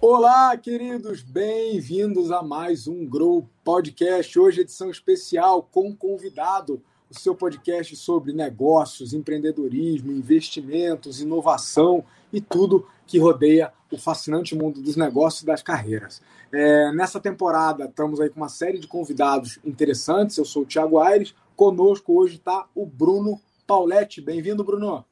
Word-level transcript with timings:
Olá, 0.00 0.56
queridos, 0.56 1.22
bem-vindos 1.22 2.32
a 2.32 2.42
mais 2.42 2.88
um 2.88 3.06
Grow 3.06 3.48
Podcast. 3.62 4.36
Hoje, 4.38 4.62
edição 4.62 4.90
especial 4.90 5.62
com 5.62 5.94
convidado, 5.94 6.82
o 7.10 7.18
seu 7.18 7.34
podcast 7.34 7.94
sobre 7.96 8.32
negócios, 8.32 9.12
empreendedorismo, 9.12 10.12
investimentos, 10.12 11.20
inovação 11.20 12.04
e 12.32 12.40
tudo 12.40 12.86
que 13.06 13.18
rodeia 13.18 13.72
o 13.90 13.98
fascinante 13.98 14.54
mundo 14.54 14.80
dos 14.80 14.96
negócios 14.96 15.42
e 15.42 15.46
das 15.46 15.62
carreiras. 15.62 16.20
É, 16.52 16.92
nessa 16.92 17.18
temporada, 17.18 17.84
estamos 17.84 18.20
aí 18.20 18.28
com 18.28 18.40
uma 18.40 18.48
série 18.48 18.78
de 18.78 18.86
convidados 18.86 19.58
interessantes. 19.64 20.36
Eu 20.36 20.44
sou 20.44 20.62
o 20.62 20.66
Thiago 20.66 20.98
Aires. 20.98 21.34
Conosco 21.56 22.20
hoje 22.20 22.36
está 22.36 22.66
o 22.74 22.84
Bruno 22.84 23.40
Pauletti. 23.66 24.20
Bem-vindo, 24.20 24.62
Bruno. 24.62 25.04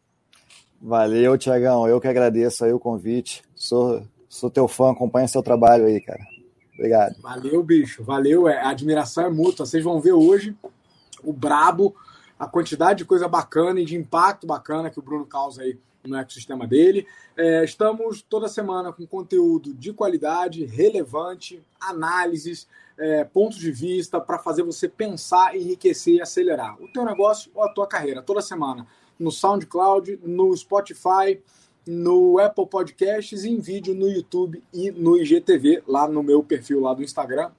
Valeu, 0.80 1.36
Tiagão. 1.38 1.88
Eu 1.88 2.00
que 2.00 2.08
agradeço 2.08 2.64
aí 2.64 2.72
o 2.72 2.78
convite. 2.78 3.42
Sou 3.54 4.02
Sou 4.36 4.50
teu 4.50 4.68
fã, 4.68 4.90
acompanha 4.90 5.26
seu 5.26 5.42
trabalho 5.42 5.86
aí, 5.86 5.98
cara. 5.98 6.20
Obrigado. 6.74 7.16
Valeu, 7.22 7.62
bicho. 7.62 8.04
Valeu. 8.04 8.46
É, 8.46 8.60
a 8.60 8.68
admiração 8.68 9.24
é 9.24 9.30
mútua. 9.30 9.64
Vocês 9.64 9.82
vão 9.82 9.98
ver 9.98 10.12
hoje 10.12 10.54
o 11.26 11.32
brabo, 11.32 11.94
a 12.38 12.46
quantidade 12.46 12.98
de 12.98 13.04
coisa 13.04 13.28
bacana 13.28 13.80
e 13.80 13.84
de 13.84 13.96
impacto 13.96 14.46
bacana 14.46 14.90
que 14.90 14.98
o 14.98 15.02
Bruno 15.02 15.26
causa 15.26 15.62
aí 15.62 15.78
no 16.04 16.16
ecossistema 16.16 16.66
dele. 16.66 17.06
É, 17.36 17.64
estamos 17.64 18.22
toda 18.22 18.48
semana 18.48 18.92
com 18.92 19.06
conteúdo 19.06 19.74
de 19.74 19.92
qualidade, 19.92 20.64
relevante, 20.64 21.62
análises, 21.80 22.68
é, 22.96 23.24
pontos 23.24 23.58
de 23.58 23.70
vista 23.70 24.20
para 24.20 24.38
fazer 24.38 24.62
você 24.62 24.88
pensar, 24.88 25.56
enriquecer 25.56 26.14
e 26.14 26.22
acelerar 26.22 26.80
o 26.80 26.88
teu 26.88 27.04
negócio 27.04 27.50
ou 27.54 27.64
a 27.64 27.68
tua 27.68 27.86
carreira. 27.86 28.22
Toda 28.22 28.40
semana 28.40 28.86
no 29.18 29.30
SoundCloud, 29.30 30.20
no 30.22 30.56
Spotify, 30.56 31.40
no 31.86 32.38
Apple 32.38 32.66
Podcasts 32.66 33.44
e 33.44 33.50
em 33.50 33.60
vídeo 33.60 33.94
no 33.94 34.08
YouTube 34.08 34.62
e 34.72 34.90
no 34.90 35.16
IGTV, 35.16 35.82
lá 35.86 36.08
no 36.08 36.22
meu 36.22 36.42
perfil 36.42 36.80
lá 36.80 36.92
do 36.92 37.02
Instagram, 37.02 37.50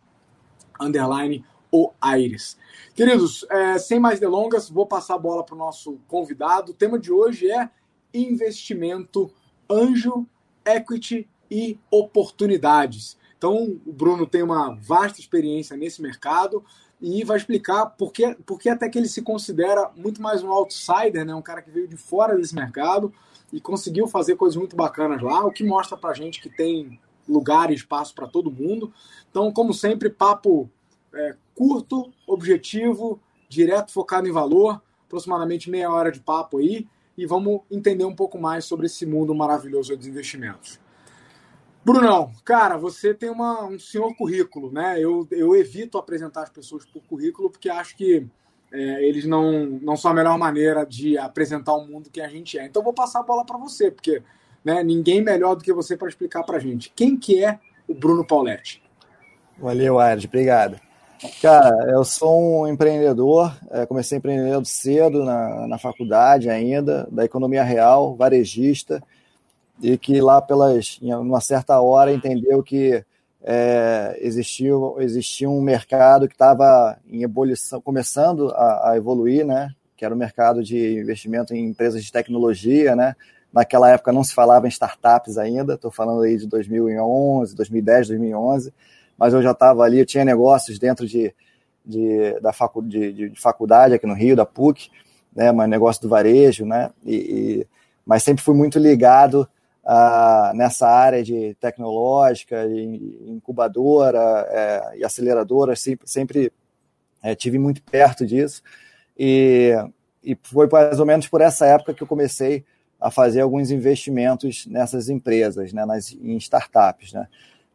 underline 0.80 1.44
o 1.78 1.94
Aires. 2.02 2.58
Queridos, 2.96 3.46
é, 3.52 3.78
sem 3.78 4.00
mais 4.00 4.20
delongas, 4.20 4.68
vou 4.68 4.88
passar 4.88 5.14
a 5.14 5.20
bola 5.20 5.44
para 5.44 5.54
o 5.54 5.58
nosso 5.58 6.00
convidado. 6.08 6.72
O 6.72 6.76
tema 6.76 6.98
de 6.98 7.12
hoje 7.12 7.52
é 7.52 7.70
investimento, 8.12 9.32
anjo, 9.70 10.26
equity 10.66 11.30
e 11.52 11.78
oportunidades. 11.92 13.16
Então, 13.38 13.80
o 13.86 13.94
Bruno 13.94 14.26
tem 14.26 14.42
uma 14.42 14.74
vasta 14.76 15.20
experiência 15.20 15.78
nesse 15.78 16.02
mercado 16.02 16.66
e 17.00 17.24
vai 17.24 17.38
explicar 17.38 17.86
por 17.86 18.12
que, 18.12 18.34
por 18.44 18.58
que 18.58 18.70
até 18.70 18.90
que 18.90 18.98
ele 18.98 19.08
se 19.08 19.22
considera 19.22 19.92
muito 19.96 20.20
mais 20.20 20.42
um 20.42 20.52
outsider, 20.52 21.24
né? 21.24 21.36
um 21.36 21.44
cara 21.44 21.62
que 21.62 21.70
veio 21.70 21.88
de 21.88 21.96
fora 21.96 22.36
desse 22.36 22.56
mercado, 22.56 23.14
e 23.54 23.62
conseguiu 23.62 24.08
fazer 24.08 24.36
coisas 24.36 24.58
muito 24.58 24.76
bacanas 24.76 25.22
lá, 25.22 25.46
o 25.46 25.52
que 25.52 25.64
mostra 25.64 25.96
pra 25.96 26.14
gente 26.14 26.42
que 26.42 26.50
tem 26.50 27.00
lugar 27.30 27.70
e 27.70 27.76
espaço 27.76 28.16
para 28.16 28.28
todo 28.28 28.52
mundo. 28.52 28.92
Então, 29.30 29.54
como 29.54 29.74
sempre, 29.74 30.10
papo 30.10 30.68
é, 31.14 31.36
curto, 31.58 32.14
objetivo, 32.28 33.20
direto, 33.50 33.92
focado 33.92 34.28
em 34.28 34.32
valor, 34.32 34.80
aproximadamente 35.08 35.72
meia 35.72 35.92
hora 35.92 36.12
de 36.12 36.20
papo 36.20 36.60
aí, 36.60 36.88
e 37.18 37.26
vamos 37.26 37.62
entender 37.72 38.06
um 38.06 38.16
pouco 38.16 38.38
mais 38.38 38.64
sobre 38.64 38.86
esse 38.86 39.08
mundo 39.08 39.34
maravilhoso 39.34 39.98
dos 39.98 40.06
investimentos. 40.06 40.80
Brunão, 41.84 42.32
cara, 42.46 42.78
você 42.78 43.12
tem 43.12 43.30
uma, 43.30 43.66
um 43.66 43.80
senhor 43.80 44.14
currículo, 44.16 44.72
né? 44.72 45.00
Eu, 45.00 45.28
eu 45.32 45.56
evito 45.56 45.98
apresentar 45.98 46.44
as 46.44 46.50
pessoas 46.50 46.86
por 46.86 47.02
currículo 47.04 47.50
porque 47.50 47.70
acho 47.70 47.96
que 47.98 48.28
é, 48.72 49.04
eles 49.04 49.26
não, 49.26 49.66
não 49.82 49.96
são 49.96 50.12
a 50.12 50.14
melhor 50.14 50.38
maneira 50.38 50.86
de 50.86 51.18
apresentar 51.18 51.74
o 51.74 51.88
mundo 51.88 52.10
que 52.12 52.22
a 52.22 52.28
gente 52.28 52.60
é. 52.60 52.66
Então 52.66 52.84
vou 52.84 52.94
passar 52.94 53.22
a 53.22 53.24
bola 53.24 53.46
para 53.46 53.58
você, 53.58 53.90
porque 53.90 54.22
né, 54.64 54.84
ninguém 54.84 55.22
melhor 55.22 55.56
do 55.56 55.64
que 55.64 55.74
você 55.74 55.98
para 55.98 56.10
explicar 56.10 56.44
para 56.44 56.60
gente. 56.60 56.92
Quem 56.96 57.18
que 57.18 57.44
é 57.44 57.58
o 57.88 57.96
Bruno 57.96 58.28
Pauletti? 58.28 58.84
Valeu, 59.58 59.98
Aires, 59.98 60.26
obrigado. 60.26 60.87
Cara, 61.42 61.90
eu 61.90 62.04
sou 62.04 62.62
um 62.62 62.68
empreendedor, 62.68 63.56
é, 63.72 63.86
comecei 63.86 64.18
empreendendo 64.18 64.66
cedo 64.66 65.24
na, 65.24 65.68
na 65.68 65.78
faculdade 65.78 66.50
ainda, 66.50 67.08
da 67.12 67.26
economia 67.26 67.64
real, 67.64 68.16
varejista, 68.16 69.02
e 69.82 69.98
que 69.98 70.22
lá 70.22 70.42
pelas, 70.42 71.00
em 71.02 71.14
uma 71.14 71.42
certa 71.42 71.80
hora 71.82 72.14
entendeu 72.14 72.62
que 72.62 73.04
é, 73.44 74.18
existia, 74.22 74.74
existia 75.00 75.50
um 75.50 75.62
mercado 75.62 76.28
que 76.28 76.36
estava 76.36 76.98
em 77.10 77.24
ebulição, 77.24 77.80
começando 77.82 78.52
a, 78.52 78.92
a, 78.92 78.98
evoluir, 78.98 79.46
né? 79.46 79.72
que 79.96 80.06
era 80.06 80.14
o 80.14 80.18
mercado 80.18 80.64
de 80.64 81.00
investimento 81.00 81.56
em 81.56 81.66
empresas 81.66 82.04
de 82.04 82.12
tecnologia. 82.12 82.96
Né? 82.96 83.16
Naquela 83.52 83.90
época 83.90 84.12
não 84.12 84.24
se 84.24 84.34
falava 84.34 84.68
em 84.68 84.70
startups 84.70 85.38
ainda, 85.38 85.76
estou 85.76 85.90
falando 85.90 86.22
aí 86.22 86.38
de 86.38 86.48
2011, 86.48 87.56
2010, 87.56 88.08
2011, 88.10 88.74
mas 89.18 89.34
eu 89.34 89.42
já 89.42 89.52
estava 89.52 89.84
ali, 89.84 90.00
eu 90.00 90.06
tinha 90.06 90.24
negócios 90.24 90.78
dentro 90.78 91.08
de, 91.08 91.34
de, 91.86 92.40
da 92.42 92.54
facu, 92.54 92.82
de, 92.82 93.30
de, 93.30 93.42
faculdade 93.42 93.94
aqui 93.94 94.06
no 94.06 94.14
Rio, 94.14 94.36
da 94.36 94.46
PUC, 94.46 94.90
né? 95.36 95.52
mas 95.52 95.70
negócio 95.70 96.02
do 96.02 96.10
varejo, 96.10 96.66
né? 96.66 96.92
E, 97.06 97.16
e, 97.16 97.68
mas 98.06 98.24
sempre 98.24 98.44
fui 98.44 98.56
muito 98.56 98.80
ligado 98.80 99.48
ah, 99.86 100.52
nessa 100.54 100.88
área 100.88 101.24
de 101.24 101.56
tecnológica, 101.62 102.66
incubadora 103.26 104.20
é, 104.50 104.98
e 104.98 105.06
aceleradora, 105.06 105.76
sempre, 105.76 106.08
sempre 106.08 106.52
é, 107.24 107.34
tive 107.34 107.58
muito 107.58 107.82
perto 107.84 108.26
disso. 108.26 108.62
E, 109.18 109.74
e 110.24 110.38
foi 110.44 110.68
mais 110.70 111.00
ou 111.00 111.06
menos 111.06 111.28
por 111.28 111.42
essa 111.42 111.66
época 111.66 111.94
que 111.94 112.04
eu 112.04 112.08
comecei 112.08 112.66
a 113.00 113.10
fazer 113.10 113.42
alguns 113.42 113.72
investimentos 113.72 114.66
nessas 114.68 115.08
empresas, 115.08 115.72
né, 115.72 115.86
nas, 115.86 116.12
em 116.12 116.36
startups. 116.38 117.14
Né. 117.14 117.28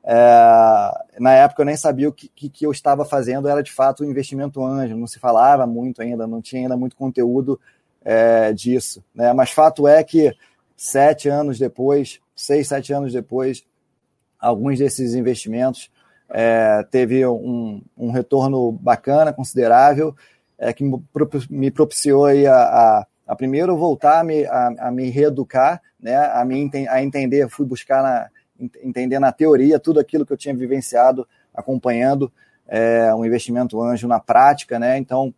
É, 0.05 1.21
na 1.21 1.33
época 1.33 1.63
eu 1.63 1.67
nem 1.67 1.77
sabia 1.77 2.09
o 2.09 2.13
que, 2.13 2.29
que, 2.29 2.49
que, 2.49 2.67
eu 2.67 2.73
estava 2.73 3.05
fazendo, 3.05 3.49
era 3.49 3.63
de 3.63 3.71
fato 3.71 4.05
um 4.05 4.11
investimento 4.11 4.65
anjo, 4.65 4.97
não 4.97 5.07
se 5.07 5.21
falava 5.21 5.67
muito 5.67 6.03
ainda, 6.03 6.27
não 6.27 6.43
tinha 6.43 6.63
ainda 6.63 6.77
muito 6.77 6.97
conteúdo 6.97 7.61
é, 8.05 8.53
disso. 8.53 9.03
Né, 9.15 9.33
mas 9.33 9.51
fato 9.51 9.87
é 9.87 10.03
que 10.03 10.35
sete 10.77 11.29
anos 11.29 11.59
depois, 11.59 12.21
seis, 12.35 12.67
sete 12.69 12.93
anos 12.93 13.13
depois, 13.13 13.65
alguns 14.41 14.79
desses 14.79 15.15
investimentos 15.15 15.91
é, 16.29 16.83
teve 16.91 17.25
um, 17.27 17.81
um, 17.97 18.11
retorno 18.11 18.73
bacana, 18.73 19.33
considerável, 19.33 20.17
é, 20.59 20.73
que 20.73 20.83
me 21.49 21.71
propiciou 21.71 22.25
aí 22.25 22.47
a, 22.47 22.55
a, 22.55 23.07
a 23.29 23.37
primeiro 23.37 23.77
voltar 23.77 24.21
a 24.21 24.25
me, 24.25 24.45
a, 24.47 24.75
a, 24.79 24.91
me 24.91 25.11
reeducar, 25.11 25.81
né, 26.01 26.17
a, 26.17 26.45
me, 26.45 26.69
a 26.89 27.03
entender, 27.03 27.49
fui 27.49 27.65
buscar 27.65 28.03
na, 28.03 28.29
entender 28.83 29.19
na 29.19 29.33
teoria 29.33 29.79
tudo 29.79 30.01
aquilo 30.01 30.25
que 30.25 30.33
eu 30.33 30.37
tinha 30.37 30.55
vivenciado, 30.55 31.27
acompanhando 31.55 32.33
é, 32.67 33.15
um 33.15 33.25
investimento 33.25 33.81
anjo 33.83 34.07
na 34.07 34.21
prática, 34.21 34.79
né, 34.79 34.99
então 34.99 35.35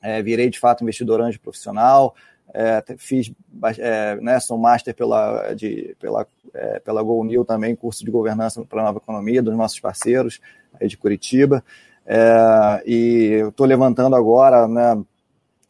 é, 0.00 0.22
virei 0.22 0.50
de 0.50 0.58
fato 0.58 0.82
investidor 0.82 1.20
anjo 1.20 1.40
profissional, 1.40 2.14
é, 2.54 2.84
fiz, 2.98 3.32
é, 3.78 4.16
né, 4.16 4.38
sou 4.38 4.58
master 4.58 4.94
pela, 4.94 5.54
de, 5.54 5.96
pela, 5.98 6.26
é, 6.52 6.80
pela 6.80 7.02
GoNew 7.02 7.44
também, 7.44 7.74
curso 7.74 8.04
de 8.04 8.10
governança 8.10 8.62
para 8.64 8.82
a 8.82 8.84
nova 8.84 8.98
economia, 8.98 9.42
dos 9.42 9.56
nossos 9.56 9.80
parceiros 9.80 10.40
aí 10.78 10.86
de 10.86 10.96
Curitiba. 10.96 11.64
É, 12.04 12.82
e 12.84 13.44
estou 13.48 13.66
levantando 13.66 14.16
agora 14.16 14.68
né, 14.68 15.02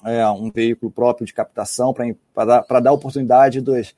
é, 0.05 0.29
um 0.29 0.51
veículo 0.51 0.91
próprio 0.91 1.27
de 1.27 1.33
captação 1.33 1.95
para 2.35 2.45
dar, 2.45 2.81
dar 2.81 2.93
oportunidade 2.93 3.61
dos, 3.61 3.95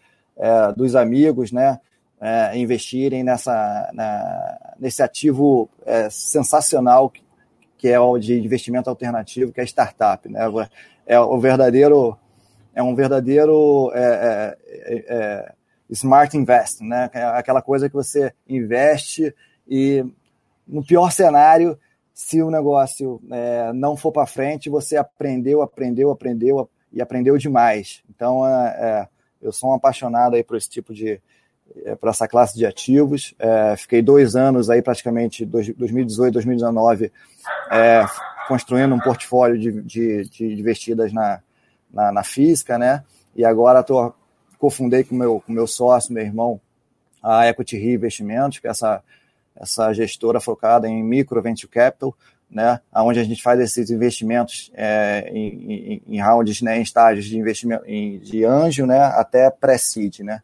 dos 0.76 0.94
amigos 0.94 1.52
né, 1.52 1.80
é, 2.24 2.56
investirem 2.56 3.22
nessa, 3.22 3.90
na, 3.92 4.74
nesse 4.80 5.02
ativo 5.02 5.68
sensacional 6.10 7.12
que, 7.76 7.88
é 7.88 8.00
o 8.00 8.18
de 8.18 8.40
investimento 8.40 8.88
alternativo, 8.88 9.52
que 9.52 9.60
é 9.60 9.62
a 9.62 9.66
startup. 9.66 10.26
Né? 10.26 10.40
É 11.06 11.20
o 11.20 11.38
verdadeiro 11.38 12.16
é 12.74 12.82
um 12.82 12.94
verdadeiro 12.94 13.92
é, 13.94 14.00
é, 14.00 14.58
é, 14.68 15.04
é, 15.08 15.52
smart 15.90 16.36
invest, 16.36 16.82
né? 16.82 17.08
É 17.12 17.22
aquela 17.22 17.62
coisa 17.62 17.88
que 17.88 17.94
você 17.94 18.32
investe 18.48 19.34
e 19.68 20.04
no 20.66 20.84
pior 20.84 21.12
cenário, 21.12 21.78
se 22.12 22.42
o 22.42 22.50
negócio 22.50 23.20
é, 23.30 23.72
não 23.72 23.96
for 23.96 24.10
para 24.10 24.26
frente, 24.26 24.70
você 24.70 24.96
aprendeu, 24.96 25.62
aprendeu, 25.62 26.10
aprendeu 26.10 26.68
e 26.90 27.00
aprendeu 27.00 27.36
demais. 27.36 28.02
Então, 28.08 28.42
eu 29.42 29.52
sou 29.52 29.70
um 29.70 29.74
apaixonado 29.74 30.36
aí 30.36 30.42
por 30.42 30.56
esse 30.56 30.70
tipo 30.70 30.94
de 30.94 31.20
para 32.00 32.10
essa 32.10 32.28
classe 32.28 32.56
de 32.56 32.64
ativos. 32.66 33.34
fiquei 33.76 34.02
dois 34.02 34.36
anos 34.36 34.70
aí 34.70 34.82
praticamente 34.82 35.44
2018, 35.44 36.34
2019 36.34 37.12
construindo 38.46 38.94
um 38.94 39.00
portfólio 39.00 39.58
de, 39.58 39.82
de, 39.82 40.28
de 40.28 40.44
investidas 40.52 41.12
na 41.12 41.40
na, 41.94 42.10
na 42.10 42.24
física, 42.24 42.76
né? 42.76 43.04
E 43.36 43.44
agora 43.44 43.82
tô, 43.82 44.12
cofundei 44.58 45.04
com 45.04 45.14
meu, 45.14 45.40
com 45.40 45.52
meu 45.52 45.66
sócio, 45.66 46.12
meu 46.12 46.24
irmão, 46.24 46.60
a 47.22 47.48
Equity 47.48 47.78
Re 47.78 47.94
Investimentos, 47.94 48.58
que 48.58 48.66
é 48.66 48.70
essa, 48.70 49.02
essa 49.56 49.92
gestora 49.92 50.40
focada 50.40 50.88
em 50.88 51.02
micro 51.02 51.40
venture 51.40 51.70
capital, 51.70 52.14
né, 52.50 52.80
onde 52.94 53.18
a 53.18 53.24
gente 53.24 53.42
faz 53.42 53.58
esses 53.58 53.90
investimentos 53.90 54.70
é, 54.74 55.28
em, 55.32 55.72
em, 55.72 56.02
em, 56.06 56.20
rounds, 56.20 56.60
né, 56.62 56.78
em 56.78 56.82
estágios 56.82 57.24
de 57.24 57.38
investimento 57.38 57.84
em, 57.86 58.18
de 58.18 58.44
anjo, 58.44 58.86
né, 58.86 59.00
até 59.00 59.50
pré-seed, 59.50 60.20
né. 60.20 60.42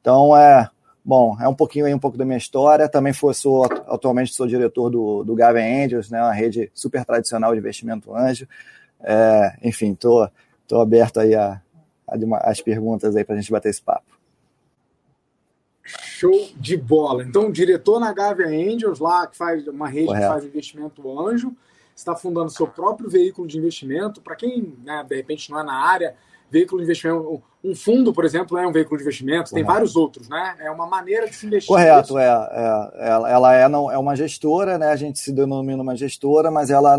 Então, 0.00 0.36
é, 0.36 0.68
bom, 1.04 1.36
é 1.40 1.48
um 1.48 1.54
pouquinho 1.54 1.86
aí, 1.86 1.94
um 1.94 1.98
pouco 1.98 2.16
da 2.16 2.24
minha 2.24 2.38
história. 2.38 2.88
Também 2.88 3.12
for, 3.12 3.34
sou, 3.34 3.64
atualmente 3.64 4.32
sou 4.34 4.46
diretor 4.46 4.90
do, 4.90 5.24
do 5.24 5.34
Gavin 5.34 5.84
Angels, 5.84 6.10
né, 6.10 6.20
uma 6.20 6.32
rede 6.32 6.70
super 6.74 7.04
tradicional 7.04 7.52
de 7.52 7.58
investimento 7.58 8.14
anjo. 8.14 8.46
É, 9.02 9.56
enfim, 9.62 9.94
tô, 9.94 10.28
tô 10.66 10.80
aberto 10.80 11.20
aí 11.20 11.34
a, 11.34 11.60
a, 12.06 12.16
as 12.50 12.60
perguntas 12.60 13.16
aí 13.16 13.24
para 13.24 13.34
a 13.34 13.38
gente 13.40 13.50
bater 13.50 13.70
esse 13.70 13.82
papo. 13.82 14.18
Show 15.82 16.50
de 16.56 16.76
bola. 16.76 17.24
Então, 17.24 17.50
diretor 17.50 17.98
na 17.98 18.12
Gavia 18.12 18.46
Angels, 18.46 18.98
lá 19.00 19.26
que 19.26 19.36
faz 19.36 19.66
uma 19.66 19.88
rede 19.88 20.06
Correto. 20.06 20.26
que 20.26 20.32
faz 20.32 20.44
investimento 20.44 21.20
anjo, 21.28 21.56
está 21.96 22.14
fundando 22.14 22.50
seu 22.50 22.66
próprio 22.66 23.08
veículo 23.10 23.48
de 23.48 23.58
investimento. 23.58 24.20
Para 24.20 24.36
quem, 24.36 24.74
né, 24.84 25.04
de 25.08 25.16
repente, 25.16 25.50
não 25.50 25.60
é 25.60 25.64
na 25.64 25.74
área, 25.74 26.14
veículo 26.50 26.80
de 26.80 26.84
investimento, 26.84 27.42
um 27.62 27.74
fundo, 27.74 28.12
por 28.12 28.24
exemplo, 28.24 28.58
é 28.58 28.66
um 28.66 28.72
veículo 28.72 28.96
de 28.96 29.04
investimento, 29.04 29.52
tem 29.52 29.62
vários 29.62 29.96
outros, 29.96 30.28
né? 30.28 30.56
É 30.60 30.70
uma 30.70 30.86
maneira 30.86 31.28
de 31.28 31.36
se 31.36 31.46
investir. 31.46 31.68
Correto, 31.68 32.18
é, 32.18 32.26
é, 32.26 33.08
Ela 33.08 33.54
é, 33.54 33.68
não, 33.68 33.90
é 33.90 33.98
uma 33.98 34.16
gestora, 34.16 34.78
né? 34.78 34.88
A 34.88 34.96
gente 34.96 35.18
se 35.18 35.32
denomina 35.32 35.82
uma 35.82 35.96
gestora, 35.96 36.50
mas 36.50 36.70
ela 36.70 36.98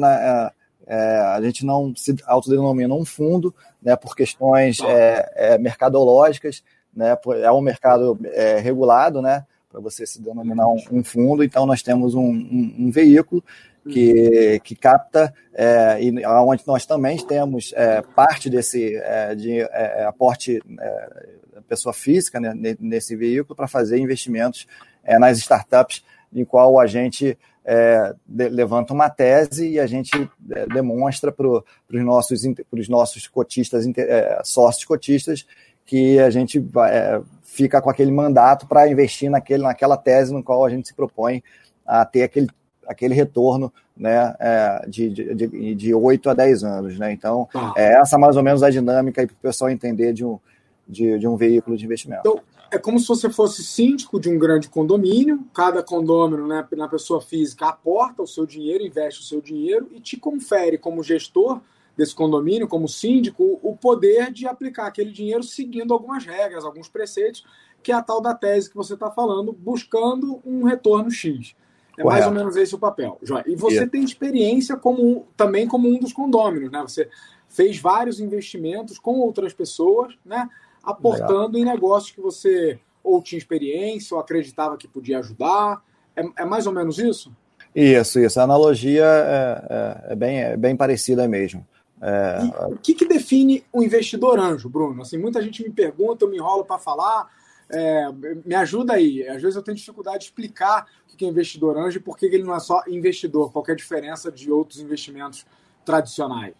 é, 0.88 0.95
é, 0.95 1.19
a 1.19 1.42
gente 1.42 1.65
não 1.65 1.94
se 1.95 2.15
autodenomina 2.25 2.94
um 2.94 3.06
fundo, 3.06 3.53
né? 3.81 3.95
Por 3.95 4.15
questões 4.15 4.80
é, 4.81 5.31
é, 5.36 5.57
mercadológicas 5.57 6.63
né? 6.95 7.18
É 7.42 7.51
um 7.51 7.62
mercado 7.62 8.19
é, 8.25 8.59
regulado, 8.59 9.21
né? 9.21 9.45
Para 9.69 9.80
você 9.80 10.06
se 10.06 10.21
denominar 10.21 10.68
um, 10.68 10.81
um, 10.92 11.03
fundo, 11.03 11.44
então 11.44 11.65
nós 11.65 11.81
temos 11.81 12.13
um, 12.13 12.30
um, 12.30 12.75
um 12.80 12.92
veículo 12.92 13.42
que, 13.89 14.59
que 14.63 14.75
capta 14.75 15.33
é, 15.53 15.97
e 16.01 16.25
onde 16.25 16.63
nós 16.67 16.85
também 16.85 17.17
temos 17.17 17.73
é, 17.75 18.01
parte 18.01 18.49
desse 18.49 18.95
é, 18.95 19.35
de 19.35 19.59
é, 19.61 20.05
aporte 20.05 20.61
é, 20.79 21.09
pessoa 21.67 21.93
física 21.93 22.39
né, 22.39 22.75
nesse 22.79 23.15
veículo 23.15 23.55
para 23.55 23.67
fazer 23.67 23.97
investimentos 23.97 24.67
é, 25.03 25.17
nas 25.17 25.37
startups 25.37 26.03
em 26.33 26.43
qual 26.43 26.79
a 26.79 26.85
gente 26.85 27.37
é, 27.63 28.13
de, 28.25 28.49
levanta 28.49 28.93
uma 28.93 29.09
tese 29.09 29.69
e 29.69 29.79
a 29.79 29.87
gente 29.87 30.29
é, 30.51 30.65
demonstra 30.67 31.31
para 31.31 31.47
os 31.47 31.63
nossos, 32.03 32.41
nossos 32.89 33.27
cotistas, 33.27 33.85
é, 33.97 34.41
sócios 34.43 34.85
cotistas 34.85 35.45
que 35.85 36.19
a 36.19 36.29
gente 36.29 36.59
é, 36.89 37.21
fica 37.41 37.81
com 37.81 37.89
aquele 37.89 38.11
mandato 38.11 38.67
para 38.67 38.87
investir 38.89 39.29
naquele, 39.29 39.63
naquela 39.63 39.97
tese 39.97 40.33
no 40.33 40.43
qual 40.43 40.65
a 40.65 40.69
gente 40.69 40.87
se 40.87 40.93
propõe 40.93 41.43
a 41.85 42.05
ter 42.05 42.23
aquele, 42.23 42.47
aquele 42.91 43.13
retorno 43.13 43.71
né, 43.95 44.35
é, 44.39 44.85
de, 44.88 45.09
de, 45.09 45.75
de 45.75 45.93
8 45.93 46.29
a 46.29 46.33
10 46.33 46.63
anos. 46.63 46.99
Né? 46.99 47.11
Então, 47.11 47.47
ah. 47.53 47.73
é 47.75 47.99
essa 47.99 48.17
mais 48.17 48.38
ou 48.38 48.43
menos 48.43 48.63
a 48.63 48.69
dinâmica 48.69 49.25
para 49.25 49.33
o 49.33 49.38
pessoal 49.38 49.69
entender 49.69 50.13
de 50.13 50.25
um, 50.25 50.39
de, 50.88 51.19
de 51.19 51.27
um 51.27 51.35
veículo 51.35 51.77
de 51.77 51.85
investimento. 51.85 52.21
Então, 52.21 52.41
é 52.71 52.77
como 52.77 52.97
se 52.99 53.07
você 53.07 53.29
fosse 53.29 53.63
síndico 53.63 54.19
de 54.19 54.29
um 54.29 54.39
grande 54.39 54.69
condomínio, 54.69 55.45
cada 55.53 55.83
condomínio, 55.83 56.47
né, 56.47 56.65
na 56.71 56.88
pessoa 56.88 57.21
física, 57.21 57.67
aporta 57.67 58.23
o 58.23 58.27
seu 58.27 58.45
dinheiro, 58.45 58.85
investe 58.85 59.19
o 59.19 59.23
seu 59.23 59.41
dinheiro 59.41 59.89
e 59.91 59.99
te 59.99 60.15
confere 60.15 60.77
como 60.77 61.03
gestor 61.03 61.59
desse 61.97 62.15
condomínio, 62.15 62.69
como 62.69 62.88
síndico, 62.88 63.59
o 63.61 63.75
poder 63.75 64.31
de 64.31 64.47
aplicar 64.47 64.88
aquele 64.88 65.11
dinheiro 65.11 65.43
seguindo 65.43 65.93
algumas 65.93 66.25
regras, 66.25 66.63
alguns 66.63 66.88
preceitos, 66.88 67.45
que 67.83 67.91
é 67.91 67.95
a 67.95 68.01
tal 68.01 68.21
da 68.21 68.33
tese 68.33 68.69
que 68.69 68.75
você 68.75 68.93
está 68.93 69.11
falando, 69.11 69.51
buscando 69.51 70.41
um 70.45 70.63
retorno 70.63 71.11
X. 71.11 71.53
É 72.01 72.03
Correto. 72.03 72.21
mais 72.21 72.25
ou 72.25 72.31
menos 72.31 72.56
esse 72.56 72.74
o 72.74 72.80
papel. 72.80 73.19
E 73.45 73.56
você 73.56 73.86
tem 73.86 74.03
experiência 74.03 74.75
como 74.75 75.27
também 75.38 75.68
como 75.68 75.88
um 75.88 76.00
dos 76.00 76.12
condôminos, 76.12 76.71
né? 76.71 76.81
Você 76.81 77.07
fez 77.48 77.77
vários 77.77 78.19
investimentos 78.19 78.98
com 78.98 79.19
outras 79.19 79.53
pessoas, 79.53 80.18
né? 80.25 80.50
Aportando 80.83 81.57
Legal. 81.57 81.62
em 81.62 81.75
negócios 81.75 82.12
que 82.12 82.19
você 82.19 82.80
ou 83.03 83.21
tinha 83.21 83.38
experiência 83.38 84.15
ou 84.15 84.21
acreditava 84.21 84.77
que 84.77 84.88
podia 84.88 85.19
ajudar. 85.19 85.83
É, 86.15 86.24
é 86.39 86.45
mais 86.45 86.65
ou 86.65 86.74
menos 86.74 86.98
isso? 86.98 87.31
Isso, 87.75 88.19
isso. 88.19 88.39
A 88.39 88.44
analogia 88.44 89.06
é, 89.06 89.65
é, 89.69 90.13
é 90.13 90.15
bem, 90.15 90.42
é 90.42 90.57
bem 90.57 90.75
parecida 90.75 91.27
mesmo. 91.27 91.65
É... 92.01 92.39
o 92.65 92.77
que, 92.77 92.95
que, 92.95 93.06
define 93.06 93.63
o 93.71 93.80
um 93.80 93.83
investidor 93.83 94.39
anjo, 94.39 94.68
Bruno? 94.68 95.03
Assim, 95.03 95.19
muita 95.19 95.39
gente 95.39 95.62
me 95.62 95.69
pergunta, 95.69 96.25
eu 96.25 96.30
me 96.30 96.38
enrolo 96.38 96.65
para 96.65 96.80
falar. 96.80 97.30
É, 97.73 98.07
me 98.45 98.56
ajuda 98.56 98.94
aí. 98.94 99.27
Às 99.27 99.41
vezes 99.41 99.56
eu 99.56 99.63
tenho 99.63 99.77
dificuldade 99.77 100.19
de 100.19 100.25
explicar 100.25 100.85
o 101.12 101.15
que 101.15 101.25
é 101.25 101.27
investidor 101.27 101.77
anjo 101.77 101.97
e 101.97 102.01
por 102.01 102.18
que 102.18 102.25
ele 102.25 102.44
não 102.44 102.56
é 102.56 102.59
só 102.59 102.83
investidor. 102.88 103.51
Qual 103.51 103.63
é 103.68 103.71
a 103.71 103.75
diferença 103.75 104.31
de 104.31 104.51
outros 104.51 104.79
investimentos 104.79 105.45
tradicionais? 105.85 106.53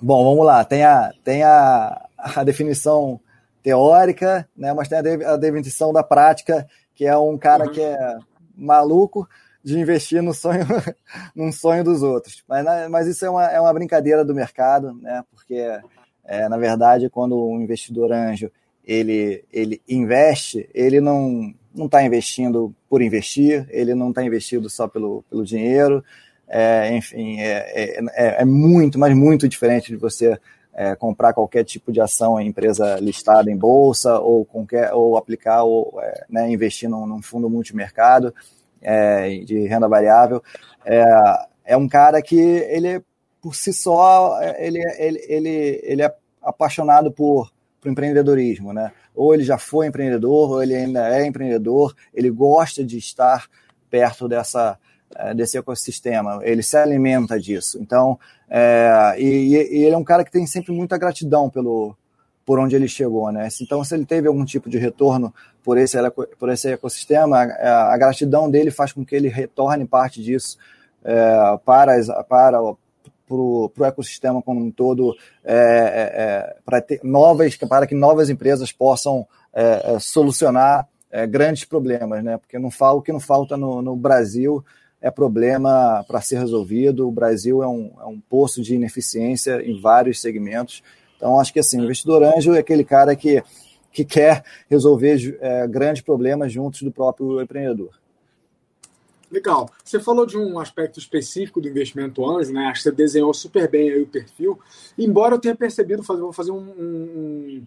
Bom, 0.00 0.24
vamos 0.24 0.44
lá. 0.44 0.64
Tem 0.64 0.84
a, 0.84 1.12
tem 1.22 1.42
a, 1.42 2.08
a 2.18 2.44
definição 2.44 3.20
teórica, 3.62 4.48
né, 4.56 4.72
mas 4.72 4.88
tem 4.88 4.98
a, 4.98 5.32
a 5.32 5.36
definição 5.36 5.92
da 5.92 6.02
prática, 6.02 6.66
que 6.94 7.06
é 7.06 7.16
um 7.16 7.38
cara 7.38 7.66
uhum. 7.66 7.72
que 7.72 7.80
é 7.80 8.18
maluco, 8.56 9.28
de 9.62 9.78
investir 9.78 10.20
no 10.22 10.34
sonho, 10.34 10.66
num 11.34 11.52
sonho 11.52 11.84
dos 11.84 12.02
outros. 12.02 12.42
Mas, 12.48 12.64
mas 12.90 13.06
isso 13.06 13.24
é 13.24 13.30
uma, 13.30 13.44
é 13.46 13.60
uma 13.60 13.72
brincadeira 13.72 14.24
do 14.24 14.34
mercado, 14.34 14.92
né? 14.94 15.22
Porque, 15.30 15.64
é, 16.24 16.48
na 16.48 16.56
verdade, 16.56 17.08
quando 17.08 17.40
um 17.40 17.60
investidor 17.60 18.12
anjo 18.12 18.50
ele, 18.84 19.44
ele 19.52 19.80
investe, 19.88 20.68
ele 20.74 21.00
não 21.00 21.54
não 21.74 21.86
está 21.86 22.02
investindo 22.02 22.74
por 22.88 23.00
investir, 23.00 23.66
ele 23.70 23.94
não 23.94 24.10
está 24.10 24.22
investindo 24.22 24.68
só 24.68 24.86
pelo, 24.86 25.24
pelo 25.30 25.44
dinheiro. 25.44 26.04
É, 26.46 26.94
enfim, 26.94 27.40
é, 27.40 27.98
é, 28.14 28.42
é, 28.42 28.44
muito, 28.44 28.98
mas 28.98 29.16
muito 29.16 29.48
diferente 29.48 29.88
de 29.88 29.96
você 29.96 30.38
é, 30.74 30.94
comprar 30.94 31.32
qualquer 31.32 31.64
tipo 31.64 31.90
de 31.90 32.00
ação 32.00 32.38
em 32.38 32.48
empresa 32.48 32.98
listada 33.00 33.50
em 33.50 33.56
bolsa 33.56 34.18
ou, 34.18 34.44
qualquer, 34.44 34.92
ou 34.92 35.16
aplicar 35.16 35.62
ou 35.62 35.98
é, 36.02 36.24
né, 36.28 36.50
investir 36.50 36.90
num, 36.90 37.06
num 37.06 37.22
fundo 37.22 37.48
multimercado 37.48 38.34
é, 38.82 39.38
de 39.38 39.66
renda 39.66 39.88
variável, 39.88 40.42
é, 40.84 41.04
é 41.64 41.76
um 41.76 41.88
cara 41.88 42.20
que 42.20 42.38
ele 42.38 43.02
por 43.40 43.56
si 43.56 43.72
só 43.72 44.38
ele, 44.56 44.78
ele, 44.98 45.24
ele, 45.26 45.80
ele 45.82 46.02
é 46.02 46.14
apaixonado 46.42 47.10
por, 47.10 47.50
por 47.82 47.90
empreendedorismo, 47.90 48.72
né? 48.72 48.92
Ou 49.14 49.34
ele 49.34 49.42
já 49.42 49.58
foi 49.58 49.88
empreendedor, 49.88 50.50
ou 50.52 50.62
ele 50.62 50.74
ainda 50.74 51.08
é 51.08 51.26
empreendedor, 51.26 51.94
ele 52.14 52.30
gosta 52.30 52.84
de 52.84 52.96
estar 52.96 53.48
perto 53.90 54.28
dessa, 54.28 54.78
é, 55.16 55.34
desse 55.34 55.58
ecossistema, 55.58 56.40
ele 56.42 56.62
se 56.62 56.76
alimenta 56.76 57.38
disso. 57.38 57.78
Então, 57.80 58.18
é, 58.48 59.16
e, 59.18 59.48
e, 59.48 59.84
ele 59.84 59.94
é 59.94 59.98
um 59.98 60.04
cara 60.04 60.24
que 60.24 60.30
tem 60.30 60.46
sempre 60.46 60.72
muita 60.72 60.96
gratidão 60.96 61.50
pelo, 61.50 61.96
por 62.46 62.60
onde 62.60 62.76
ele 62.76 62.86
chegou, 62.86 63.32
né? 63.32 63.48
Então, 63.60 63.82
se 63.82 63.94
ele 63.96 64.06
teve 64.06 64.28
algum 64.28 64.44
tipo 64.44 64.70
de 64.70 64.78
retorno 64.78 65.34
por 65.64 65.76
esse, 65.76 65.98
por 66.38 66.48
esse 66.50 66.70
ecossistema, 66.70 67.42
a, 67.42 67.94
a 67.94 67.98
gratidão 67.98 68.48
dele 68.48 68.70
faz 68.70 68.92
com 68.92 69.04
que 69.04 69.16
ele 69.16 69.28
retorne 69.28 69.84
parte 69.84 70.22
disso 70.22 70.56
é, 71.04 71.58
para, 71.64 71.92
para 72.28 72.58
o 73.40 73.84
ecossistema 73.84 74.42
como 74.42 74.60
um 74.60 74.70
todo, 74.70 75.16
é, 75.44 75.54
é, 75.54 76.22
é, 76.22 76.56
para, 76.64 76.80
ter 76.80 77.00
novas, 77.02 77.56
para 77.56 77.86
que 77.86 77.94
novas 77.94 78.30
empresas 78.30 78.72
possam 78.72 79.26
é, 79.52 79.94
é, 79.94 79.98
solucionar 79.98 80.88
grandes 81.28 81.66
problemas, 81.66 82.24
né? 82.24 82.38
Porque 82.38 82.58
não 82.58 82.70
fala, 82.70 82.96
o 82.96 83.02
que 83.02 83.12
não 83.12 83.20
falta 83.20 83.54
no, 83.54 83.82
no 83.82 83.94
Brasil 83.94 84.64
é 84.98 85.10
problema 85.10 86.02
para 86.08 86.22
ser 86.22 86.38
resolvido. 86.38 87.06
O 87.06 87.12
Brasil 87.12 87.62
é 87.62 87.68
um, 87.68 87.92
é 88.00 88.06
um 88.06 88.18
poço 88.18 88.62
de 88.62 88.74
ineficiência 88.74 89.60
em 89.60 89.78
vários 89.78 90.22
segmentos 90.22 90.82
então, 91.22 91.38
acho 91.38 91.52
que 91.52 91.60
assim, 91.60 91.80
o 91.80 91.84
investidor 91.84 92.24
anjo 92.24 92.52
é 92.52 92.58
aquele 92.58 92.82
cara 92.82 93.14
que, 93.14 93.40
que 93.92 94.04
quer 94.04 94.42
resolver 94.68 95.38
é, 95.40 95.68
grandes 95.68 96.02
problemas 96.02 96.52
juntos 96.52 96.82
do 96.82 96.90
próprio 96.90 97.40
empreendedor. 97.40 97.90
Legal. 99.32 99.70
Você 99.82 99.98
falou 99.98 100.26
de 100.26 100.36
um 100.36 100.58
aspecto 100.58 100.98
específico 100.98 101.58
do 101.58 101.66
investimento 101.66 102.28
anjo, 102.28 102.52
né? 102.52 102.66
Acho 102.66 102.80
que 102.80 102.90
você 102.90 102.92
desenhou 102.92 103.32
super 103.32 103.66
bem 103.66 103.90
aí 103.90 104.02
o 104.02 104.06
perfil. 104.06 104.60
Embora 104.98 105.34
eu 105.34 105.38
tenha 105.38 105.56
percebido, 105.56 106.02
vou 106.02 106.34
fazer 106.34 106.50
um, 106.50 106.60
um, 106.60 107.66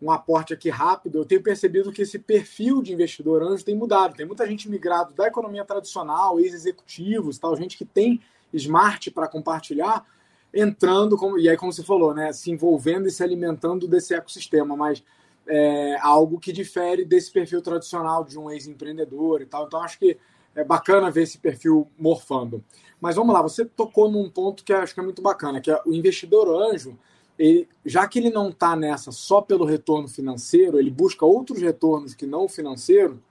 um 0.00 0.10
aporte 0.10 0.54
aqui 0.54 0.70
rápido, 0.70 1.18
eu 1.18 1.26
tenho 1.26 1.42
percebido 1.42 1.92
que 1.92 2.00
esse 2.00 2.18
perfil 2.18 2.80
de 2.80 2.94
investidor 2.94 3.42
anjo 3.42 3.62
tem 3.62 3.76
mudado. 3.76 4.16
Tem 4.16 4.24
muita 4.24 4.46
gente 4.46 4.66
migrado 4.66 5.12
da 5.12 5.26
economia 5.26 5.62
tradicional, 5.62 6.40
ex-executivos, 6.40 7.38
tal, 7.38 7.54
gente 7.54 7.76
que 7.76 7.84
tem 7.84 8.18
smart 8.50 9.10
para 9.10 9.28
compartilhar, 9.28 10.06
entrando, 10.54 11.18
como, 11.18 11.38
e 11.38 11.50
aí 11.50 11.56
como 11.56 11.70
você 11.70 11.82
falou, 11.82 12.14
né, 12.14 12.32
se 12.32 12.50
envolvendo 12.50 13.08
e 13.08 13.10
se 13.10 13.22
alimentando 13.22 13.86
desse 13.86 14.14
ecossistema, 14.14 14.74
mas 14.74 15.04
é 15.46 15.98
algo 16.00 16.40
que 16.40 16.50
difere 16.50 17.04
desse 17.04 17.30
perfil 17.30 17.60
tradicional 17.60 18.24
de 18.24 18.38
um 18.38 18.50
ex-empreendedor 18.50 19.42
e 19.42 19.46
tal. 19.46 19.66
Então 19.66 19.82
acho 19.82 19.98
que 19.98 20.16
é 20.54 20.64
bacana 20.64 21.10
ver 21.10 21.22
esse 21.22 21.38
perfil 21.38 21.88
morfando. 21.98 22.62
Mas 23.00 23.16
vamos 23.16 23.34
lá, 23.34 23.42
você 23.42 23.64
tocou 23.64 24.10
num 24.10 24.30
ponto 24.30 24.64
que 24.64 24.72
acho 24.72 24.94
que 24.94 25.00
é 25.00 25.02
muito 25.02 25.20
bacana, 25.20 25.60
que 25.60 25.70
é 25.70 25.80
o 25.84 25.92
investidor 25.92 26.48
anjo, 26.48 26.98
ele, 27.38 27.68
já 27.84 28.06
que 28.06 28.18
ele 28.18 28.30
não 28.30 28.50
está 28.50 28.76
nessa 28.76 29.10
só 29.10 29.40
pelo 29.40 29.64
retorno 29.64 30.08
financeiro, 30.08 30.78
ele 30.78 30.90
busca 30.90 31.26
outros 31.26 31.60
retornos 31.60 32.14
que 32.14 32.26
não 32.26 32.44
o 32.44 32.48
financeiro, 32.48 33.22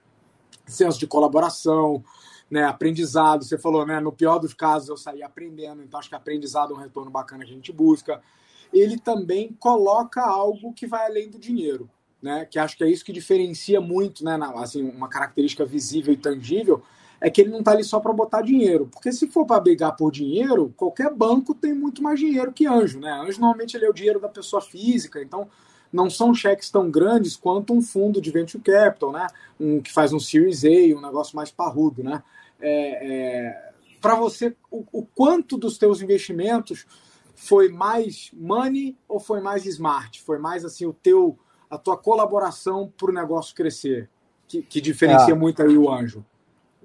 senso 0.66 0.98
de 0.98 1.06
colaboração, 1.06 2.04
né, 2.50 2.64
aprendizado. 2.64 3.44
Você 3.44 3.58
falou, 3.58 3.86
né, 3.86 4.00
no 4.00 4.12
pior 4.12 4.38
dos 4.38 4.54
casos 4.54 4.88
eu 4.88 4.96
saí 4.96 5.22
aprendendo, 5.22 5.82
então 5.82 5.98
acho 5.98 6.08
que 6.08 6.14
aprendizado 6.14 6.74
é 6.74 6.76
um 6.76 6.80
retorno 6.80 7.10
bacana 7.10 7.44
que 7.44 7.50
a 7.50 7.54
gente 7.54 7.72
busca. 7.72 8.20
Ele 8.72 8.98
também 8.98 9.52
coloca 9.58 10.22
algo 10.22 10.72
que 10.72 10.86
vai 10.86 11.06
além 11.06 11.30
do 11.30 11.38
dinheiro, 11.38 11.88
né, 12.20 12.44
que 12.44 12.58
acho 12.58 12.76
que 12.76 12.84
é 12.84 12.88
isso 12.88 13.04
que 13.04 13.12
diferencia 13.12 13.80
muito, 13.80 14.24
né, 14.24 14.38
assim, 14.56 14.82
uma 14.82 15.08
característica 15.08 15.64
visível 15.64 16.12
e 16.12 16.16
tangível, 16.16 16.82
é 17.24 17.30
que 17.30 17.40
ele 17.40 17.48
não 17.48 17.60
está 17.60 17.70
ali 17.70 17.82
só 17.82 17.98
para 17.98 18.12
botar 18.12 18.42
dinheiro. 18.42 18.86
Porque 18.92 19.10
se 19.10 19.26
for 19.26 19.46
para 19.46 19.58
brigar 19.58 19.96
por 19.96 20.12
dinheiro, 20.12 20.74
qualquer 20.76 21.10
banco 21.10 21.54
tem 21.54 21.72
muito 21.72 22.02
mais 22.02 22.20
dinheiro 22.20 22.52
que 22.52 22.66
anjo, 22.66 23.00
né? 23.00 23.10
Anjo 23.12 23.40
normalmente 23.40 23.74
ele 23.74 23.86
é 23.86 23.88
o 23.88 23.94
dinheiro 23.94 24.20
da 24.20 24.28
pessoa 24.28 24.60
física, 24.60 25.22
então 25.22 25.48
não 25.90 26.10
são 26.10 26.34
cheques 26.34 26.68
tão 26.68 26.90
grandes 26.90 27.34
quanto 27.34 27.72
um 27.72 27.80
fundo 27.80 28.20
de 28.20 28.30
venture 28.30 28.62
capital, 28.62 29.10
né? 29.10 29.26
Um 29.58 29.80
que 29.80 29.90
faz 29.90 30.12
um 30.12 30.20
Series 30.20 30.64
A, 30.66 30.98
um 30.98 31.00
negócio 31.00 31.34
mais 31.34 31.50
parrudo, 31.50 32.04
né? 32.04 32.22
É, 32.60 33.46
é, 33.46 33.72
para 34.02 34.16
você, 34.16 34.54
o, 34.70 34.84
o, 34.92 35.06
quanto 35.06 35.56
dos 35.56 35.78
teus 35.78 36.02
investimentos 36.02 36.84
foi 37.34 37.70
mais 37.70 38.30
money 38.34 38.98
ou 39.08 39.18
foi 39.18 39.40
mais 39.40 39.64
smart? 39.64 40.20
Foi 40.20 40.36
mais 40.36 40.62
assim 40.62 40.84
o 40.84 40.92
teu, 40.92 41.38
a 41.70 41.78
tua 41.78 41.96
colaboração 41.96 42.92
para 42.98 43.10
o 43.10 43.14
negócio 43.14 43.54
crescer, 43.54 44.10
que, 44.46 44.60
que 44.60 44.78
diferencia 44.78 45.32
ah. 45.32 45.38
muito 45.38 45.62
aí 45.62 45.78
o 45.78 45.90
anjo? 45.90 46.22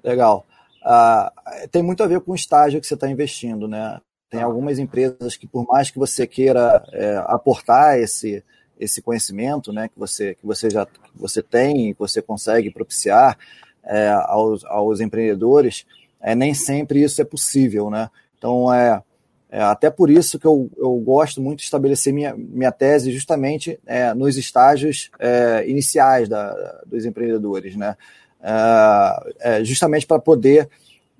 Legal. 0.02 0.46
Ah, 0.82 1.32
tem 1.70 1.82
muito 1.82 2.02
a 2.02 2.06
ver 2.06 2.20
com 2.20 2.32
o 2.32 2.34
estágio 2.34 2.80
que 2.80 2.86
você 2.86 2.94
está 2.94 3.08
investindo, 3.08 3.68
né? 3.68 4.00
Tem 4.30 4.42
algumas 4.42 4.78
empresas 4.78 5.36
que, 5.36 5.46
por 5.46 5.66
mais 5.66 5.90
que 5.90 5.98
você 5.98 6.26
queira 6.26 6.82
é, 6.92 7.16
aportar 7.26 7.98
esse, 7.98 8.44
esse 8.78 9.02
conhecimento, 9.02 9.72
né, 9.72 9.88
que 9.88 9.98
você, 9.98 10.34
que 10.36 10.46
você 10.46 10.70
já 10.70 10.86
que 10.86 11.00
você 11.14 11.42
tem, 11.42 11.92
que 11.92 11.98
você 11.98 12.22
consegue 12.22 12.70
propiciar 12.70 13.36
é, 13.84 14.08
aos, 14.08 14.64
aos 14.64 15.00
empreendedores, 15.00 15.84
é, 16.20 16.34
nem 16.34 16.54
sempre 16.54 17.02
isso 17.02 17.20
é 17.20 17.24
possível, 17.24 17.90
né? 17.90 18.08
Então, 18.38 18.72
é, 18.72 19.02
é 19.50 19.60
até 19.62 19.90
por 19.90 20.08
isso 20.08 20.38
que 20.38 20.46
eu, 20.46 20.70
eu 20.76 20.94
gosto 20.96 21.40
muito 21.42 21.58
de 21.58 21.64
estabelecer 21.64 22.12
minha, 22.12 22.34
minha 22.36 22.70
tese 22.70 23.10
justamente 23.10 23.80
é, 23.84 24.14
nos 24.14 24.36
estágios 24.36 25.10
é, 25.18 25.68
iniciais 25.68 26.28
da, 26.28 26.82
dos 26.86 27.04
empreendedores, 27.04 27.74
né? 27.74 27.96
É, 28.42 29.32
é, 29.40 29.64
justamente 29.64 30.06
para 30.06 30.18
poder, 30.18 30.68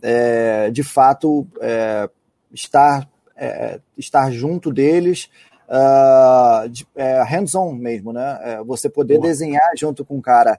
é, 0.02 0.70
de 0.70 0.82
fato, 0.82 1.46
estar, 2.52 3.08
estar 3.96 4.30
junto 4.30 4.72
deles, 4.72 5.28
uh, 5.68 6.68
de, 6.68 6.86
hands-on 7.26 7.72
mesmo, 7.72 8.12
né? 8.12 8.60
você 8.66 8.88
poder 8.88 9.18
Boa. 9.18 9.28
desenhar 9.28 9.70
junto 9.76 10.04
com 10.04 10.16
um 10.16 10.20
cara 10.20 10.58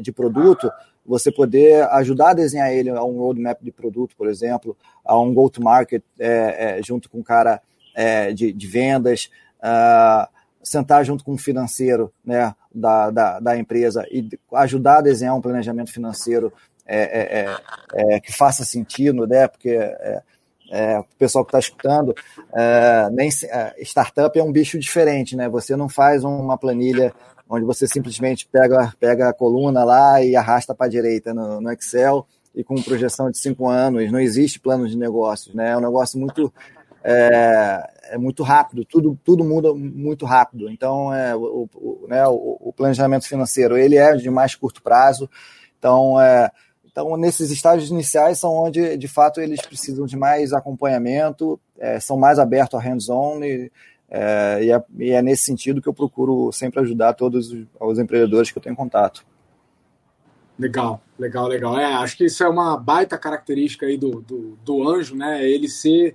de 0.00 0.10
produto, 0.12 0.70
você 1.04 1.30
poder 1.30 1.82
ajudar 1.90 2.30
a 2.30 2.34
desenhar 2.34 2.72
ele 2.72 2.88
a 2.90 3.04
um 3.04 3.18
roadmap 3.18 3.60
de 3.60 3.70
produto, 3.72 4.16
por 4.16 4.28
exemplo, 4.28 4.76
a 5.04 5.18
um 5.20 5.34
go-to-market 5.34 6.02
junto 6.84 7.10
com 7.10 7.18
um 7.18 7.22
cara 7.22 7.60
de, 8.34 8.52
de 8.52 8.66
vendas, 8.66 9.28
uh, 9.58 10.26
sentar 10.62 11.04
junto 11.04 11.24
com 11.24 11.32
o 11.32 11.38
financeiro 11.38 12.12
né, 12.24 12.54
da, 12.72 13.10
da, 13.10 13.40
da, 13.40 13.56
empresa 13.58 14.06
e 14.10 14.28
ajudar 14.54 14.98
a 14.98 15.02
desenhar 15.02 15.36
um 15.36 15.40
planejamento 15.40 15.92
financeiro 15.92 16.52
é, 16.86 17.00
é, 17.00 17.56
é, 17.94 18.16
é 18.16 18.20
que 18.20 18.32
faça 18.32 18.64
sentido, 18.64 19.26
né? 19.26 19.46
Porque 19.48 19.70
é, 19.70 20.22
é, 20.70 20.98
o 20.98 21.04
pessoal 21.18 21.44
que 21.44 21.50
está 21.50 21.58
escutando, 21.58 22.14
nem 23.12 23.28
startup 23.82 24.38
é 24.38 24.42
um 24.42 24.52
bicho 24.52 24.78
diferente, 24.78 25.36
né? 25.36 25.48
Você 25.48 25.76
não 25.76 25.88
faz 25.88 26.24
uma 26.24 26.56
planilha 26.58 27.12
onde 27.48 27.64
você 27.64 27.86
simplesmente 27.86 28.48
pega, 28.50 28.92
pega 28.98 29.28
a 29.28 29.32
coluna 29.34 29.84
lá 29.84 30.22
e 30.22 30.34
arrasta 30.34 30.74
para 30.74 30.86
a 30.86 30.90
direita 30.90 31.34
no, 31.34 31.60
no 31.60 31.70
Excel 31.72 32.26
e 32.54 32.64
com 32.64 32.80
projeção 32.82 33.30
de 33.30 33.38
cinco 33.38 33.68
anos. 33.68 34.10
Não 34.10 34.18
existe 34.18 34.58
plano 34.58 34.88
de 34.88 34.96
negócios, 34.96 35.54
né? 35.54 35.70
É 35.70 35.76
um 35.76 35.80
negócio 35.80 36.18
muito 36.18 36.52
é, 37.04 37.90
é, 38.10 38.18
muito 38.18 38.42
rápido, 38.42 38.84
tudo, 38.84 39.18
tudo 39.24 39.44
muda 39.44 39.74
muito 39.74 40.24
rápido. 40.24 40.70
Então, 40.70 41.12
é, 41.12 41.34
o, 41.34 41.68
o, 41.74 42.06
né, 42.08 42.26
o, 42.28 42.58
o, 42.60 42.72
planejamento 42.72 43.26
financeiro 43.26 43.76
ele 43.76 43.96
é 43.96 44.14
de 44.14 44.30
mais 44.30 44.54
curto 44.54 44.82
prazo. 44.82 45.28
Então, 45.78 46.20
é, 46.20 46.50
então, 46.84 47.16
nesses 47.16 47.50
estágios 47.50 47.90
iniciais 47.90 48.38
são 48.38 48.52
onde, 48.54 48.96
de 48.96 49.08
fato, 49.08 49.40
eles 49.40 49.60
precisam 49.62 50.06
de 50.06 50.16
mais 50.16 50.52
acompanhamento, 50.52 51.58
é, 51.78 51.98
são 51.98 52.16
mais 52.18 52.38
abertos 52.38 52.78
a 52.78 52.82
hands-on 52.82 53.42
e, 53.42 53.72
é, 54.08 54.64
e, 54.64 54.70
é, 54.70 54.84
e, 54.98 55.10
é, 55.10 55.22
nesse 55.22 55.44
sentido 55.44 55.80
que 55.80 55.88
eu 55.88 55.94
procuro 55.94 56.52
sempre 56.52 56.80
ajudar 56.80 57.14
todos 57.14 57.50
os, 57.50 57.66
os 57.80 57.98
empreendedores 57.98 58.50
que 58.50 58.58
eu 58.58 58.62
tenho 58.62 58.76
contato. 58.76 59.24
Legal, 60.58 61.00
legal, 61.18 61.48
legal. 61.48 61.78
É, 61.78 61.94
acho 61.94 62.16
que 62.16 62.26
isso 62.26 62.44
é 62.44 62.48
uma 62.48 62.76
baita 62.76 63.16
característica 63.16 63.86
aí 63.86 63.96
do, 63.96 64.20
do, 64.20 64.58
do 64.62 64.88
anjo, 64.88 65.16
né? 65.16 65.42
Ele 65.42 65.66
ser 65.66 66.14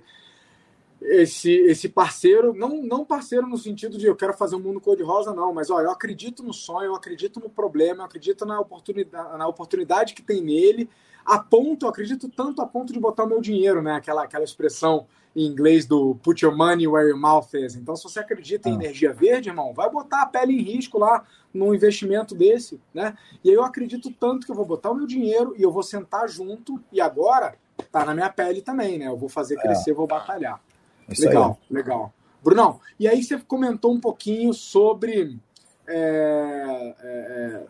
esse, 1.00 1.52
esse 1.52 1.88
parceiro, 1.88 2.52
não, 2.52 2.82
não 2.82 3.04
parceiro 3.04 3.46
no 3.46 3.56
sentido 3.56 3.96
de 3.96 4.06
eu 4.06 4.16
quero 4.16 4.34
fazer 4.34 4.56
um 4.56 4.60
mundo 4.60 4.80
cor-de-rosa, 4.80 5.32
não, 5.32 5.52
mas 5.52 5.70
ó, 5.70 5.80
eu 5.80 5.90
acredito 5.90 6.42
no 6.42 6.52
sonho, 6.52 6.86
eu 6.86 6.94
acredito 6.94 7.40
no 7.40 7.48
problema, 7.48 8.02
eu 8.02 8.06
acredito 8.06 8.44
na 8.44 8.58
oportunidade, 8.60 9.38
na 9.38 9.46
oportunidade 9.46 10.14
que 10.14 10.22
tem 10.22 10.42
nele, 10.42 10.88
a 11.24 11.38
ponto, 11.38 11.84
eu 11.84 11.90
acredito 11.90 12.28
tanto 12.28 12.62
a 12.62 12.66
ponto 12.66 12.92
de 12.92 12.98
botar 12.98 13.24
o 13.24 13.28
meu 13.28 13.40
dinheiro, 13.40 13.82
né? 13.82 13.92
Aquela, 13.92 14.24
aquela 14.24 14.44
expressão 14.44 15.06
em 15.36 15.46
inglês 15.46 15.86
do 15.86 16.14
put 16.16 16.42
your 16.42 16.56
money 16.56 16.88
where 16.88 17.06
your 17.06 17.18
mouth 17.18 17.52
is. 17.52 17.76
Então, 17.76 17.94
se 17.94 18.02
você 18.02 18.18
acredita 18.18 18.68
em 18.68 18.72
ah. 18.72 18.74
energia 18.76 19.12
verde, 19.12 19.50
irmão, 19.50 19.74
vai 19.74 19.90
botar 19.90 20.22
a 20.22 20.26
pele 20.26 20.54
em 20.54 20.62
risco 20.62 20.98
lá 20.98 21.24
num 21.52 21.74
investimento 21.74 22.34
desse, 22.34 22.80
né? 22.94 23.16
E 23.44 23.50
aí 23.50 23.54
eu 23.54 23.62
acredito 23.62 24.10
tanto 24.10 24.46
que 24.46 24.50
eu 24.50 24.56
vou 24.56 24.64
botar 24.64 24.90
o 24.90 24.94
meu 24.94 25.06
dinheiro 25.06 25.54
e 25.56 25.62
eu 25.62 25.70
vou 25.70 25.82
sentar 25.82 26.28
junto 26.28 26.82
e 26.90 27.00
agora 27.00 27.56
tá 27.92 28.04
na 28.04 28.14
minha 28.14 28.30
pele 28.30 28.62
também, 28.62 28.98
né? 28.98 29.06
Eu 29.06 29.16
vou 29.16 29.28
fazer 29.28 29.56
é. 29.58 29.62
crescer, 29.62 29.90
é. 29.90 29.94
vou 29.94 30.06
batalhar. 30.06 30.60
Isso 31.08 31.26
legal, 31.26 31.58
aí. 31.62 31.76
legal. 31.76 32.12
Brunão, 32.42 32.80
e 32.98 33.08
aí 33.08 33.22
você 33.22 33.38
comentou 33.38 33.92
um 33.92 34.00
pouquinho 34.00 34.52
sobre 34.52 35.38
é, 35.86 36.94
é, 37.00 37.08
é, 37.08 37.66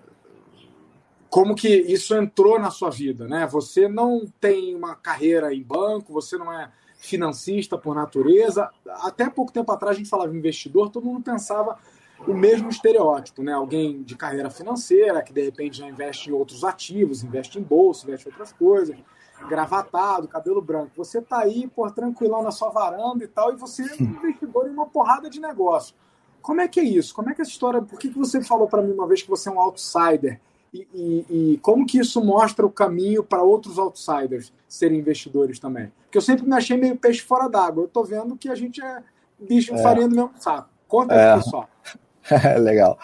como 1.30 1.54
que 1.54 1.68
isso 1.68 2.14
entrou 2.14 2.58
na 2.58 2.70
sua 2.70 2.90
vida, 2.90 3.26
né? 3.26 3.46
Você 3.46 3.88
não 3.88 4.26
tem 4.40 4.74
uma 4.74 4.94
carreira 4.94 5.54
em 5.54 5.62
banco, 5.62 6.12
você 6.12 6.36
não 6.36 6.52
é 6.52 6.70
financista 6.98 7.78
por 7.78 7.94
natureza. 7.94 8.68
Até 8.86 9.30
pouco 9.30 9.52
tempo 9.52 9.70
atrás 9.70 9.96
a 9.96 9.98
gente 9.98 10.10
falava 10.10 10.36
investidor, 10.36 10.90
todo 10.90 11.06
mundo 11.06 11.22
pensava 11.22 11.78
o 12.26 12.34
mesmo 12.34 12.68
estereótipo, 12.68 13.42
né? 13.42 13.52
Alguém 13.52 14.02
de 14.02 14.16
carreira 14.16 14.50
financeira 14.50 15.22
que 15.22 15.32
de 15.32 15.44
repente 15.44 15.78
já 15.78 15.88
investe 15.88 16.28
em 16.28 16.32
outros 16.32 16.64
ativos, 16.64 17.22
investe 17.22 17.58
em 17.58 17.62
bolsa, 17.62 18.06
investe 18.06 18.28
em 18.28 18.32
outras 18.32 18.52
coisas 18.52 18.96
gravatado, 19.48 20.28
cabelo 20.28 20.60
branco. 20.60 20.90
Você 20.96 21.20
tá 21.20 21.40
aí, 21.40 21.68
por 21.68 21.90
tranquilão 21.90 22.42
na 22.42 22.50
sua 22.50 22.70
varanda 22.70 23.24
e 23.24 23.28
tal, 23.28 23.52
e 23.52 23.56
você 23.56 23.82
é 23.88 24.02
um 24.02 24.06
investidor 24.06 24.66
em 24.66 24.70
uma 24.70 24.86
porrada 24.86 25.28
de 25.28 25.40
negócio. 25.40 25.94
Como 26.40 26.60
é 26.60 26.68
que 26.68 26.80
é 26.80 26.84
isso? 26.84 27.14
Como 27.14 27.30
é 27.30 27.34
que 27.34 27.42
essa 27.42 27.50
história. 27.50 27.82
Por 27.82 27.98
que, 27.98 28.08
que 28.08 28.18
você 28.18 28.42
falou 28.42 28.68
para 28.68 28.82
mim 28.82 28.92
uma 28.92 29.06
vez 29.06 29.22
que 29.22 29.28
você 29.28 29.48
é 29.48 29.52
um 29.52 29.60
outsider? 29.60 30.40
E, 30.72 30.86
e, 30.94 31.26
e 31.54 31.58
como 31.58 31.86
que 31.86 31.98
isso 31.98 32.22
mostra 32.22 32.64
o 32.64 32.70
caminho 32.70 33.24
para 33.24 33.42
outros 33.42 33.78
outsiders 33.78 34.52
serem 34.68 34.98
investidores 34.98 35.58
também? 35.58 35.92
Porque 36.04 36.18
eu 36.18 36.22
sempre 36.22 36.46
me 36.46 36.54
achei 36.54 36.76
meio 36.76 36.96
peixe 36.96 37.22
fora 37.22 37.48
d'água. 37.48 37.84
Eu 37.84 37.88
tô 37.88 38.04
vendo 38.04 38.36
que 38.36 38.48
a 38.48 38.54
gente 38.54 38.82
é 38.82 39.02
bicho 39.38 39.74
é. 39.74 39.82
farinha 39.82 40.08
do 40.08 40.14
mesmo 40.14 40.32
saco. 40.38 40.68
Conta 40.86 41.14
é. 41.14 41.36
pessoal. 41.36 41.68
Legal. 42.60 42.98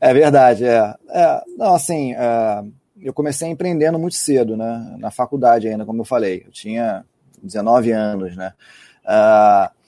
É 0.00 0.14
verdade, 0.14 0.64
é. 0.64 0.94
é 1.08 1.42
não, 1.56 1.74
assim, 1.74 2.14
é, 2.14 2.64
eu 3.02 3.12
comecei 3.12 3.48
empreendendo 3.48 3.98
muito 3.98 4.16
cedo, 4.16 4.56
né? 4.56 4.96
Na 4.98 5.10
faculdade 5.10 5.68
ainda, 5.68 5.84
como 5.84 6.00
eu 6.00 6.04
falei. 6.04 6.44
Eu 6.46 6.50
tinha 6.50 7.04
19 7.42 7.92
anos, 7.92 8.36
né? 8.36 8.52
Uh, 9.04 9.78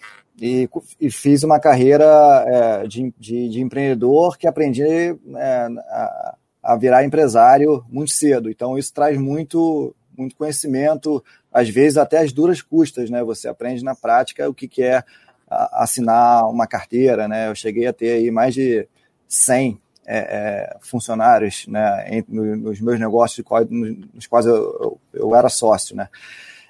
e, 0.41 0.69
e, 0.99 1.11
fiz 1.11 1.43
uma 1.43 1.61
carreira 1.61 2.05
é, 2.47 2.87
de, 2.87 3.13
de, 3.19 3.49
de, 3.51 3.61
empreendedor 3.61 4.39
que 4.39 4.47
aprendi 4.47 4.83
é, 4.83 5.69
a, 5.91 6.37
a, 6.63 6.77
virar 6.77 7.05
empresário 7.05 7.85
muito 7.91 8.13
cedo. 8.13 8.49
Então, 8.49 8.79
isso 8.79 8.95
traz 8.95 9.19
muito, 9.19 9.95
muito 10.17 10.35
conhecimento, 10.35 11.23
às 11.53 11.69
vezes 11.69 11.99
até 11.99 12.21
as 12.21 12.33
duras 12.33 12.63
custas, 12.63 13.11
né? 13.11 13.23
Você 13.23 13.49
aprende 13.49 13.85
na 13.85 13.95
prática 13.95 14.49
o 14.49 14.55
que, 14.55 14.67
que 14.67 14.83
é 14.83 15.05
assinar 15.73 16.49
uma 16.49 16.67
carteira, 16.67 17.29
né? 17.29 17.51
Eu 17.51 17.55
cheguei 17.55 17.87
a 17.87 17.93
ter 17.93 18.13
aí 18.13 18.31
mais 18.31 18.55
de 18.55 18.89
100 19.29 19.79
é, 20.13 20.19
é, 20.19 20.77
funcionários 20.81 21.69
né, 21.69 22.05
em, 22.09 22.25
nos 22.29 22.81
meus 22.81 22.99
negócios 22.99 23.47
nos 24.13 24.27
quais 24.27 24.45
eu, 24.45 24.57
eu, 24.57 25.01
eu 25.15 25.37
era 25.37 25.49
sócio. 25.49 25.95
Né? 25.95 26.09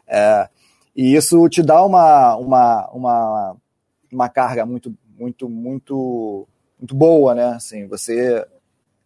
É, 0.06 0.47
e 0.94 1.16
isso 1.16 1.49
te 1.49 1.62
dá 1.62 1.82
uma, 1.82 2.37
uma, 2.37 2.90
uma, 2.90 3.56
uma 4.12 4.28
carga 4.28 4.66
muito, 4.66 4.94
muito, 5.18 5.49
muito, 5.49 6.47
muito 6.78 6.94
boa. 6.94 7.35
Né? 7.35 7.47
Assim, 7.54 7.87
você, 7.87 8.44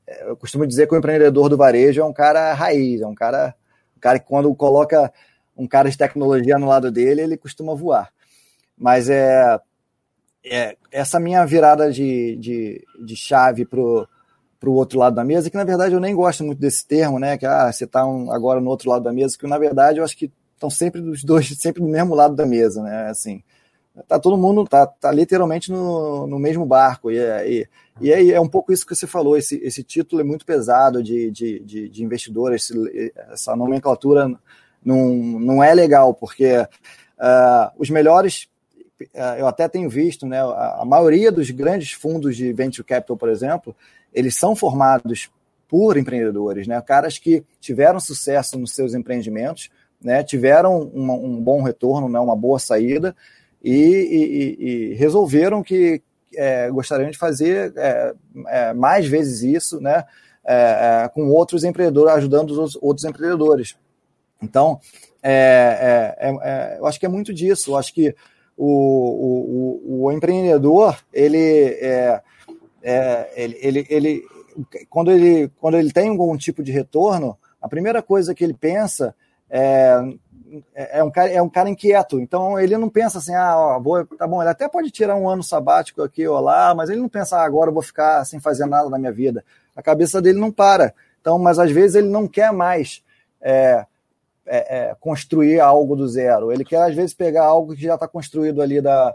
é, 0.05 0.29
eu 0.29 0.37
costumo 0.37 0.67
dizer 0.67 0.88
que 0.88 0.95
o 0.97 0.99
empreendedor 0.99 1.49
do 1.49 1.57
varejo 1.57 2.00
é 2.00 2.05
um 2.05 2.12
cara 2.12 2.53
raiz, 2.55 3.03
é 3.03 3.07
um 3.07 3.14
cara, 3.14 3.55
um 3.97 4.00
cara 4.00 4.19
que 4.19 4.26
quando 4.26 4.53
coloca 4.57 5.12
um 5.57 5.69
cara 5.69 5.88
de 5.88 5.97
tecnologia 5.97 6.59
no 6.59 6.67
lado 6.67 6.91
dele, 6.91 7.21
ele 7.21 7.37
costuma 7.37 7.73
voar. 7.73 8.12
Mas 8.76 9.09
é, 9.09 9.61
é 10.45 10.76
essa 10.91 11.21
minha 11.21 11.47
virada 11.47 11.93
de, 11.93 12.35
de, 12.35 12.85
de 13.00 13.14
chave 13.14 13.64
pro 13.64 14.09
para 14.64 14.71
o 14.71 14.75
outro 14.75 14.99
lado 14.99 15.14
da 15.14 15.25
mesa, 15.25 15.50
que 15.50 15.56
na 15.56 15.64
verdade 15.64 15.94
eu 15.94 16.00
nem 16.00 16.14
gosto 16.14 16.42
muito 16.42 16.59
desse 16.59 16.87
termo, 16.87 17.18
né? 17.18 17.37
Que 17.37 17.44
ah, 17.44 17.71
você 17.71 17.85
está 17.85 18.06
um, 18.06 18.33
agora 18.33 18.61
no 18.61 18.71
outro 18.71 18.88
lado 18.88 19.04
da 19.04 19.12
mesa, 19.12 19.37
que 19.37 19.47
na 19.47 19.59
verdade 19.59 19.99
eu 19.99 20.04
acho 20.04 20.16
que 20.16 20.33
estão 20.54 20.71
sempre 20.71 21.02
dos 21.02 21.23
dois, 21.23 21.49
sempre 21.61 21.83
do 21.83 21.88
mesmo 21.88 22.14
lado 22.14 22.35
da 22.35 22.47
mesa, 22.47 22.83
né? 22.83 23.11
Assim, 23.11 23.42
tá 24.09 24.18
todo 24.18 24.38
mundo 24.38 24.64
tá, 24.64 24.87
tá 24.87 25.12
literalmente 25.12 25.71
no, 25.71 26.26
no 26.26 26.38
mesmo 26.38 26.64
barco 26.64 27.11
e, 27.11 27.18
e, 27.18 27.68
e 28.00 28.12
aí 28.12 28.33
é 28.33 28.40
um 28.40 28.49
pouco 28.49 28.73
isso 28.73 28.87
que 28.87 28.94
você 28.94 29.06
falou 29.06 29.37
esse, 29.37 29.56
esse 29.62 29.85
título 29.85 30.21
é 30.21 30.25
muito 30.25 30.44
pesado 30.44 31.00
de, 31.00 31.30
de, 31.30 31.61
de, 31.61 31.88
de 31.88 32.02
investidor 32.02 32.52
esse, 32.52 32.75
essa 33.30 33.54
nomenclatura 33.54 34.28
não, 34.85 35.14
não 35.14 35.62
é 35.62 35.73
legal 35.73 36.12
porque 36.12 36.56
uh, 36.56 37.71
os 37.78 37.88
melhores 37.88 38.49
uh, 39.14 39.38
eu 39.38 39.47
até 39.47 39.68
tenho 39.68 39.88
visto 39.88 40.26
né 40.26 40.40
a, 40.40 40.83
maioria 40.85 41.30
dos 41.30 41.49
grandes 41.50 41.92
fundos 41.92 42.37
de 42.37 42.52
venture 42.52 42.85
capital 42.85 43.16
por 43.16 43.28
exemplo 43.28 43.76
eles 44.14 44.37
são 44.37 44.54
formados 44.54 45.30
por 45.68 45.97
empreendedores 45.97 46.66
né 46.66 46.80
caras 46.80 47.18
que 47.18 47.44
tiveram 47.61 47.99
sucesso 47.99 48.59
nos 48.59 48.73
seus 48.73 48.94
empreendimentos 48.94 49.71
né 50.00 50.23
tiveram 50.23 50.90
um 50.94 51.40
bom 51.42 51.62
retorno 51.62 52.09
né 52.09 52.18
uma 52.21 52.37
boa 52.37 52.59
saída 52.59 53.14
e, 53.62 53.73
e, 53.73 54.64
e 54.64 54.94
resolveram 54.94 55.62
que 55.62 56.02
é, 56.37 56.71
gostariam 56.71 57.11
de 57.11 57.18
fazer 57.18 57.73
é, 57.76 58.14
é, 58.49 58.75
mais 58.75 59.06
vezes 59.06 59.42
isso, 59.42 59.80
né, 59.80 60.04
é, 60.44 61.04
é, 61.04 61.09
com 61.09 61.28
outros 61.30 61.64
empreendedores, 61.64 62.14
ajudando 62.14 62.50
os 62.50 62.76
outros 62.76 63.04
empreendedores. 63.04 63.76
Então, 64.42 64.78
é, 65.23 66.76
eu 66.78 66.87
acho 66.87 67.00
que 67.00 67.06
é 67.06 67.09
muito 67.09 67.33
disso. 67.33 67.71
Eu 67.71 67.76
acho 67.78 67.94
que 67.94 68.14
o, 68.56 68.66
o, 68.66 70.02
o, 70.02 70.04
o 70.04 70.12
empreendedor, 70.12 70.99
ele, 71.12 71.78
ele, 73.35 73.59
ele, 73.61 73.87
ele, 73.88 74.25
quando 74.91 75.11
ele, 75.11 75.50
quando 75.61 75.76
ele 75.76 75.93
tem 75.93 76.11
algum 76.11 76.37
tipo 76.37 76.62
de 76.62 76.71
retorno, 76.71 77.37
a 77.61 77.69
primeira 77.69 78.03
coisa 78.03 78.35
que 78.35 78.45
ele 78.45 78.55
pensa 78.55 79.14
é, 79.49 79.97
é, 80.75 80.99
é 80.99 81.05
um 81.05 81.11
cara, 81.11 81.31
é 81.31 81.43
um 81.43 81.49
cara 81.49 81.71
inquieto, 81.71 82.21
então 82.21 82.59
ele 82.59 82.76
não 82.76 82.88
pensa 82.88 83.19
assim, 83.19 83.35
ah, 83.35 83.57
ó, 83.57 83.81
vou, 83.81 84.05
tá 84.07 84.26
bom, 84.26 84.43
ele 84.43 84.50
até 84.50 84.69
pode 84.69 84.91
tirar 84.91 85.17
um 85.17 85.29
ano 85.29 85.43
sabático 85.43 86.03
aqui 86.03 86.26
ou 86.26 86.41
lá, 86.41 86.75
mas 86.75 86.91
ele 86.91 87.00
não 87.00 87.09
pensa, 87.09 87.38
ah, 87.38 87.45
agora 87.45 87.71
eu 87.71 87.75
vou 87.75 87.83
ficar 87.83 88.25
sem 88.25 88.38
fazer 88.38 88.67
nada 88.67 88.88
na 88.88 88.99
minha 88.99 89.12
vida. 89.12 89.45
A 89.75 89.83
cabeça 89.83 90.21
dele 90.21 90.38
não 90.38 90.53
para. 90.53 90.95
Então, 91.21 91.38
mas 91.38 91.59
às 91.59 91.71
vezes 91.71 91.97
ele 91.97 92.09
não 92.09 92.29
quer 92.29 92.53
mais 92.53 93.03
é, 93.41 93.87
é, 94.47 94.79
é, 94.79 94.97
construir 95.00 95.59
algo 95.59 95.97
do 95.97 96.07
zero. 96.07 96.53
Ele 96.53 96.64
quer, 96.64 96.83
às 96.83 96.95
vezes, 96.95 97.14
pegar 97.14 97.45
algo 97.45 97.75
que 97.75 97.83
já 97.83 97.95
está 97.95 98.07
construído 98.07 98.61
ali 98.61 98.81
da, 98.81 99.14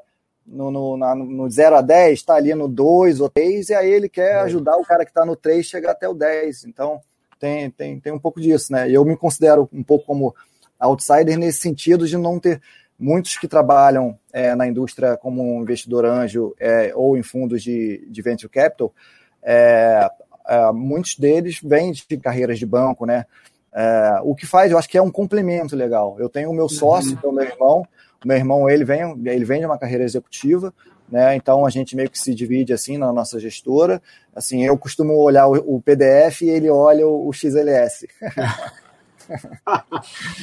no, 0.52 0.72
no, 0.72 0.98
na, 0.98 1.16
no 1.16 1.50
0 1.50 1.78
a 1.78 1.82
10, 1.82 2.20
está 2.20 2.36
ali 2.36 2.54
no 2.54 2.68
2 2.68 3.20
ou 3.22 3.30
3, 3.30 3.70
e 3.70 3.74
aí 3.74 3.90
ele 3.90 4.10
quer 4.10 4.32
é. 4.32 4.40
ajudar 4.42 4.78
o 4.78 4.84
cara 4.84 5.06
que 5.06 5.12
está 5.12 5.26
no 5.26 5.36
3 5.36 5.66
chegar 5.66 5.92
até 5.92 6.08
o 6.08 6.14
10. 6.14 6.66
Então, 6.66 7.00
tem, 7.40 7.70
tem, 7.70 8.00
tem 8.00 8.12
um 8.12 8.20
pouco 8.20 8.42
disso, 8.42 8.72
né? 8.72 8.90
Eu 8.90 9.06
me 9.06 9.16
considero 9.16 9.70
um 9.72 9.84
pouco 9.84 10.06
como 10.06 10.36
outsider 10.80 11.38
nesse 11.38 11.60
sentido 11.60 12.08
de 12.08 12.18
não 12.18 12.40
ter 12.40 12.62
muitos 12.98 13.38
que 13.38 13.48
trabalham 13.48 14.18
é, 14.34 14.54
na 14.56 14.68
indústria 14.68 15.16
como 15.16 15.42
um 15.42 15.62
investidor 15.62 16.06
anjo 16.06 16.54
é, 16.60 16.92
ou 16.94 17.18
em 17.18 17.24
fundos 17.24 17.64
de, 17.64 18.06
de 18.10 18.22
venture 18.22 18.52
capital, 18.52 18.94
é, 19.42 20.10
é 20.48 20.72
muitos 20.74 21.16
deles 21.16 21.60
vêm 21.64 21.92
de 21.92 22.18
carreiras 22.18 22.60
de 22.60 22.66
banco, 22.66 23.06
né? 23.06 23.26
É, 23.74 24.20
o 24.24 24.36
que 24.36 24.46
faz, 24.46 24.72
eu 24.72 24.78
acho 24.78 24.90
que 24.90 24.98
é 24.98 25.02
um 25.02 25.12
complemento 25.12 25.76
legal. 25.76 26.18
Eu 26.20 26.28
tenho 26.28 26.50
o 26.50 26.54
meu 26.54 26.68
sócio, 26.68 27.18
uhum. 27.24 27.30
o 27.30 27.34
meu 27.34 27.46
irmão. 27.46 27.88
Meu 28.26 28.38
irmão 28.38 28.70
ele 28.70 28.84
vem, 28.84 29.02
ele 29.26 29.46
vem 29.46 29.60
de 29.60 29.66
uma 29.66 29.78
carreira 29.78 30.04
executiva, 30.04 30.74
né? 31.10 31.36
Então 31.36 31.66
a 31.66 31.70
gente 31.70 31.96
meio 31.96 32.10
que 32.10 32.20
se 32.20 32.36
divide 32.36 32.74
assim 32.74 32.98
na 32.98 33.12
nossa 33.12 33.40
gestora. 33.40 34.02
Assim, 34.36 34.66
eu 34.66 34.78
costumo 34.78 35.18
olhar 35.18 35.48
o, 35.48 35.76
o 35.76 35.82
PDF 35.82 36.42
e 36.42 36.50
ele 36.50 36.70
olha 36.70 37.08
o, 37.08 37.28
o 37.28 37.34
XLS. 37.34 38.08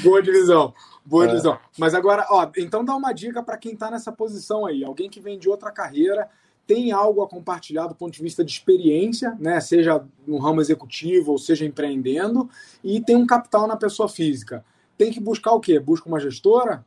Boa 0.02 0.22
divisão. 0.22 0.72
Boa 1.04 1.24
é. 1.24 1.28
divisão. 1.28 1.58
Mas 1.78 1.94
agora, 1.94 2.26
ó, 2.30 2.48
então 2.56 2.84
dá 2.84 2.94
uma 2.94 3.12
dica 3.12 3.42
para 3.42 3.56
quem 3.56 3.72
está 3.72 3.90
nessa 3.90 4.10
posição 4.10 4.66
aí, 4.66 4.84
alguém 4.84 5.08
que 5.08 5.20
vem 5.20 5.38
de 5.38 5.48
outra 5.48 5.70
carreira, 5.70 6.28
tem 6.66 6.90
algo 6.90 7.22
a 7.22 7.28
compartilhar 7.28 7.86
do 7.86 7.94
ponto 7.94 8.12
de 8.12 8.22
vista 8.22 8.44
de 8.44 8.50
experiência, 8.50 9.36
né? 9.38 9.60
Seja 9.60 10.04
no 10.26 10.38
ramo 10.38 10.60
executivo 10.60 11.32
ou 11.32 11.38
seja 11.38 11.64
empreendendo, 11.64 12.50
e 12.82 13.00
tem 13.00 13.14
um 13.14 13.26
capital 13.26 13.68
na 13.68 13.76
pessoa 13.76 14.08
física. 14.08 14.64
Tem 14.98 15.12
que 15.12 15.20
buscar 15.20 15.52
o 15.52 15.60
quê? 15.60 15.78
Busca 15.78 16.08
uma 16.08 16.18
gestora? 16.18 16.84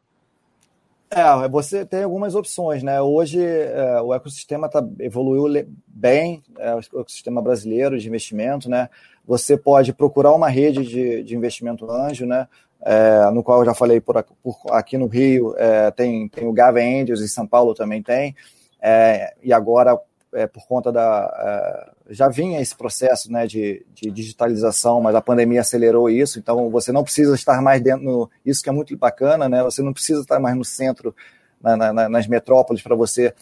É, 1.11 1.47
você 1.47 1.83
tem 1.83 2.03
algumas 2.03 2.35
opções, 2.35 2.83
né? 2.83 3.01
Hoje 3.01 3.43
é, 3.43 3.99
o 4.01 4.13
ecossistema 4.13 4.69
tá, 4.69 4.87
evoluiu 4.99 5.65
bem, 5.87 6.43
é, 6.59 6.75
o 6.75 6.79
ecossistema 6.79 7.41
brasileiro 7.41 7.97
de 7.97 8.07
investimento, 8.07 8.69
né? 8.69 8.89
Você 9.25 9.57
pode 9.57 9.91
procurar 9.91 10.33
uma 10.33 10.49
rede 10.49 10.85
de, 10.85 11.23
de 11.23 11.35
investimento 11.35 11.89
anjo, 11.89 12.27
né? 12.27 12.47
É, 12.81 13.29
no 13.31 13.43
qual 13.43 13.59
eu 13.59 13.65
já 13.65 13.73
falei 13.73 13.99
por, 13.99 14.23
por 14.43 14.55
aqui 14.69 14.97
no 14.97 15.07
Rio, 15.07 15.55
é, 15.57 15.89
tem, 15.91 16.27
tem 16.29 16.47
o 16.47 16.53
Gava 16.53 16.79
Angels, 16.79 17.21
em 17.21 17.27
São 17.27 17.45
Paulo 17.45 17.73
também 17.73 18.01
tem, 18.01 18.35
é, 18.81 19.33
e 19.43 19.51
agora, 19.51 19.99
é, 20.33 20.47
por 20.47 20.67
conta 20.67 20.91
da. 20.91 21.91
É, 22.07 22.13
já 22.13 22.27
vinha 22.27 22.61
esse 22.61 22.75
processo 22.75 23.31
né, 23.31 23.47
de, 23.47 23.85
de, 23.93 24.09
digitalização, 24.11 25.01
mas 25.01 25.15
a 25.15 25.21
pandemia 25.21 25.61
acelerou 25.61 26.09
isso, 26.09 26.39
então 26.39 26.69
você 26.69 26.91
não 26.91 27.03
precisa 27.03 27.35
estar 27.35 27.61
mais 27.61 27.81
dentro. 27.81 28.03
No, 28.03 28.29
isso 28.45 28.63
que 28.63 28.69
é 28.69 28.71
muito 28.71 28.95
bacana, 28.97 29.49
né? 29.49 29.63
Você 29.63 29.81
não 29.81 29.93
precisa 29.93 30.21
estar 30.21 30.39
mais 30.39 30.55
no 30.55 30.63
centro, 30.63 31.15
na, 31.61 31.75
na, 31.75 32.09
nas 32.09 32.27
metrópoles, 32.27 32.81
para 32.81 32.95
você 32.95 33.33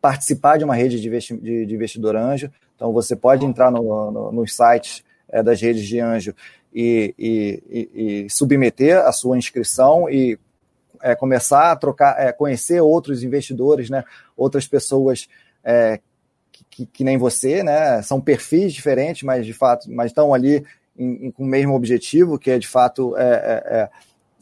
participar 0.00 0.56
de 0.56 0.64
uma 0.64 0.74
rede 0.74 1.00
de, 1.00 1.08
investi, 1.08 1.36
de, 1.36 1.66
de 1.66 1.74
investidor 1.74 2.16
anjo. 2.16 2.50
Então 2.74 2.92
você 2.92 3.14
pode 3.14 3.44
entrar 3.44 3.70
no, 3.70 4.10
no, 4.10 4.32
nos 4.32 4.56
sites 4.56 5.04
é, 5.28 5.42
das 5.42 5.60
redes 5.60 5.86
de 5.86 6.00
anjo 6.00 6.34
e, 6.72 7.14
e, 7.18 7.62
e, 7.68 8.24
e, 8.24 8.30
submeter 8.30 8.98
a 8.98 9.12
sua 9.12 9.36
inscrição 9.36 10.08
e 10.08 10.38
é, 11.02 11.14
começar 11.14 11.72
a 11.72 11.76
trocar, 11.76 12.16
é, 12.18 12.32
conhecer 12.32 12.80
outros 12.80 13.22
investidores, 13.22 13.90
né, 13.90 14.04
outras 14.36 14.66
pessoas 14.66 15.28
é, 15.64 16.00
que, 16.70 16.86
que, 16.86 17.04
nem 17.04 17.18
você, 17.18 17.62
né, 17.62 18.00
são 18.02 18.20
perfis 18.20 18.72
diferentes, 18.72 19.22
mas 19.22 19.44
de 19.44 19.52
fato, 19.52 19.90
mas 19.90 20.10
estão 20.10 20.32
ali 20.32 20.64
em, 20.96 21.26
em, 21.26 21.30
com 21.30 21.42
o 21.42 21.46
mesmo 21.46 21.74
objetivo, 21.74 22.38
que 22.38 22.50
é 22.50 22.58
de 22.58 22.68
fato 22.68 23.16
é, 23.16 23.90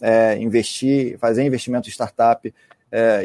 é, 0.00 0.38
investir, 0.38 1.18
fazer 1.18 1.42
investimento 1.44 1.88
em 1.88 1.92
startup 1.92 2.52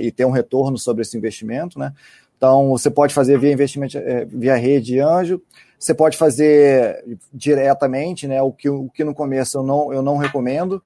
e 0.02 0.12
ter 0.12 0.26
um 0.26 0.32
retorno 0.32 0.78
sobre 0.78 1.04
esse 1.04 1.16
investimento, 1.18 1.80
né? 1.80 1.94
Então, 2.38 2.72
você 2.72 2.89
pode 2.89 3.13
fazer 3.13 3.39
via 3.39 3.54
investimento, 3.54 3.98
via 4.28 4.56
rede 4.56 4.88
de 4.88 5.00
anjo, 5.00 5.42
você 5.84 5.94
pode 5.94 6.18
fazer 6.18 7.04
diretamente, 7.34 8.28
né? 8.28 8.42
O 8.42 8.52
que, 8.52 8.70
o 8.70 8.89
que 8.89 9.04
no 9.04 9.13
começo 9.13 9.58
eu 9.58 9.63
não, 9.63 9.94
eu 9.94 10.02
não 10.02 10.18
recomendo. 10.18 10.82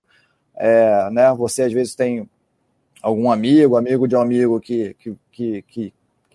É, 0.56 1.10
né? 1.12 1.32
Você 1.36 1.64
às 1.64 1.72
vezes 1.72 1.94
tem 1.94 2.28
algum 3.02 3.32
amigo, 3.32 3.78
amigo 3.78 4.08
de 4.08 4.16
um 4.16 4.22
amigo 4.22 4.60
que, 4.60 4.96
que, 5.32 5.62
que, 5.62 5.94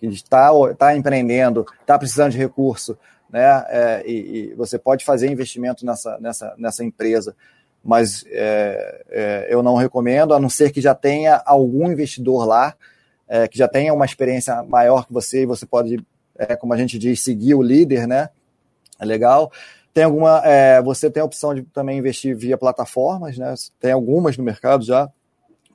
que, 0.09 0.15
está, 0.15 0.51
está 0.71 0.95
empreendendo, 0.95 1.65
está 1.81 1.97
precisando 1.97 2.31
de 2.31 2.37
recurso, 2.37 2.97
né? 3.29 3.65
É, 3.69 4.03
e, 4.05 4.51
e, 4.51 4.53
você 4.55 4.77
pode 4.77 5.03
fazer 5.05 5.31
investimento 5.31 5.85
nessa, 5.85 6.17
nessa, 6.19 6.53
nessa 6.57 6.83
empresa, 6.83 7.35
mas 7.83 8.25
é, 8.27 9.05
é 9.09 9.47
eu 9.49 9.63
não 9.63 9.75
recomendo, 9.75 10.33
a 10.33 10.39
não 10.39 10.49
ser 10.49 10.71
que 10.71 10.81
já 10.81 10.93
tenha 10.93 11.41
algum 11.45 11.91
investidor 11.91 12.45
lá, 12.45 12.75
é, 13.27 13.47
que 13.47 13.57
já 13.57 13.67
tenha 13.67 13.93
uma 13.93 14.05
experiência 14.05 14.61
maior 14.63 15.05
que 15.05 15.13
você, 15.13 15.43
e 15.43 15.45
você 15.45 15.65
pode, 15.65 16.05
é, 16.37 16.55
como 16.55 16.73
a 16.73 16.77
gente 16.77 16.99
diz, 16.99 17.21
seguir 17.21 17.55
o 17.55 17.61
líder, 17.61 18.07
né? 18.07 18.29
é 18.99 19.05
legal. 19.05 19.51
Tem 19.93 20.05
alguma, 20.05 20.41
é, 20.43 20.81
você 20.81 21.09
tem 21.09 21.21
a 21.21 21.25
opção 21.25 21.53
de 21.53 21.61
também 21.63 21.99
investir 21.99 22.35
via 22.35 22.57
plataformas, 22.57 23.37
né? 23.37 23.53
Tem 23.79 23.91
algumas 23.91 24.37
no 24.37 24.43
mercado 24.43 24.83
já, 24.83 25.09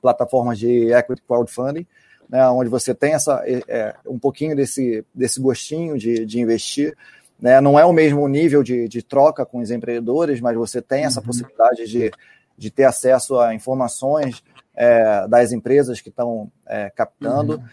plataformas 0.01 0.59
de 0.59 0.91
equity 0.91 1.21
crowdfunding, 1.25 1.87
né? 2.29 2.47
Onde 2.49 2.69
você 2.69 2.93
tem 2.93 3.13
essa, 3.13 3.41
é, 3.45 3.61
é, 3.67 3.95
um 4.05 4.19
pouquinho 4.19 4.55
desse, 4.55 5.03
desse 5.13 5.41
gostinho 5.41 5.97
de, 5.97 6.25
de 6.25 6.39
investir. 6.39 6.95
Né? 7.41 7.59
Não 7.59 7.79
é 7.79 7.85
o 7.85 7.91
mesmo 7.91 8.27
nível 8.27 8.61
de, 8.61 8.87
de 8.87 9.01
troca 9.01 9.45
com 9.45 9.59
os 9.59 9.71
empreendedores, 9.71 10.39
mas 10.39 10.55
você 10.55 10.81
tem 10.81 11.05
essa 11.05 11.19
uhum. 11.19 11.25
possibilidade 11.25 11.87
de, 11.87 12.11
de 12.55 12.69
ter 12.69 12.83
acesso 12.83 13.39
a 13.39 13.55
informações 13.55 14.43
é, 14.75 15.27
das 15.27 15.51
empresas 15.51 15.99
que 15.99 16.09
estão 16.09 16.51
é, 16.67 16.91
captando. 16.91 17.55
Uhum. 17.55 17.63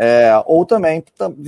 É, 0.00 0.30
ou 0.46 0.64
também 0.64 1.04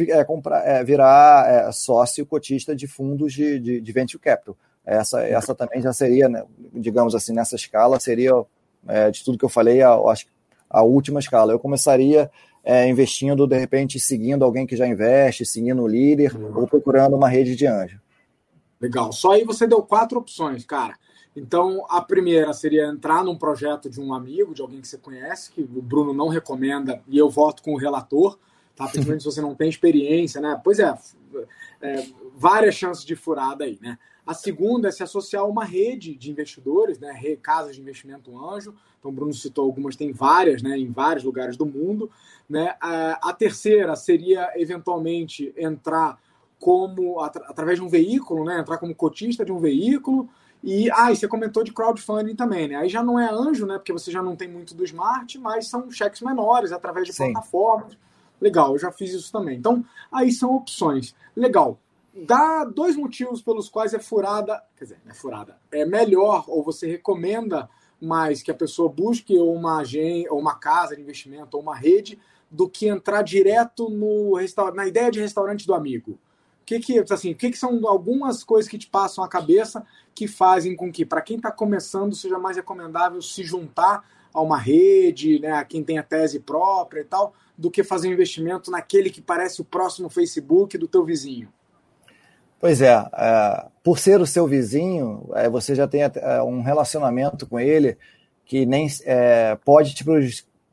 é, 0.09 0.25
comprar, 0.25 0.67
é, 0.67 0.83
virar 0.83 1.49
é, 1.49 1.73
sócio 1.73 2.27
cotista 2.27 2.75
de 2.75 2.89
fundos 2.89 3.33
de, 3.33 3.61
de, 3.61 3.81
de, 3.81 3.93
venture 3.93 4.21
capital. 4.21 4.57
Essa, 4.85 5.23
essa 5.23 5.55
também 5.55 5.81
já 5.81 5.93
seria, 5.93 6.29
né, 6.29 6.43
digamos 6.73 7.15
assim, 7.15 7.33
nessa 7.33 7.55
escala, 7.55 8.01
seria, 8.01 8.33
de 9.13 9.23
tudo 9.23 9.39
que 9.39 9.45
eu 9.45 9.49
falei, 9.49 9.83
a, 9.83 9.93
acho, 9.95 10.27
a 10.69 10.83
última 10.83 11.21
escala. 11.21 11.53
Eu 11.53 11.61
começaria 11.61 12.29
é, 12.65 12.89
investindo, 12.89 13.47
de 13.47 13.59
repente, 13.59 13.99
seguindo 13.99 14.45
alguém 14.45 14.67
que 14.67 14.77
já 14.77 14.87
investe, 14.87 15.47
seguindo 15.47 15.83
o 15.83 15.89
líder, 15.89 16.37
uhum. 16.37 16.61
ou 16.61 16.67
procurando 16.67 17.17
uma 17.17 17.29
rede 17.29 17.57
de 17.57 17.67
anjo. 17.67 18.01
Legal. 18.81 19.13
Só 19.13 19.33
aí 19.33 19.45
você 19.45 19.67
deu 19.67 19.83
quatro 19.83 20.19
opções, 20.19 20.65
cara. 20.65 20.95
Então, 21.35 21.87
a 21.89 22.01
primeira 22.01 22.53
seria 22.53 22.87
entrar 22.87 23.25
num 23.25 23.37
projeto 23.37 23.89
de 23.89 24.01
um 24.01 24.13
amigo, 24.13 24.55
de 24.55 24.63
alguém 24.63 24.81
que 24.81 24.89
você 24.89 24.99
conhece, 24.99 25.53
que 25.53 25.63
o 25.63 25.83
Bruno 25.83 26.13
não 26.13 26.29
recomenda, 26.29 27.03
e 27.09 27.17
eu 27.17 27.31
voto 27.31 27.63
com 27.63 27.73
o 27.75 27.79
relator. 27.79 28.39
tá? 28.75 28.87
principalmente 28.87 29.23
se 29.23 29.31
você 29.31 29.41
não 29.41 29.55
tem 29.55 29.69
experiência, 29.69 30.41
né? 30.41 30.61
Pois 30.63 30.79
é, 30.79 30.93
é, 31.81 32.07
várias 32.35 32.75
chances 32.75 33.05
de 33.05 33.15
furada 33.15 33.65
aí, 33.65 33.79
né? 33.81 33.99
A 34.31 34.35
segunda 34.35 34.87
é 34.87 34.93
se 34.93 35.03
associar 35.03 35.43
a 35.43 35.45
uma 35.45 35.65
rede 35.65 36.15
de 36.15 36.31
investidores, 36.31 37.01
né? 37.01 37.21
Casas 37.43 37.75
de 37.75 37.83
investimento 37.83 38.39
anjo. 38.39 38.73
Então, 38.97 39.11
o 39.11 39.13
Bruno 39.13 39.35
citou 39.35 39.65
algumas, 39.65 39.97
tem 39.97 40.13
várias, 40.13 40.63
né? 40.63 40.79
Em 40.79 40.89
vários 40.89 41.25
lugares 41.25 41.57
do 41.57 41.67
mundo. 41.67 42.09
Né? 42.49 42.77
A 42.81 43.35
terceira 43.37 43.97
seria, 43.97 44.53
eventualmente, 44.55 45.53
entrar 45.57 46.17
como 46.61 47.19
através 47.19 47.81
de 47.81 47.85
um 47.85 47.89
veículo, 47.89 48.45
né? 48.45 48.61
Entrar 48.61 48.79
como 48.79 48.95
cotista 48.95 49.45
de 49.45 49.51
um 49.51 49.59
veículo. 49.59 50.29
E, 50.63 50.89
ah, 50.93 51.11
e 51.11 51.17
você 51.17 51.27
comentou 51.27 51.65
de 51.65 51.73
crowdfunding 51.73 52.37
também, 52.37 52.69
né? 52.69 52.77
Aí 52.77 52.89
já 52.89 53.03
não 53.03 53.19
é 53.19 53.29
anjo, 53.29 53.67
né? 53.67 53.79
Porque 53.79 53.93
você 53.93 54.13
já 54.13 54.23
não 54.23 54.37
tem 54.37 54.47
muito 54.47 54.77
do 54.77 54.85
smart, 54.85 55.37
mas 55.41 55.67
são 55.67 55.91
cheques 55.91 56.21
menores 56.21 56.71
através 56.71 57.05
de 57.05 57.13
Sim. 57.13 57.33
plataformas. 57.33 57.99
Legal, 58.41 58.75
eu 58.75 58.79
já 58.79 58.93
fiz 58.93 59.13
isso 59.13 59.33
também. 59.33 59.59
Então, 59.59 59.85
aí 60.13 60.31
são 60.31 60.55
opções. 60.55 61.17
Legal. 61.35 61.81
Dá 62.15 62.65
dois 62.65 62.97
motivos 62.97 63.41
pelos 63.41 63.69
quais 63.69 63.95
é 63.95 63.99
furada, 63.99 64.61
quer 64.77 64.85
dizer, 64.85 65.01
é 65.09 65.15
furada, 65.15 65.59
é 65.71 65.85
melhor 65.85 66.45
ou 66.49 66.63
você 66.63 66.89
recomenda 66.89 67.69
mais 68.01 68.43
que 68.43 68.51
a 68.51 68.55
pessoa 68.55 68.89
busque 68.89 69.39
uma 69.39 69.81
agência, 69.81 70.33
ou 70.33 70.41
uma 70.41 70.57
casa 70.57 70.97
de 70.97 71.03
investimento, 71.03 71.57
ou 71.57 71.63
uma 71.63 71.77
rede, 71.77 72.19
do 72.51 72.69
que 72.69 72.89
entrar 72.89 73.23
direto 73.23 73.89
no 73.89 74.35
na 74.75 74.87
ideia 74.87 75.11
de 75.11 75.21
restaurante 75.21 75.67
do 75.67 75.75
amigo. 75.75 76.13
O 76.13 76.65
que 76.65 76.81
que, 76.81 76.99
assim, 77.11 77.35
que, 77.35 77.51
que 77.51 77.59
são 77.59 77.87
algumas 77.87 78.43
coisas 78.43 78.69
que 78.69 78.79
te 78.79 78.89
passam 78.89 79.23
a 79.23 79.29
cabeça 79.29 79.85
que 80.15 80.27
fazem 80.27 80.75
com 80.75 80.91
que, 80.91 81.05
para 81.05 81.21
quem 81.21 81.37
está 81.37 81.51
começando, 81.51 82.15
seja 82.15 82.39
mais 82.39 82.57
recomendável 82.57 83.21
se 83.23 83.43
juntar 83.43 84.05
a 84.33 84.41
uma 84.41 84.57
rede, 84.57 85.41
né, 85.41 85.53
a 85.53 85.65
quem 85.65 85.83
tem 85.83 85.99
a 85.99 86.03
tese 86.03 86.39
própria 86.41 87.01
e 87.01 87.05
tal, 87.05 87.35
do 87.59 87.71
que 87.71 87.83
fazer 87.83 88.09
um 88.09 88.13
investimento 88.13 88.71
naquele 88.71 89.11
que 89.11 89.21
parece 89.21 89.61
o 89.61 89.65
próximo 89.65 90.09
Facebook 90.09 90.79
do 90.79 90.89
teu 90.89 91.05
vizinho? 91.05 91.53
Pois 92.61 92.83
é, 92.83 92.93
é 92.93 93.65
por 93.83 93.99
ser 93.99 94.21
o 94.21 94.27
seu 94.27 94.47
vizinho, 94.47 95.31
é, 95.35 95.49
você 95.49 95.75
já 95.75 95.89
tem 95.89 96.03
é, 96.03 96.43
um 96.43 96.61
relacionamento 96.61 97.47
com 97.47 97.59
ele 97.59 97.97
que 98.45 98.67
nem 98.67 98.87
é, 99.05 99.57
pode 99.65 99.95
te, 99.95 100.05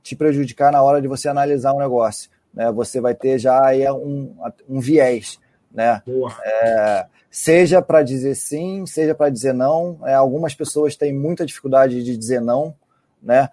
te, 0.04 0.16
prejudicar 0.16 0.72
na 0.72 0.84
hora 0.84 1.02
de 1.02 1.08
você 1.08 1.30
analisar 1.30 1.74
um 1.74 1.80
negócio. 1.80 2.30
Né? 2.54 2.70
Você 2.74 3.00
vai 3.00 3.16
ter 3.16 3.40
já 3.40 3.66
aí 3.66 3.90
um, 3.90 4.36
um 4.68 4.80
viés. 4.82 5.40
Né? 5.72 6.02
É, 6.44 7.06
seja 7.32 7.82
para 7.82 8.04
dizer 8.04 8.36
sim, 8.36 8.86
seja 8.86 9.16
para 9.16 9.30
dizer 9.30 9.54
não. 9.54 10.00
É, 10.06 10.14
algumas 10.14 10.54
pessoas 10.54 10.98
têm 10.98 11.14
muita 11.14 11.46
dificuldade 11.46 12.04
de 12.04 12.18
dizer 12.18 12.42
não. 12.42 12.76
Né? 13.24 13.48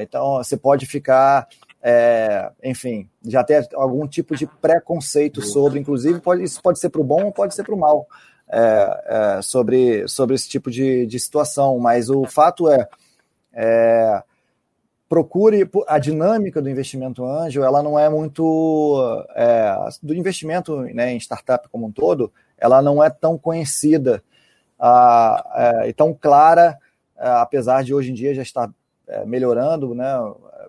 Então 0.00 0.34
você 0.34 0.56
pode 0.56 0.86
ficar 0.86 1.48
é, 1.82 2.50
enfim, 2.62 3.08
já 3.24 3.42
tem 3.42 3.56
algum 3.74 4.06
tipo 4.06 4.36
de 4.36 4.46
preconceito 4.46 5.40
sobre, 5.40 5.80
inclusive, 5.80 6.20
pode, 6.20 6.42
isso 6.42 6.60
pode 6.62 6.78
ser 6.78 6.90
para 6.90 7.00
o 7.00 7.04
bom 7.04 7.24
ou 7.24 7.32
pode 7.32 7.54
ser 7.54 7.64
para 7.64 7.74
o 7.74 7.78
mal, 7.78 8.06
é, 8.48 9.36
é, 9.38 9.42
sobre, 9.42 10.06
sobre 10.06 10.34
esse 10.34 10.48
tipo 10.48 10.70
de, 10.70 11.06
de 11.06 11.18
situação. 11.18 11.78
Mas 11.78 12.10
o 12.10 12.26
fato 12.26 12.68
é, 12.68 12.86
é, 13.52 14.22
procure 15.08 15.68
a 15.88 15.98
dinâmica 15.98 16.60
do 16.60 16.68
investimento 16.68 17.24
anjo, 17.24 17.62
ela 17.62 17.82
não 17.82 17.98
é 17.98 18.08
muito 18.10 19.26
é, 19.34 19.74
do 20.02 20.14
investimento 20.14 20.82
né, 20.82 21.12
em 21.12 21.16
startup 21.16 21.68
como 21.70 21.86
um 21.86 21.92
todo, 21.92 22.30
ela 22.58 22.82
não 22.82 23.02
é 23.02 23.08
tão 23.08 23.38
conhecida 23.38 24.22
é, 25.54 25.88
e 25.88 25.92
tão 25.94 26.12
clara, 26.12 26.78
apesar 27.16 27.82
de 27.82 27.94
hoje 27.94 28.10
em 28.10 28.14
dia 28.14 28.34
já 28.34 28.42
estar 28.42 28.70
melhorando, 29.26 29.94
né? 29.94 30.14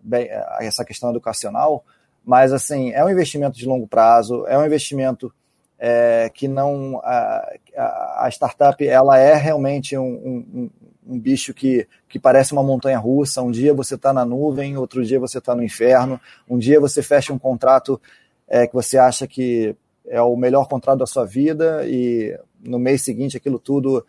bem, 0.02 0.26
é, 0.26 0.46
essa 0.62 0.84
questão 0.84 1.10
educacional, 1.10 1.84
mas 2.24 2.54
assim 2.54 2.92
é 2.92 3.04
um 3.04 3.10
investimento 3.10 3.58
de 3.58 3.66
longo 3.66 3.88
prazo, 3.88 4.46
é 4.48 4.58
um 4.58 4.66
investimento 4.66 5.34
é, 5.80 6.30
que 6.34 6.48
não 6.48 7.00
a, 7.04 8.26
a, 8.26 8.30
startup 8.32 8.86
ela 8.86 9.18
é 9.18 9.34
realmente 9.34 9.98
um, 9.98 10.04
um, 10.04 10.70
um, 11.08 11.20
bicho 11.20 11.56
que, 11.56 11.88
que 12.08 12.20
parece 12.20 12.54
uma 12.54 12.62
montanha 12.62 13.00
russa. 13.00 13.42
Um 13.42 13.50
dia 13.50 13.74
você 13.74 13.96
está 13.96 14.14
na 14.14 14.24
nuvem, 14.24 14.78
outro 14.78 15.04
dia 15.04 15.20
você 15.20 15.40
está 15.40 15.56
no 15.56 15.64
inferno, 15.64 16.22
um 16.48 16.60
dia 16.60 16.80
você 16.80 17.02
fecha 17.02 17.34
um 17.34 17.40
contrato 17.40 18.00
é, 18.48 18.68
que 18.68 18.74
você 18.76 19.00
acha 19.00 19.26
que 19.26 19.76
é 20.08 20.22
o 20.22 20.36
melhor 20.36 20.68
contrato 20.68 21.00
da 21.00 21.08
sua 21.08 21.26
vida 21.26 21.82
e 21.88 22.38
no 22.60 22.78
mês 22.78 23.02
seguinte 23.02 23.38
aquilo 23.38 23.58
tudo 23.58 24.06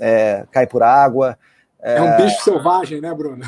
é, 0.00 0.46
cai 0.50 0.66
por 0.66 0.82
água. 0.82 1.38
É, 1.82 1.96
é 1.96 2.02
um 2.02 2.16
bicho 2.16 2.42
selvagem, 2.42 2.98
né, 2.98 3.12
Bruno? 3.12 3.44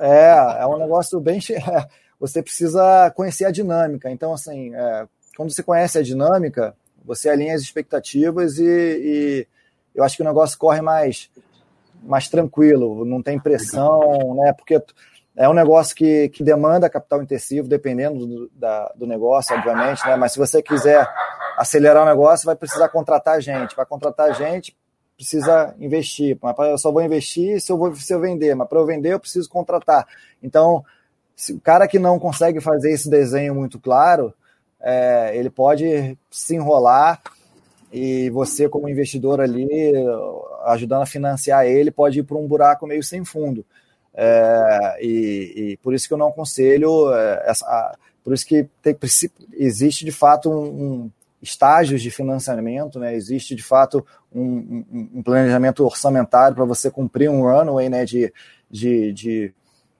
É, 0.00 0.60
é 0.60 0.66
um 0.66 0.78
negócio 0.78 1.20
bem. 1.20 1.40
Você 2.20 2.42
precisa 2.42 3.10
conhecer 3.14 3.44
a 3.44 3.50
dinâmica. 3.50 4.10
Então, 4.10 4.32
assim, 4.32 4.74
é, 4.74 5.06
quando 5.36 5.52
você 5.52 5.62
conhece 5.62 5.98
a 5.98 6.02
dinâmica, 6.02 6.74
você 7.04 7.28
alinha 7.28 7.54
as 7.54 7.62
expectativas 7.62 8.58
e, 8.58 8.64
e, 8.64 9.46
eu 9.94 10.02
acho 10.02 10.16
que 10.16 10.22
o 10.22 10.26
negócio 10.26 10.58
corre 10.58 10.80
mais, 10.80 11.30
mais 12.02 12.28
tranquilo, 12.28 13.04
não 13.04 13.22
tem 13.22 13.38
pressão, 13.38 14.34
né? 14.34 14.52
Porque 14.52 14.82
é 15.36 15.48
um 15.48 15.52
negócio 15.52 15.94
que, 15.94 16.28
que 16.30 16.42
demanda 16.42 16.90
capital 16.90 17.22
intensivo, 17.22 17.68
dependendo 17.68 18.26
do, 18.26 18.50
da, 18.52 18.92
do 18.96 19.06
negócio, 19.06 19.56
obviamente, 19.56 20.04
né? 20.04 20.16
Mas 20.16 20.32
se 20.32 20.40
você 20.40 20.60
quiser 20.60 21.08
acelerar 21.56 22.02
o 22.02 22.06
negócio, 22.06 22.46
vai 22.46 22.56
precisar 22.56 22.88
contratar 22.88 23.40
gente. 23.40 23.76
Vai 23.76 23.86
contratar 23.86 24.34
gente 24.34 24.76
precisa 25.18 25.74
investir. 25.80 26.38
Mas 26.40 26.56
eu 26.70 26.78
só 26.78 26.92
vou 26.92 27.02
investir 27.02 27.60
se 27.60 27.72
eu, 27.72 27.76
vou, 27.76 27.94
se 27.96 28.14
eu 28.14 28.20
vender, 28.20 28.54
mas 28.54 28.68
para 28.68 28.78
eu 28.78 28.86
vender 28.86 29.12
eu 29.12 29.20
preciso 29.20 29.50
contratar. 29.50 30.06
Então, 30.40 30.84
se 31.34 31.52
o 31.52 31.60
cara 31.60 31.88
que 31.88 31.98
não 31.98 32.20
consegue 32.20 32.60
fazer 32.60 32.92
esse 32.92 33.10
desenho 33.10 33.52
muito 33.52 33.80
claro, 33.80 34.32
é, 34.80 35.32
ele 35.34 35.50
pode 35.50 36.16
se 36.30 36.54
enrolar 36.54 37.20
e 37.92 38.30
você, 38.30 38.68
como 38.68 38.88
investidor 38.88 39.40
ali, 39.40 39.66
ajudando 40.66 41.02
a 41.02 41.06
financiar 41.06 41.66
ele, 41.66 41.90
pode 41.90 42.20
ir 42.20 42.22
para 42.22 42.36
um 42.36 42.46
buraco 42.46 42.86
meio 42.86 43.02
sem 43.02 43.24
fundo. 43.24 43.66
É, 44.14 44.98
e, 45.00 45.52
e, 45.56 45.76
por 45.78 45.94
isso 45.94 46.06
que 46.06 46.14
eu 46.14 46.18
não 46.18 46.28
aconselho, 46.28 47.12
é, 47.12 47.44
essa, 47.46 47.96
por 48.22 48.32
isso 48.32 48.46
que 48.46 48.68
tem, 48.82 48.96
existe 49.52 50.04
de 50.04 50.12
fato 50.12 50.50
um, 50.50 50.64
um 50.64 51.10
estágios 51.40 52.02
de 52.02 52.10
financiamento, 52.10 52.98
né? 52.98 53.14
Existe 53.14 53.54
de 53.54 53.62
fato 53.62 54.04
um, 54.34 54.84
um, 55.16 55.22
planejamento 55.22 55.84
orçamentário 55.84 56.54
para 56.54 56.64
você 56.64 56.90
cumprir 56.90 57.30
um 57.30 57.42
runway, 57.42 57.88
né? 57.88 58.04
De, 58.04 58.32
de, 58.70 59.12
de, 59.12 59.54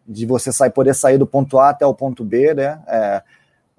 de, 0.07 0.27
você 0.27 0.53
sair, 0.53 0.71
poder 0.71 0.95
sair 0.95 1.19
do 1.19 1.27
ponto 1.27 1.59
A 1.59 1.71
até 1.71 1.87
o 1.87 1.95
ponto 1.95 2.25
B, 2.25 2.55
né? 2.55 2.81
É, 2.87 3.23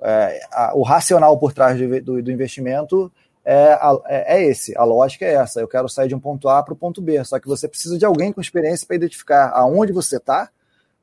é, 0.01 0.39
a, 0.51 0.75
o 0.75 0.81
racional 0.81 1.37
por 1.37 1.53
trás 1.53 1.77
do, 1.77 2.01
do, 2.01 2.23
do 2.23 2.31
investimento 2.31 3.11
é, 3.45 3.79
é, 4.07 4.37
é, 4.37 4.45
esse, 4.45 4.77
a 4.77 4.83
lógica 4.83 5.25
é 5.25 5.33
essa. 5.33 5.59
Eu 5.59 5.67
quero 5.67 5.89
sair 5.89 6.07
de 6.07 6.15
um 6.15 6.19
ponto 6.19 6.47
A 6.49 6.61
para 6.61 6.73
o 6.73 6.77
ponto 6.77 7.01
B, 7.01 7.23
só 7.23 7.39
que 7.39 7.47
você 7.47 7.67
precisa 7.67 7.97
de 7.97 8.05
alguém 8.05 8.31
com 8.31 8.41
experiência 8.41 8.85
para 8.85 8.95
identificar 8.95 9.51
aonde 9.53 9.91
você 9.93 10.17
está, 10.17 10.49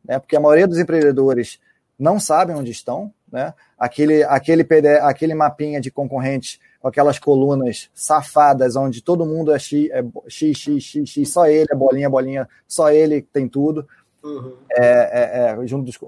né? 0.05 0.19
Porque 0.19 0.37
a 0.37 0.41
maioria 0.41 0.67
dos 0.67 0.79
empreendedores 0.79 1.59
não 1.99 2.21
sabem 2.21 2.55
onde 2.55 2.71
estão, 2.71 3.13
né? 3.31 3.55
Aquele, 3.79 4.23
aquele, 4.25 4.67
aquele 5.01 5.35
mapinha 5.35 5.81
de 5.81 5.91
concorrente 5.91 6.61
com 6.87 6.89
aquelas 6.89 7.19
colunas 7.19 7.91
safadas, 7.93 8.77
onde 8.77 9.03
todo 9.03 9.27
mundo 9.27 9.53
é 9.53 9.59
X, 9.59 9.91
é 9.91 10.05
X, 10.29 10.57
X, 10.57 10.85
X, 10.85 11.11
X, 11.11 11.33
só 11.33 11.49
ele 11.49 11.67
é 11.69 11.75
bolinha, 11.75 12.09
bolinha, 12.09 12.49
só 12.69 12.93
ele 12.93 13.23
tem 13.23 13.49
tudo. 13.49 13.89
Uhum. 14.23 14.55
É, 14.71 14.87
é, 14.87 15.63
é, 15.63 15.67
junto 15.67 15.87
dos, 15.87 15.99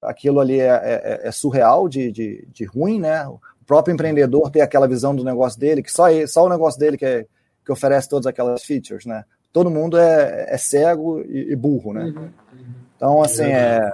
aquilo 0.00 0.38
ali 0.38 0.60
é, 0.60 0.68
é, 0.68 1.20
é, 1.24 1.32
surreal 1.32 1.88
de, 1.88 2.12
de, 2.12 2.46
de, 2.52 2.64
ruim, 2.64 3.00
né? 3.00 3.26
O 3.26 3.40
próprio 3.66 3.92
empreendedor 3.92 4.50
tem 4.50 4.62
aquela 4.62 4.86
visão 4.86 5.16
do 5.16 5.24
negócio 5.24 5.58
dele, 5.58 5.82
que 5.82 5.90
só, 5.90 6.08
ele, 6.08 6.28
só 6.28 6.44
o 6.44 6.48
negócio 6.48 6.78
dele 6.78 6.96
que, 6.96 7.04
é, 7.04 7.26
que 7.64 7.72
oferece 7.72 8.08
todas 8.08 8.26
aquelas 8.26 8.62
features, 8.62 9.04
né? 9.04 9.24
Todo 9.52 9.68
mundo 9.68 9.98
é, 9.98 10.46
é 10.48 10.56
cego 10.56 11.22
e, 11.22 11.50
e 11.50 11.56
burro, 11.56 11.92
né? 11.92 12.04
Uhum. 12.04 12.22
Uhum. 12.22 12.74
Então, 12.96 13.22
assim, 13.22 13.46
é, 13.46 13.92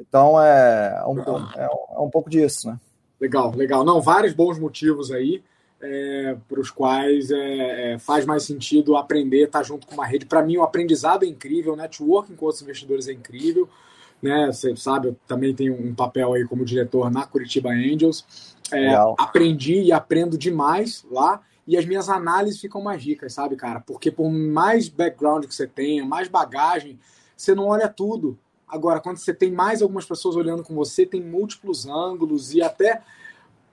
então 0.00 0.42
é 0.42 1.04
um, 1.06 1.20
é, 1.20 1.68
é 1.94 1.98
um 1.98 2.08
pouco 2.08 2.30
disso, 2.30 2.68
né? 2.68 2.80
Legal, 3.20 3.52
legal. 3.54 3.84
Não, 3.84 4.00
vários 4.00 4.32
bons 4.32 4.58
motivos 4.58 5.10
aí 5.10 5.42
é, 5.84 6.36
para 6.48 6.60
os 6.60 6.70
quais 6.70 7.30
é, 7.30 7.92
é, 7.92 7.98
faz 7.98 8.24
mais 8.24 8.42
sentido 8.42 8.96
aprender, 8.96 9.44
estar 9.44 9.58
tá 9.58 9.64
junto 9.64 9.86
com 9.86 9.94
uma 9.94 10.06
rede. 10.06 10.26
Para 10.26 10.42
mim, 10.42 10.56
o 10.56 10.62
aprendizado 10.62 11.24
é 11.24 11.28
incrível, 11.28 11.74
o 11.74 11.76
networking 11.76 12.34
com 12.34 12.46
outros 12.46 12.62
investidores 12.62 13.06
é 13.06 13.12
incrível. 13.12 13.68
Né? 14.22 14.46
Você 14.46 14.74
sabe, 14.76 15.08
eu 15.08 15.16
também 15.26 15.54
tenho 15.54 15.74
um 15.74 15.94
papel 15.94 16.32
aí 16.32 16.44
como 16.46 16.64
diretor 16.64 17.10
na 17.10 17.26
Curitiba 17.26 17.70
Angels. 17.70 18.54
É, 18.72 18.94
aprendi 19.18 19.82
e 19.82 19.92
aprendo 19.92 20.38
demais 20.38 21.04
lá 21.10 21.42
e 21.66 21.76
as 21.76 21.84
minhas 21.84 22.08
análises 22.08 22.60
ficam 22.60 22.82
mais 22.82 23.02
ricas, 23.02 23.32
sabe, 23.32 23.56
cara? 23.56 23.80
Porque 23.80 24.10
por 24.10 24.30
mais 24.30 24.88
background 24.88 25.44
que 25.44 25.54
você 25.54 25.66
tenha, 25.66 26.04
mais 26.04 26.28
bagagem, 26.28 26.98
você 27.36 27.54
não 27.54 27.66
olha 27.66 27.88
tudo. 27.88 28.38
Agora, 28.66 29.00
quando 29.00 29.18
você 29.18 29.32
tem 29.32 29.50
mais 29.52 29.82
algumas 29.82 30.04
pessoas 30.04 30.36
olhando 30.36 30.62
com 30.62 30.74
você, 30.74 31.06
tem 31.06 31.22
múltiplos 31.22 31.86
ângulos 31.86 32.54
e 32.54 32.62
até 32.62 33.02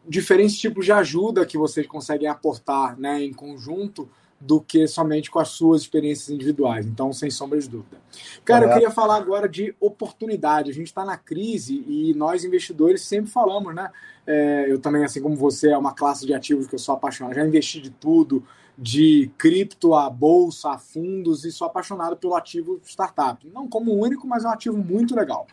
diferentes 0.07 0.57
tipos 0.57 0.85
de 0.85 0.91
ajuda 0.91 1.45
que 1.45 1.57
vocês 1.57 1.85
conseguem 1.87 2.27
aportar 2.27 2.99
né, 2.99 3.23
em 3.23 3.33
conjunto, 3.33 4.09
do 4.41 4.59
que 4.59 4.87
somente 4.87 5.29
com 5.29 5.39
as 5.39 5.49
suas 5.49 5.83
experiências 5.83 6.29
individuais. 6.29 6.87
Então, 6.87 7.13
sem 7.13 7.29
sombra 7.29 7.59
de 7.59 7.69
dúvida. 7.69 7.97
Cara, 8.43 8.65
eu 8.65 8.73
queria 8.73 8.89
falar 8.89 9.17
agora 9.17 9.47
de 9.47 9.75
oportunidade. 9.79 10.71
A 10.71 10.73
gente 10.73 10.87
está 10.87 11.05
na 11.05 11.15
crise 11.15 11.85
e 11.87 12.13
nós, 12.15 12.43
investidores, 12.43 13.03
sempre 13.03 13.29
falamos, 13.29 13.75
né? 13.75 13.91
É, 14.25 14.65
eu 14.67 14.79
também, 14.79 15.03
assim 15.03 15.21
como 15.21 15.35
você, 15.35 15.69
é 15.69 15.77
uma 15.77 15.93
classe 15.93 16.25
de 16.25 16.33
ativos 16.33 16.65
que 16.65 16.73
eu 16.73 16.79
sou 16.79 16.95
apaixonado. 16.95 17.35
Já 17.35 17.45
investi 17.45 17.79
de 17.79 17.91
tudo, 17.91 18.43
de 18.75 19.31
cripto 19.37 19.93
a 19.93 20.09
bolsa, 20.09 20.71
a 20.71 20.77
fundos, 20.79 21.45
e 21.45 21.51
sou 21.51 21.67
apaixonado 21.67 22.17
pelo 22.17 22.35
ativo 22.35 22.81
startup. 22.83 23.47
Não 23.47 23.67
como 23.67 23.93
único, 23.93 24.27
mas 24.27 24.43
é 24.43 24.47
um 24.47 24.51
ativo 24.51 24.77
muito 24.77 25.15
legal. 25.15 25.45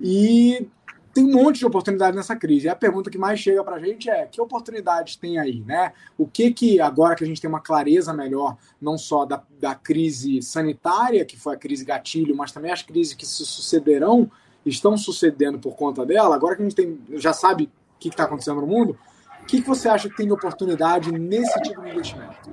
E 0.00 0.68
tem 1.16 1.24
um 1.24 1.32
monte 1.32 1.60
de 1.60 1.66
oportunidade 1.66 2.14
nessa 2.14 2.36
crise. 2.36 2.66
E 2.66 2.68
a 2.68 2.76
pergunta 2.76 3.10
que 3.10 3.16
mais 3.16 3.40
chega 3.40 3.64
para 3.64 3.76
a 3.76 3.78
gente 3.78 4.10
é: 4.10 4.26
que 4.26 4.38
oportunidades 4.38 5.16
tem 5.16 5.38
aí, 5.38 5.62
né? 5.66 5.94
O 6.18 6.26
que 6.26 6.52
que, 6.52 6.78
agora 6.78 7.14
que 7.16 7.24
a 7.24 7.26
gente 7.26 7.40
tem 7.40 7.48
uma 7.48 7.60
clareza 7.60 8.12
melhor, 8.12 8.58
não 8.78 8.98
só 8.98 9.24
da, 9.24 9.42
da 9.58 9.74
crise 9.74 10.42
sanitária, 10.42 11.24
que 11.24 11.38
foi 11.38 11.54
a 11.54 11.58
crise 11.58 11.86
gatilho, 11.86 12.36
mas 12.36 12.52
também 12.52 12.70
as 12.70 12.82
crises 12.82 13.14
que 13.14 13.24
se 13.24 13.46
sucederão, 13.46 14.30
estão 14.66 14.94
sucedendo 14.98 15.58
por 15.58 15.74
conta 15.74 16.04
dela, 16.04 16.34
agora 16.34 16.54
que 16.54 16.60
a 16.60 16.64
gente 16.66 16.76
tem, 16.76 17.00
já 17.14 17.32
sabe 17.32 17.64
o 17.64 17.98
que 17.98 18.08
está 18.08 18.24
acontecendo 18.24 18.60
no 18.60 18.66
mundo, 18.66 18.98
o 19.40 19.46
que, 19.46 19.62
que 19.62 19.68
você 19.68 19.88
acha 19.88 20.10
que 20.10 20.16
tem 20.16 20.26
de 20.26 20.34
oportunidade 20.34 21.10
nesse 21.12 21.58
tipo 21.62 21.80
de 21.80 21.90
investimento? 21.90 22.50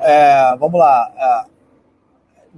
É, 0.00 0.56
vamos 0.56 0.78
lá. 0.78 1.12
É, 1.14 1.44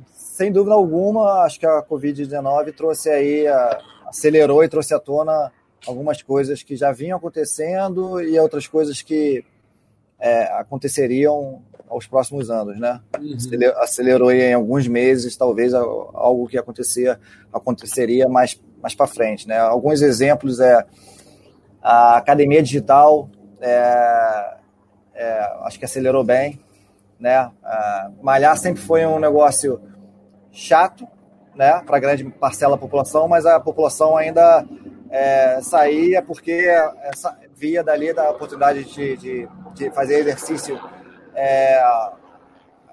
sem 0.06 0.52
dúvida 0.52 0.74
alguma, 0.74 1.42
acho 1.42 1.59
que 1.59 1.66
a 1.66 1.82
Covid-19 1.82 2.74
trouxe 2.76 3.09
aí 3.09 3.48
a 3.48 3.95
acelerou 4.07 4.62
e 4.64 4.69
trouxe 4.69 4.95
à 4.95 4.99
tona 4.99 5.53
algumas 5.87 6.23
coisas 6.23 6.62
que 6.62 6.77
já 6.77 6.92
vinham 6.92 7.19
acontecendo 7.19 8.21
e 8.21 8.38
outras 8.38 8.66
coisas 8.66 9.03
que 9.03 9.45
é, 10.19 10.45
aconteceriam 10.59 11.62
aos 11.88 12.07
próximos 12.07 12.51
anos, 12.51 12.79
né? 12.81 13.01
Uhum. 13.19 13.37
Acelerou 13.77 14.33
em 14.33 14.55
alguns 14.55 14.88
meses, 14.88 15.37
talvez 15.37 15.73
algo 15.75 16.49
que 16.49 16.59
acontecia, 16.59 17.21
aconteceria 17.53 18.29
mais, 18.29 18.61
mais 18.83 18.95
para 18.95 19.07
frente, 19.07 19.47
né? 19.47 19.59
Alguns 19.59 20.03
exemplos 20.03 20.59
é 20.59 20.85
a 21.81 22.16
academia 22.16 22.62
digital, 22.62 23.29
é, 23.61 24.57
é, 25.14 25.40
acho 25.62 25.79
que 25.79 25.85
acelerou 25.85 26.25
bem, 26.25 26.61
né? 27.19 27.51
malhar 28.23 28.57
sempre 28.59 28.83
foi 28.83 29.07
um 29.07 29.19
negócio 29.19 29.81
chato, 30.53 31.07
né, 31.57 31.83
para 31.85 31.99
grande 31.99 32.25
parcela 32.25 32.77
da 32.77 32.81
população, 32.81 33.27
mas 33.27 33.47
a 33.47 33.59
população 33.59 34.16
ainda 34.16 34.64
é, 35.11 35.61
saía 35.62 36.23
porque 36.23 36.53
essa, 37.03 37.37
via 37.55 37.83
dali 37.83 38.12
da 38.12 38.31
oportunidade 38.31 38.85
de, 38.85 39.16
de, 39.16 39.49
de 39.75 39.90
fazer 39.90 40.19
exercício 40.21 40.79
é, 41.35 41.83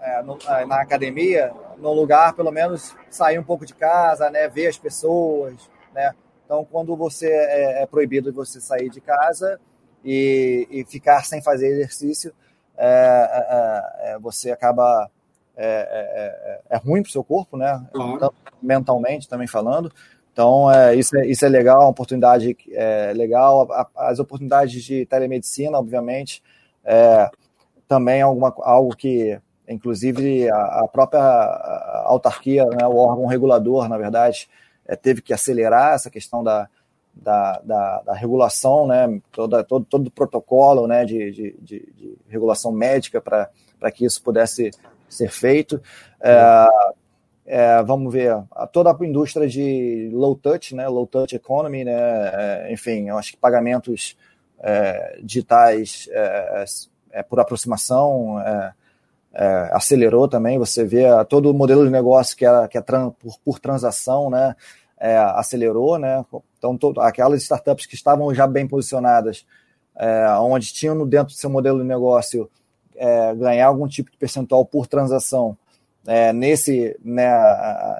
é, 0.02 0.24
no, 0.24 0.38
na 0.68 0.82
academia, 0.82 1.54
no 1.78 1.94
lugar, 1.94 2.34
pelo 2.34 2.52
menos, 2.52 2.96
sair 3.10 3.38
um 3.38 3.44
pouco 3.44 3.66
de 3.66 3.74
casa, 3.74 4.30
né, 4.30 4.48
ver 4.48 4.68
as 4.68 4.78
pessoas, 4.78 5.70
né? 5.94 6.14
Então, 6.46 6.66
quando 6.70 6.96
você 6.96 7.28
é, 7.28 7.84
é 7.84 7.86
proibido 7.86 8.32
de 8.32 8.36
você 8.36 8.60
sair 8.60 8.90
de 8.90 9.00
casa 9.00 9.60
e, 10.04 10.68
e 10.70 10.86
ficar 10.86 11.26
sem 11.26 11.42
fazer 11.42 11.68
exercício, 11.68 12.34
é, 12.78 14.14
é, 14.14 14.20
você 14.20 14.52
acaba 14.52 15.10
é, 15.56 15.66
é, 15.66 16.74
é, 16.74 16.76
é 16.76 16.78
ruim 16.78 17.02
para 17.02 17.10
o 17.10 17.12
seu 17.12 17.24
corpo, 17.24 17.58
né? 17.58 17.86
Claro. 17.94 18.34
Mentalmente 18.62 19.28
também 19.28 19.48
falando. 19.48 19.92
Então, 20.34 20.72
é, 20.72 20.96
isso, 20.96 21.16
é, 21.16 21.28
isso 21.28 21.46
é 21.46 21.50
legal, 21.50 21.82
uma 21.82 21.90
oportunidade 21.90 22.58
é, 22.72 23.14
legal. 23.16 23.68
As 23.96 24.18
oportunidades 24.18 24.84
de 24.84 25.06
telemedicina, 25.06 25.78
obviamente, 25.78 26.42
é, 26.84 27.30
também 27.88 28.20
é 28.20 28.24
alguma, 28.24 28.54
algo 28.62 28.96
que, 28.96 29.40
inclusive, 29.70 30.50
a, 30.50 30.82
a 30.82 30.88
própria 30.88 31.22
autarquia, 32.06 32.66
né, 32.66 32.88
o 32.88 32.96
órgão 32.96 33.28
regulador, 33.28 33.88
na 33.88 33.98
verdade, 33.98 34.50
é, 34.88 34.96
teve 34.96 35.22
que 35.22 35.34
acelerar 35.34 35.94
essa 35.94 36.10
questão 36.10 36.44
da, 36.44 36.68
da, 37.14 37.62
da, 37.64 38.02
da 38.02 38.14
regulação, 38.14 38.88
né, 38.88 39.22
toda, 39.32 39.64
todo, 39.64 39.86
todo 39.86 40.08
o 40.08 40.12
protocolo 40.12 40.88
né, 40.88 41.06
de, 41.06 41.32
de, 41.32 41.56
de, 41.60 41.94
de 41.96 42.18
regulação 42.28 42.72
médica 42.72 43.22
para 43.22 43.92
que 43.92 44.04
isso 44.04 44.22
pudesse 44.24 44.72
ser 45.14 45.30
feito. 45.30 45.82
É, 46.22 46.68
é, 47.46 47.84
vamos 47.84 48.12
ver, 48.12 48.42
toda 48.72 48.90
a 48.90 49.06
indústria 49.06 49.48
de 49.48 50.10
low 50.14 50.36
touch, 50.36 50.74
né, 50.74 50.88
low 50.88 51.06
touch 51.06 51.36
economy, 51.36 51.84
né, 51.84 51.92
é, 51.94 52.68
enfim, 52.72 53.10
eu 53.10 53.18
acho 53.18 53.32
que 53.32 53.38
pagamentos 53.38 54.18
é, 54.62 55.20
digitais 55.22 56.08
é, 56.12 56.66
é, 57.12 57.24
por 57.24 57.40
aproximação 57.40 58.38
acelerou 59.72 60.28
também. 60.28 60.58
Você 60.58 60.86
vê 60.86 61.06
todo 61.28 61.50
o 61.50 61.54
modelo 61.54 61.84
de 61.84 61.92
negócio 61.92 62.38
que 62.38 62.46
é, 62.46 62.68
que 62.68 62.78
é 62.78 62.82
tran, 62.82 63.10
por, 63.10 63.38
por 63.44 63.60
transação, 63.60 64.30
né, 64.30 64.56
acelerou, 65.36 65.98
né. 66.00 66.24
Então, 66.58 66.78
todo, 66.78 67.02
aquelas 67.02 67.42
startups 67.42 67.86
que 67.86 67.96
estavam 67.96 68.34
já 68.34 68.48
bem 68.48 68.66
posicionadas, 68.66 69.46
onde 70.40 70.72
tinham 70.72 71.06
dentro 71.06 71.34
do 71.34 71.38
seu 71.38 71.50
modelo 71.50 71.80
de 71.80 71.86
negócio 71.86 72.50
é, 72.96 73.36
ganhar 73.36 73.68
algum 73.68 73.88
tipo 73.88 74.12
de 74.12 74.18
percentual 74.18 74.66
por 74.66 74.88
transação 74.88 75.58
é, 76.06 76.34
nesse, 76.34 76.98
né, 77.04 77.32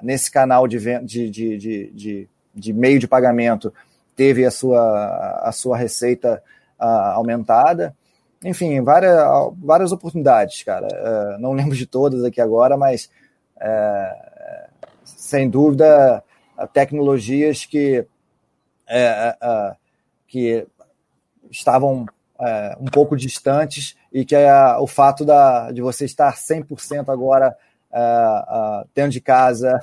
nesse 0.02 0.30
canal 0.30 0.68
de, 0.68 0.78
de, 1.00 1.30
de, 1.30 1.58
de, 1.58 2.28
de, 2.54 2.72
meio 2.72 2.98
de 2.98 3.08
pagamento 3.08 3.72
teve 4.14 4.44
a 4.44 4.50
sua, 4.50 5.40
a 5.42 5.52
sua 5.52 5.76
receita 5.76 6.42
aumentada. 6.78 7.96
Enfim, 8.44 8.82
várias, 8.82 9.16
várias 9.56 9.90
oportunidades, 9.90 10.62
cara. 10.62 10.86
É, 10.90 11.38
não 11.38 11.52
lembro 11.54 11.74
de 11.74 11.86
todas 11.86 12.22
aqui 12.24 12.40
agora, 12.40 12.76
mas 12.76 13.10
é, 13.58 14.68
sem 15.04 15.48
dúvida 15.48 16.22
tecnologias 16.72 17.64
que, 17.64 18.06
é, 18.86 19.36
é, 19.42 19.76
que 20.28 20.66
estavam 21.50 22.06
um 22.78 22.86
pouco 22.86 23.16
distantes 23.16 23.96
e 24.14 24.24
que 24.24 24.36
é 24.36 24.76
o 24.78 24.86
fato 24.86 25.24
da, 25.24 25.72
de 25.72 25.82
você 25.82 26.04
estar 26.04 26.32
100% 26.32 27.08
agora 27.08 27.56
uh, 27.90 28.80
uh, 29.04 29.08
de 29.08 29.20
casa, 29.20 29.80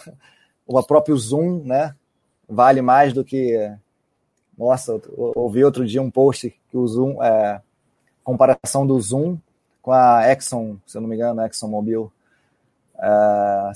o 0.65 0.81
próprio 0.81 1.17
Zoom, 1.17 1.61
né? 1.65 1.93
Vale 2.47 2.81
mais 2.81 3.11
do 3.11 3.25
que. 3.25 3.69
Nossa, 4.57 5.01
ouvi 5.35 5.63
outro 5.65 5.85
dia 5.85 6.01
um 6.01 6.09
post 6.09 6.55
que 6.69 6.77
o 6.77 6.87
Zoom, 6.87 7.21
é, 7.21 7.61
comparação 8.23 8.87
do 8.87 8.99
Zoom 8.99 9.37
com 9.81 9.91
a 9.91 10.31
Exxon, 10.31 10.77
se 10.85 10.95
eu 10.95 11.01
não 11.01 11.09
me 11.09 11.15
engano, 11.15 11.41
a 11.41 11.47
ExxonMobil, 11.47 12.11
uh, 12.95 13.71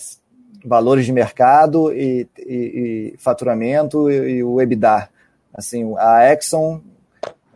valores 0.63 1.05
de 1.05 1.11
mercado 1.11 1.91
e, 1.91 2.27
e, 2.37 3.13
e 3.13 3.17
faturamento 3.17 4.09
e, 4.09 4.37
e, 4.37 4.43
o 4.43 4.61
EBITDA. 4.61 5.09
Assim, 5.53 5.95
a 5.97 6.31
Exxon, 6.31 6.81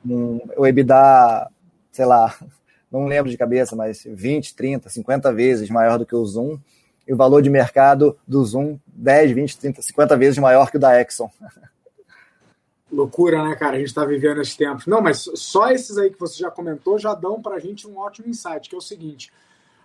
um, 0.06 0.40
o 0.58 0.66
EBITDA, 0.66 1.50
sei 1.92 2.06
lá, 2.06 2.36
não 2.92 3.06
lembro 3.06 3.30
de 3.30 3.38
cabeça, 3.38 3.76
mas 3.76 4.04
20, 4.06 4.56
30, 4.56 4.90
50 4.90 5.34
vezes 5.34 5.70
maior 5.70 5.98
do 5.98 6.06
que 6.06 6.16
o 6.16 6.26
Zoom, 6.26 6.60
e 7.08 7.14
o 7.14 7.18
valor 7.18 7.42
de 7.42 7.50
mercado 7.50 8.16
do 8.28 8.44
Zoom 8.46 8.78
10, 8.88 9.32
20, 9.32 9.58
30, 9.58 9.82
50 9.82 10.18
vezes 10.18 10.38
maior 10.38 10.70
que 10.70 10.78
o 10.78 10.80
da 10.80 11.02
Exxon. 11.02 11.32
Loucura, 12.92 13.44
né, 13.44 13.56
cara? 13.56 13.76
A 13.76 13.80
gente 13.80 13.90
está 13.90 14.04
vivendo 14.04 14.42
esses 14.42 14.56
tempos. 14.56 14.88
Não, 14.88 15.02
mas 15.02 15.30
só 15.36 15.70
esses 15.70 15.98
aí 15.98 16.10
que 16.10 16.20
você 16.20 16.38
já 16.38 16.50
comentou 16.50 16.98
já 16.98 17.14
dão 17.14 17.42
para 17.42 17.56
a 17.56 17.60
gente 17.60 17.88
um 17.88 17.98
ótimo 17.98 18.28
insight, 18.28 18.68
que 18.68 18.74
é 18.74 18.78
o 18.78 18.82
seguinte: 18.82 19.32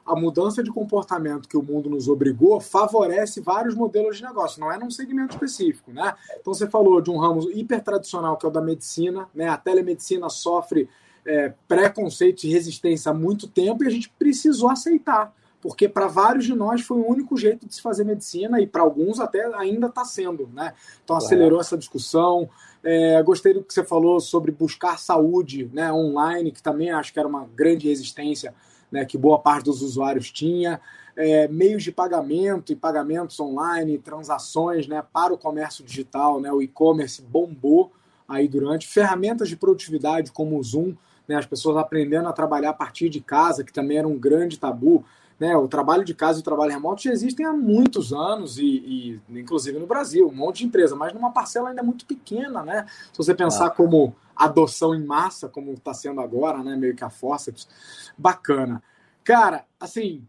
a 0.07 0.15
mudança 0.15 0.63
de 0.63 0.71
comportamento 0.71 1.49
que 1.49 1.57
o 1.57 1.63
mundo 1.63 1.89
nos 1.89 2.09
obrigou 2.09 2.61
favorece 2.61 3.41
vários 3.41 3.75
modelos 3.75 4.19
de 4.19 4.23
negócio, 4.23 4.61
não 4.61 4.73
é 4.73 4.79
num 4.79 4.91
segmento 4.91 5.35
específico, 5.35 5.93
né? 5.93 6.15
Então 6.39 6.53
você 6.53 6.67
falou 6.67 7.01
de 7.01 7.11
um 7.11 7.19
ramo 7.19 7.51
hiper 7.51 7.83
tradicional 7.83 8.37
que 8.37 8.47
é 8.47 8.49
o 8.49 8.53
da 8.53 8.61
medicina, 8.61 9.29
né? 9.35 9.49
A 9.49 9.57
telemedicina 9.57 10.29
sofre 10.29 10.89
é, 11.27 11.53
preconceito 11.67 12.45
e 12.45 12.51
resistência 12.51 13.11
há 13.11 13.15
muito 13.15 13.49
tempo 13.49 13.83
e 13.83 13.87
a 13.87 13.91
gente 13.91 14.09
precisou 14.11 14.69
aceitar, 14.69 15.35
porque 15.61 15.89
para 15.89 16.07
vários 16.07 16.45
de 16.45 16.55
nós 16.55 16.83
foi 16.83 16.99
o 16.99 17.09
único 17.09 17.37
jeito 17.37 17.67
de 17.67 17.75
se 17.75 17.81
fazer 17.81 18.05
medicina 18.05 18.61
e 18.61 18.67
para 18.67 18.83
alguns 18.83 19.19
até 19.19 19.45
ainda 19.57 19.87
está 19.87 20.05
sendo, 20.05 20.49
né? 20.53 20.75
Então 21.03 21.17
acelerou 21.17 21.61
essa 21.61 21.77
discussão. 21.77 22.49
É, 22.83 23.23
gostei 23.23 23.55
do 23.55 23.63
que 23.63 23.73
você 23.73 23.83
falou 23.83 24.21
sobre 24.21 24.53
buscar 24.53 24.99
saúde 24.99 25.71
né, 25.73 25.91
online, 25.91 26.53
que 26.53 26.63
também 26.63 26.91
acho 26.91 27.15
que 27.15 27.19
era 27.19 27.27
uma 27.27 27.47
grande 27.47 27.89
resistência 27.89 28.55
né, 28.93 29.05
que 29.05 29.17
boa 29.17 29.39
parte 29.39 29.65
dos 29.65 29.81
usuários 29.81 30.31
tinha. 30.31 30.81
É, 31.17 31.49
meios 31.49 31.83
de 31.83 31.91
pagamento 31.91 32.73
e 32.73 32.77
pagamentos 32.77 33.41
online, 33.41 33.99
transações 33.99 34.87
né, 34.87 35.03
para 35.13 35.33
o 35.33 35.39
comércio 35.39 35.85
digital, 35.85 36.41
né, 36.41 36.53
o 36.53 36.61
e-commerce 36.61 37.23
bombou 37.23 37.91
aí 38.29 38.47
durante. 38.47 38.87
Ferramentas 38.87 39.49
de 39.49 39.57
produtividade 39.57 40.31
como 40.31 40.59
o 40.59 40.63
Zoom 40.63 40.95
né, 41.29 41.37
as 41.37 41.47
pessoas 41.47 41.77
aprendendo 41.77 42.29
a 42.29 42.33
trabalhar 42.33 42.71
a 42.71 42.75
partir 42.75 43.09
de 43.09 43.21
casa, 43.21 43.65
que 43.65 43.73
também 43.73 43.99
era 43.99 44.09
um 44.09 44.19
grande 44.19 44.59
tabu. 44.59 45.05
Né, 45.39 45.57
o 45.57 45.67
trabalho 45.67 46.05
de 46.05 46.15
casa 46.15 46.39
e 46.39 46.43
o 46.43 46.45
trabalho 46.45 46.71
remoto 46.71 47.03
já 47.03 47.11
existem 47.11 47.45
há 47.45 47.53
muitos 47.53 48.13
anos, 48.13 48.57
e, 48.57 49.21
e, 49.29 49.41
inclusive 49.41 49.81
no 49.81 49.87
Brasil, 49.87 50.29
um 50.29 50.35
monte 50.35 50.59
de 50.59 50.67
empresa, 50.67 50.95
mas 50.95 51.13
numa 51.13 51.33
parcela 51.33 51.71
ainda 51.71 51.83
muito 51.83 52.07
pequena. 52.07 52.63
Né? 52.63 52.87
Se 53.13 53.19
você 53.19 53.35
pensar 53.35 53.67
ah. 53.67 53.71
como 53.71 54.15
adoção 54.37 54.95
em 54.95 55.05
massa, 55.05 55.49
como 55.49 55.73
está 55.73 55.93
sendo 55.93 56.21
agora, 56.21 56.63
né, 56.63 56.77
meio 56.77 56.95
que 56.95 57.05
a 57.05 57.11
forceps, 57.11 57.69
bacana. 58.17 58.81
Cara, 59.25 59.65
assim, 59.81 60.25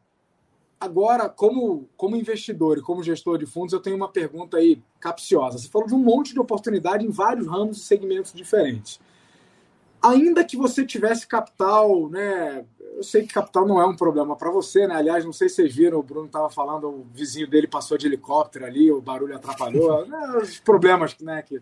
agora, 0.79 1.29
como, 1.29 1.88
como 1.97 2.15
investidor 2.15 2.77
e 2.77 2.81
como 2.81 3.03
gestor 3.03 3.38
de 3.38 3.45
fundos, 3.45 3.73
eu 3.73 3.79
tenho 3.79 3.95
uma 3.95 4.10
pergunta 4.10 4.58
aí 4.58 4.81
capciosa. 4.99 5.58
Você 5.58 5.67
falou 5.67 5.88
de 5.88 5.93
um 5.93 5.99
monte 5.99 6.34
de 6.34 6.39
oportunidade 6.39 7.05
em 7.05 7.10
vários 7.10 7.47
ramos 7.47 7.77
e 7.77 7.81
segmentos 7.81 8.34
diferentes. 8.34 8.99
Ainda 10.06 10.44
que 10.44 10.56
você 10.56 10.86
tivesse 10.86 11.26
capital, 11.26 12.10
né? 12.10 12.63
Eu 12.96 13.04
sei 13.04 13.24
que 13.24 13.34
capital 13.34 13.68
não 13.68 13.82
é 13.82 13.86
um 13.86 13.96
problema 13.96 14.36
para 14.36 14.52
você, 14.52 14.88
né? 14.88 14.96
Aliás, 14.96 15.26
não 15.26 15.34
sei 15.34 15.50
se 15.50 15.56
vocês 15.56 15.76
viram, 15.76 16.00
o 16.00 16.04
Bruno 16.04 16.28
estava 16.28 16.50
falando, 16.50 16.88
o 16.88 17.08
vizinho 17.13 17.48
dele 17.48 17.68
passou 17.68 17.98
de 17.98 18.06
helicóptero 18.06 18.65
ali, 18.65 18.91
o 18.91 19.02
barulho 19.02 19.36
atrapalhou, 19.36 20.06
né? 20.08 20.38
os 20.41 20.60
problemas 20.60 21.18
né, 21.20 21.41
que, 21.41 21.60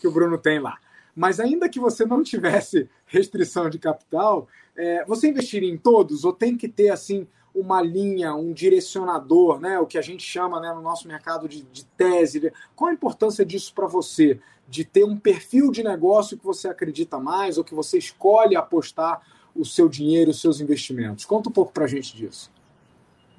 que 0.00 0.06
o 0.06 0.12
Bruno 0.12 0.38
tem 0.38 0.60
lá. 0.60 0.78
Mas 1.14 1.40
ainda 1.40 1.68
que 1.68 1.80
você 1.80 2.06
não 2.06 2.22
tivesse 2.22 2.88
restrição 3.06 3.68
de 3.68 3.78
capital, 3.78 4.46
é, 4.76 5.04
você 5.04 5.28
investiria 5.28 5.68
em 5.68 5.76
todos 5.76 6.24
ou 6.24 6.32
tem 6.32 6.56
que 6.56 6.68
ter 6.68 6.90
assim 6.90 7.26
uma 7.54 7.82
linha, 7.82 8.34
um 8.34 8.52
direcionador, 8.52 9.60
né? 9.60 9.78
O 9.78 9.86
que 9.86 9.98
a 9.98 10.02
gente 10.02 10.22
chama 10.22 10.60
né, 10.60 10.72
no 10.72 10.80
nosso 10.80 11.06
mercado 11.08 11.48
de, 11.48 11.62
de 11.62 11.84
tese. 11.84 12.52
Qual 12.74 12.90
a 12.90 12.94
importância 12.94 13.44
disso 13.44 13.72
para 13.74 13.86
você? 13.86 14.38
De 14.68 14.84
ter 14.84 15.04
um 15.04 15.16
perfil 15.16 15.70
de 15.70 15.82
negócio 15.82 16.38
que 16.38 16.44
você 16.44 16.68
acredita 16.68 17.18
mais 17.18 17.58
ou 17.58 17.64
que 17.64 17.74
você 17.74 17.98
escolhe 17.98 18.56
apostar 18.56 19.20
o 19.54 19.64
seu 19.64 19.88
dinheiro, 19.88 20.30
os 20.30 20.40
seus 20.40 20.60
investimentos? 20.60 21.24
Conta 21.24 21.48
um 21.48 21.52
pouco 21.52 21.72
para 21.72 21.84
a 21.84 21.88
gente 21.88 22.16
disso. 22.16 22.50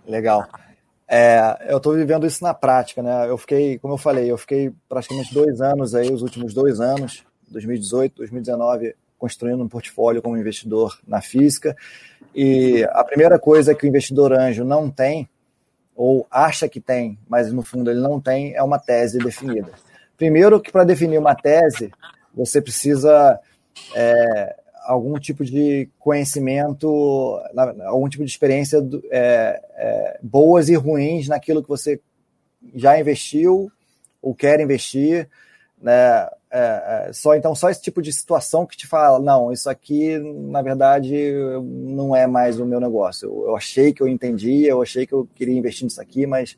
Legal. 0.06 0.48
É, 1.08 1.68
eu 1.70 1.78
estou 1.78 1.94
vivendo 1.94 2.26
isso 2.26 2.44
na 2.44 2.54
prática, 2.54 3.04
né? 3.04 3.30
Eu 3.30 3.38
fiquei, 3.38 3.78
como 3.80 3.96
eu 3.96 3.98
falei, 3.98 4.32
eu 4.32 4.38
fiquei 4.38 4.74
praticamente 4.88 5.34
dois 5.34 5.60
anos 5.60 5.94
aí, 5.94 6.12
os 6.12 6.22
últimos 6.22 6.54
dois 6.54 6.80
anos, 6.80 7.26
2018, 7.50 8.16
2019, 8.16 8.96
construindo 9.22 9.64
um 9.64 9.68
portfólio 9.68 10.20
como 10.20 10.36
investidor 10.36 11.00
na 11.08 11.22
física. 11.22 11.78
E 12.34 12.84
a 12.90 13.04
primeira 13.04 13.38
coisa 13.38 13.76
que 13.76 13.86
o 13.86 13.88
investidor 13.88 14.34
anjo 14.34 14.66
não 14.66 14.90
tem, 14.90 15.30
ou 15.96 16.26
acha 16.32 16.68
que 16.68 16.82
tem, 16.82 17.20
mas 17.30 17.54
no 17.54 17.62
fundo 17.62 17.92
ele 17.92 18.00
não 18.00 18.20
tem, 18.20 18.56
é 18.56 18.64
uma 18.64 18.80
tese 18.80 19.20
definida. 19.20 19.72
Primeiro 20.18 20.60
que 20.60 20.72
para 20.72 20.84
definir 20.84 21.20
uma 21.20 21.36
tese, 21.36 21.92
você 22.34 22.60
precisa 22.60 23.40
é, 23.96 24.56
algum 24.86 25.20
tipo 25.20 25.46
de 25.46 25.88
conhecimento, 26.00 27.40
algum 27.86 28.10
tipo 28.10 28.26
de 28.26 28.32
experiência 28.32 28.80
é, 29.12 29.62
é, 29.76 30.20
boas 30.24 30.68
e 30.68 30.74
ruins 30.74 31.28
naquilo 31.28 31.62
que 31.62 31.70
você 31.70 32.00
já 32.74 33.00
investiu 33.00 33.72
ou 34.20 34.34
quer 34.34 34.60
investir, 34.60 35.30
né? 35.80 36.28
É, 36.54 37.08
é, 37.08 37.14
só 37.14 37.34
então 37.34 37.56
só 37.56 37.70
esse 37.70 37.82
tipo 37.82 38.02
de 38.02 38.12
situação 38.12 38.66
que 38.66 38.76
te 38.76 38.86
fala 38.86 39.18
não 39.20 39.54
isso 39.54 39.70
aqui 39.70 40.20
na 40.20 40.62
verdade 40.62 41.16
não 41.64 42.14
é 42.14 42.28
mais 42.28 42.60
o 42.60 42.66
meu 42.66 42.78
negócio. 42.78 43.30
Eu, 43.30 43.48
eu 43.48 43.56
achei 43.56 43.94
que 43.94 44.04
eu 44.04 44.08
entendi 44.08 44.66
eu 44.66 44.82
achei 44.82 45.08
que 45.08 45.14
eu 45.14 45.26
queria 45.34 45.58
investir 45.58 45.86
nisso 45.86 46.02
aqui 46.02 46.28
mas 46.28 46.58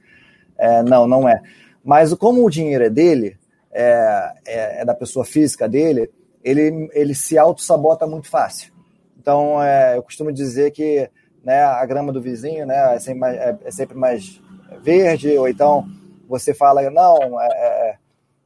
é, 0.58 0.82
não 0.82 1.08
não 1.08 1.30
é. 1.30 1.40
Mas 1.84 2.12
como 2.16 2.44
o 2.44 2.50
dinheiro 2.50 2.84
é 2.86 2.90
dele 2.90 3.38
é, 3.72 4.34
é, 4.48 4.82
é 4.82 4.86
da 4.86 4.96
pessoa 4.96 5.24
física 5.24 5.70
dele 5.70 6.10
ele 6.44 6.90
ele 6.94 7.14
se 7.14 7.38
auto 7.38 7.62
sabota 7.62 8.08
muito 8.08 8.28
fácil. 8.28 8.74
Então 9.20 9.62
é, 9.62 9.96
eu 9.96 10.02
costumo 10.02 10.34
dizer 10.34 10.72
que 10.72 11.08
né, 11.44 11.62
a 11.62 11.86
grama 11.86 12.12
do 12.12 12.20
vizinho 12.20 12.66
né 12.66 12.96
é 12.96 13.00
sempre 13.00 13.20
mais, 13.20 13.76
sempre 13.76 13.96
mais 13.96 14.42
verde 14.82 15.38
ou 15.38 15.48
então 15.48 15.86
você 16.28 16.52
fala 16.52 16.90
não 16.90 17.40
é, 17.40 18.00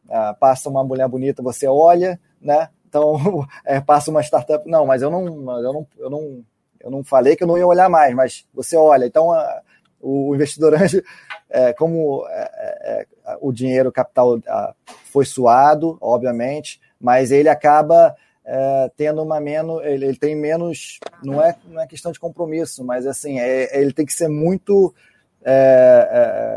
ah, 0.10 0.34
passa 0.34 0.70
uma 0.70 0.84
mulher 0.84 1.08
bonita, 1.08 1.42
você 1.44 1.68
olha, 1.68 2.20
né? 2.42 2.70
Então, 2.88 3.46
é, 3.66 3.80
passa 3.80 4.10
uma 4.10 4.22
startup, 4.22 4.68
não, 4.70 4.86
mas 4.86 5.02
eu 5.02 5.10
não, 5.10 5.26
eu 5.26 5.74
não, 5.74 5.88
eu 5.98 6.10
não, 6.10 6.46
eu 6.80 6.92
não 6.92 7.04
falei 7.04 7.36
que 7.36 7.44
eu 7.44 7.48
não 7.48 7.58
ia 7.58 7.68
olhar 7.68 7.90
mais, 7.90 8.14
mas 8.16 8.46
você 8.54 8.76
olha. 8.76 9.06
Então, 9.06 9.32
a, 9.32 9.62
o 10.02 10.34
investidor 10.36 10.74
anjo, 10.76 11.02
é, 11.50 11.74
como 11.74 12.26
é, 12.30 12.52
é, 12.54 13.06
é 13.26 13.38
o 13.42 13.52
dinheiro, 13.52 13.90
o 13.90 13.92
capital 13.92 14.40
a, 14.48 14.74
foi 15.12 15.26
suado, 15.26 15.98
obviamente, 16.00 16.80
mas 17.00 17.32
ele 17.32 17.50
acaba 17.50 18.16
é, 18.46 18.92
tendo 18.96 19.22
uma 19.22 19.40
menos, 19.40 19.84
ele, 19.84 20.06
ele, 20.06 20.18
tem 20.18 20.36
menos, 20.36 21.00
não 21.24 21.42
é, 21.42 21.56
não 21.68 21.82
é 21.82 21.88
questão 21.88 22.12
de 22.12 22.20
compromisso, 22.20 22.84
mas 22.84 23.06
assim, 23.06 23.40
ele 23.40 23.92
tem 23.92 24.06
que 24.06 24.14
ser 24.14 24.30
muito, 24.30 24.94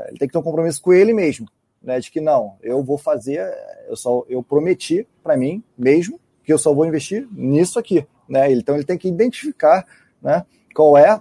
ele 0.08 0.18
tem 0.18 0.28
que 0.28 0.32
ter 0.32 0.38
um 0.38 0.42
compromisso 0.42 0.80
com 0.80 0.92
ele 0.92 1.12
mesmo, 1.12 1.46
né, 1.82 1.98
de 1.98 2.10
que 2.10 2.20
não, 2.20 2.56
eu 2.62 2.82
vou 2.82 2.98
fazer, 2.98 3.52
eu 3.88 3.96
só 3.96 4.24
eu 4.28 4.42
prometi 4.42 5.06
para 5.22 5.36
mim 5.36 5.62
mesmo 5.76 6.20
que 6.44 6.52
eu 6.52 6.58
só 6.58 6.72
vou 6.74 6.86
investir 6.86 7.26
nisso 7.32 7.78
aqui, 7.78 8.06
né? 8.28 8.50
Então 8.52 8.74
ele 8.74 8.84
tem 8.84 8.98
que 8.98 9.08
identificar, 9.08 9.86
né, 10.22 10.44
qual 10.74 10.96
é, 10.98 11.20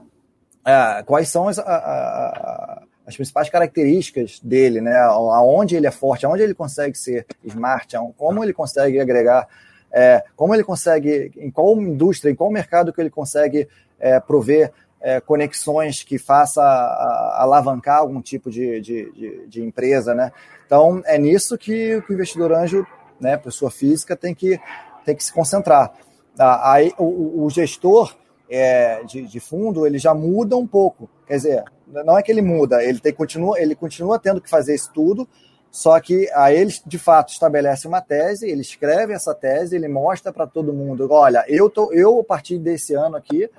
é 0.66 1.04
quais 1.04 1.30
são 1.30 1.48
as, 1.48 1.60
a, 1.60 1.64
a, 1.64 2.84
as 3.06 3.16
principais 3.16 3.50
características 3.50 4.40
dele, 4.40 4.82
né? 4.82 4.96
Aonde 4.98 5.76
ele 5.76 5.88
é 5.88 5.92
forte, 5.92 6.26
aonde 6.26 6.44
ele 6.44 6.54
consegue 6.54 6.98
ser 6.98 7.26
smart, 7.44 7.96
como 8.18 8.44
ele 8.44 8.54
consegue 8.54 9.00
agregar, 9.00 9.48
é, 9.92 10.24
como 10.36 10.54
ele 10.54 10.64
consegue, 10.64 11.32
em 11.38 11.50
qual 11.50 11.80
indústria, 11.82 12.32
em 12.32 12.36
qual 12.36 12.52
mercado 12.52 12.94
que 12.94 13.02
ele 13.02 13.10
consegue 13.10 13.68
é, 14.00 14.20
prover 14.20 14.72
é, 15.02 15.20
conexões 15.20 16.04
que 16.04 16.18
faça 16.18 16.62
a, 16.62 16.66
a 16.66 17.44
alavancar 17.44 18.00
algum 18.00 18.22
tipo 18.22 18.52
de, 18.52 18.82
de, 18.82 19.12
de, 19.12 19.48
de, 19.48 19.64
empresa, 19.64 20.14
né? 20.14 20.32
Então, 20.66 21.02
é 21.06 21.18
nisso 21.18 21.58
que, 21.58 22.02
que 22.02 22.12
o 22.12 22.14
investidor 22.14 22.52
anjo, 22.52 22.86
né, 23.20 23.38
pessoa 23.38 23.72
física, 23.72 24.16
tem 24.16 24.36
que, 24.36 24.60
tem 25.06 25.16
que 25.16 25.24
se 25.24 25.34
concentrar. 25.34 25.94
Ah, 26.38 26.74
aí, 26.74 26.94
o, 26.98 27.46
o 27.46 27.50
gestor 27.50 28.16
é, 28.50 29.04
de, 29.04 29.24
de, 29.24 29.40
fundo, 29.40 29.86
ele 29.86 29.98
já 29.98 30.14
muda 30.14 30.58
um 30.58 30.68
pouco. 30.68 31.10
Quer 31.28 31.36
dizer, 31.36 31.64
não 31.88 32.18
é 32.18 32.24
que 32.24 32.32
ele 32.32 32.42
muda, 32.42 32.84
ele, 32.84 33.00
tem, 33.00 33.14
continua, 33.14 33.60
ele 33.60 33.76
continua 33.76 34.20
tendo 34.20 34.42
que 34.42 34.50
fazer 34.50 34.76
isso 34.76 34.92
tudo, 34.94 35.28
só 35.72 36.00
que 36.00 36.30
aí 36.34 36.58
ele, 36.58 36.74
de 36.86 36.98
fato, 36.98 37.32
estabelece 37.32 37.88
uma 37.88 38.02
tese, 38.02 38.50
ele 38.50 38.62
escreve 38.62 39.14
essa 39.14 39.36
tese, 39.36 39.76
ele 39.76 39.88
mostra 39.88 40.34
para 40.34 40.48
todo 40.48 40.74
mundo, 40.74 41.08
olha, 41.12 41.46
eu, 41.48 41.70
tô, 41.70 41.92
eu, 41.94 42.20
a 42.20 42.24
partir 42.24 42.58
desse 42.58 42.94
ano 42.94 43.16
aqui, 43.16 43.50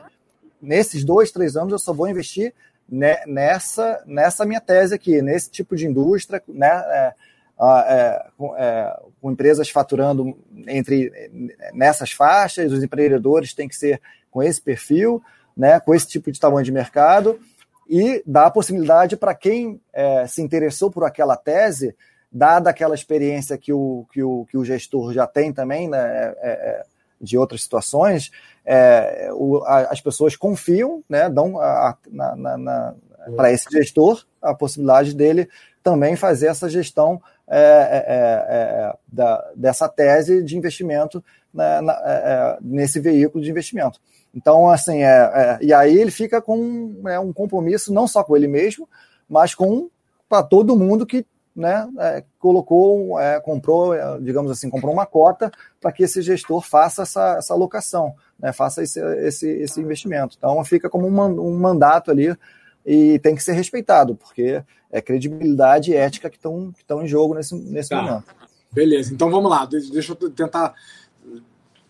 nesses 0.60 1.04
dois, 1.04 1.30
três 1.30 1.56
anos 1.56 1.72
eu 1.72 1.78
só 1.78 1.92
vou 1.92 2.08
investir 2.08 2.54
nessa, 3.26 4.02
nessa 4.04 4.44
minha 4.44 4.60
tese 4.60 4.94
aqui, 4.94 5.22
nesse 5.22 5.50
tipo 5.50 5.76
de 5.76 5.86
indústria, 5.86 6.42
né, 6.48 6.68
é, 6.68 7.14
é, 7.60 8.26
com, 8.36 8.56
é, 8.56 9.00
com, 9.20 9.30
empresas 9.30 9.70
faturando 9.70 10.36
entre 10.66 11.12
nessas 11.72 12.10
faixas, 12.10 12.72
os 12.72 12.82
empreendedores 12.82 13.54
têm 13.54 13.68
que 13.68 13.76
ser 13.76 14.00
com 14.30 14.42
esse 14.42 14.60
perfil, 14.60 15.22
né, 15.56 15.78
com 15.78 15.94
esse 15.94 16.08
tipo 16.08 16.32
de 16.32 16.40
tamanho 16.40 16.64
de 16.64 16.72
mercado, 16.72 17.38
e 17.88 18.22
dá 18.26 18.46
a 18.46 18.50
possibilidade 18.50 19.16
para 19.16 19.34
quem 19.34 19.80
é, 19.92 20.26
se 20.26 20.40
interessou 20.42 20.90
por 20.90 21.04
aquela 21.04 21.36
tese, 21.36 21.94
dada 22.30 22.70
aquela 22.70 22.94
experiência 22.94 23.58
que 23.58 23.72
o, 23.72 24.06
que 24.12 24.22
o, 24.22 24.46
que 24.46 24.56
o 24.56 24.64
gestor 24.64 25.12
já 25.12 25.26
tem 25.26 25.52
também, 25.52 25.88
né, 25.88 25.98
é, 25.98 26.34
é, 26.40 26.84
de 27.20 27.36
outras 27.36 27.62
situações, 27.62 28.30
é, 28.64 29.30
o, 29.32 29.62
a, 29.64 29.80
as 29.90 30.00
pessoas 30.00 30.36
confiam, 30.36 31.02
né, 31.08 31.28
dão 31.28 31.54
para 33.36 33.52
esse 33.52 33.66
gestor 33.70 34.24
a 34.40 34.54
possibilidade 34.54 35.14
dele 35.14 35.48
também 35.82 36.16
fazer 36.16 36.46
essa 36.46 36.68
gestão 36.68 37.20
é, 37.48 37.58
é, 37.58 38.04
é, 38.06 38.86
é 38.86 38.94
da, 39.08 39.50
dessa 39.56 39.88
tese 39.88 40.42
de 40.42 40.56
investimento 40.56 41.22
né, 41.52 41.80
na, 41.80 42.58
nesse 42.60 43.00
veículo 43.00 43.42
de 43.42 43.50
investimento. 43.50 44.00
Então, 44.32 44.70
assim, 44.70 45.00
e 45.60 45.72
aí 45.72 45.98
ele 45.98 46.10
fica 46.10 46.40
com 46.40 46.56
um 46.56 47.32
compromisso 47.32 47.92
não 47.92 48.06
só 48.06 48.22
com 48.22 48.36
ele 48.36 48.46
mesmo, 48.46 48.88
mas 49.28 49.54
com 49.54 49.90
para 50.28 50.44
todo 50.44 50.76
mundo 50.76 51.04
que 51.04 51.26
né, 51.54 51.88
é, 51.98 52.24
colocou, 52.38 53.18
é, 53.18 53.40
comprou, 53.40 53.94
digamos 54.20 54.50
assim, 54.50 54.70
comprou 54.70 54.92
uma 54.92 55.06
cota 55.06 55.50
para 55.80 55.92
que 55.92 56.04
esse 56.04 56.22
gestor 56.22 56.62
faça 56.62 57.02
essa, 57.02 57.36
essa 57.38 57.54
alocação, 57.54 58.14
né, 58.38 58.52
faça 58.52 58.82
esse, 58.82 59.00
esse, 59.18 59.48
esse 59.48 59.80
investimento. 59.80 60.36
Então 60.38 60.62
fica 60.64 60.88
como 60.88 61.06
um, 61.06 61.40
um 61.40 61.58
mandato 61.58 62.10
ali 62.10 62.34
e 62.86 63.18
tem 63.18 63.34
que 63.34 63.42
ser 63.42 63.52
respeitado, 63.52 64.14
porque 64.14 64.62
é 64.90 65.00
credibilidade 65.00 65.92
e 65.92 65.94
ética 65.94 66.30
que 66.30 66.36
estão 66.36 66.72
que 66.72 66.94
em 66.94 67.06
jogo 67.06 67.34
nesse, 67.34 67.54
nesse 67.54 67.90
tá. 67.90 68.02
momento. 68.02 68.34
Beleza, 68.72 69.12
então 69.12 69.30
vamos 69.30 69.50
lá, 69.50 69.64
deixa 69.66 70.12
eu 70.12 70.30
tentar. 70.30 70.74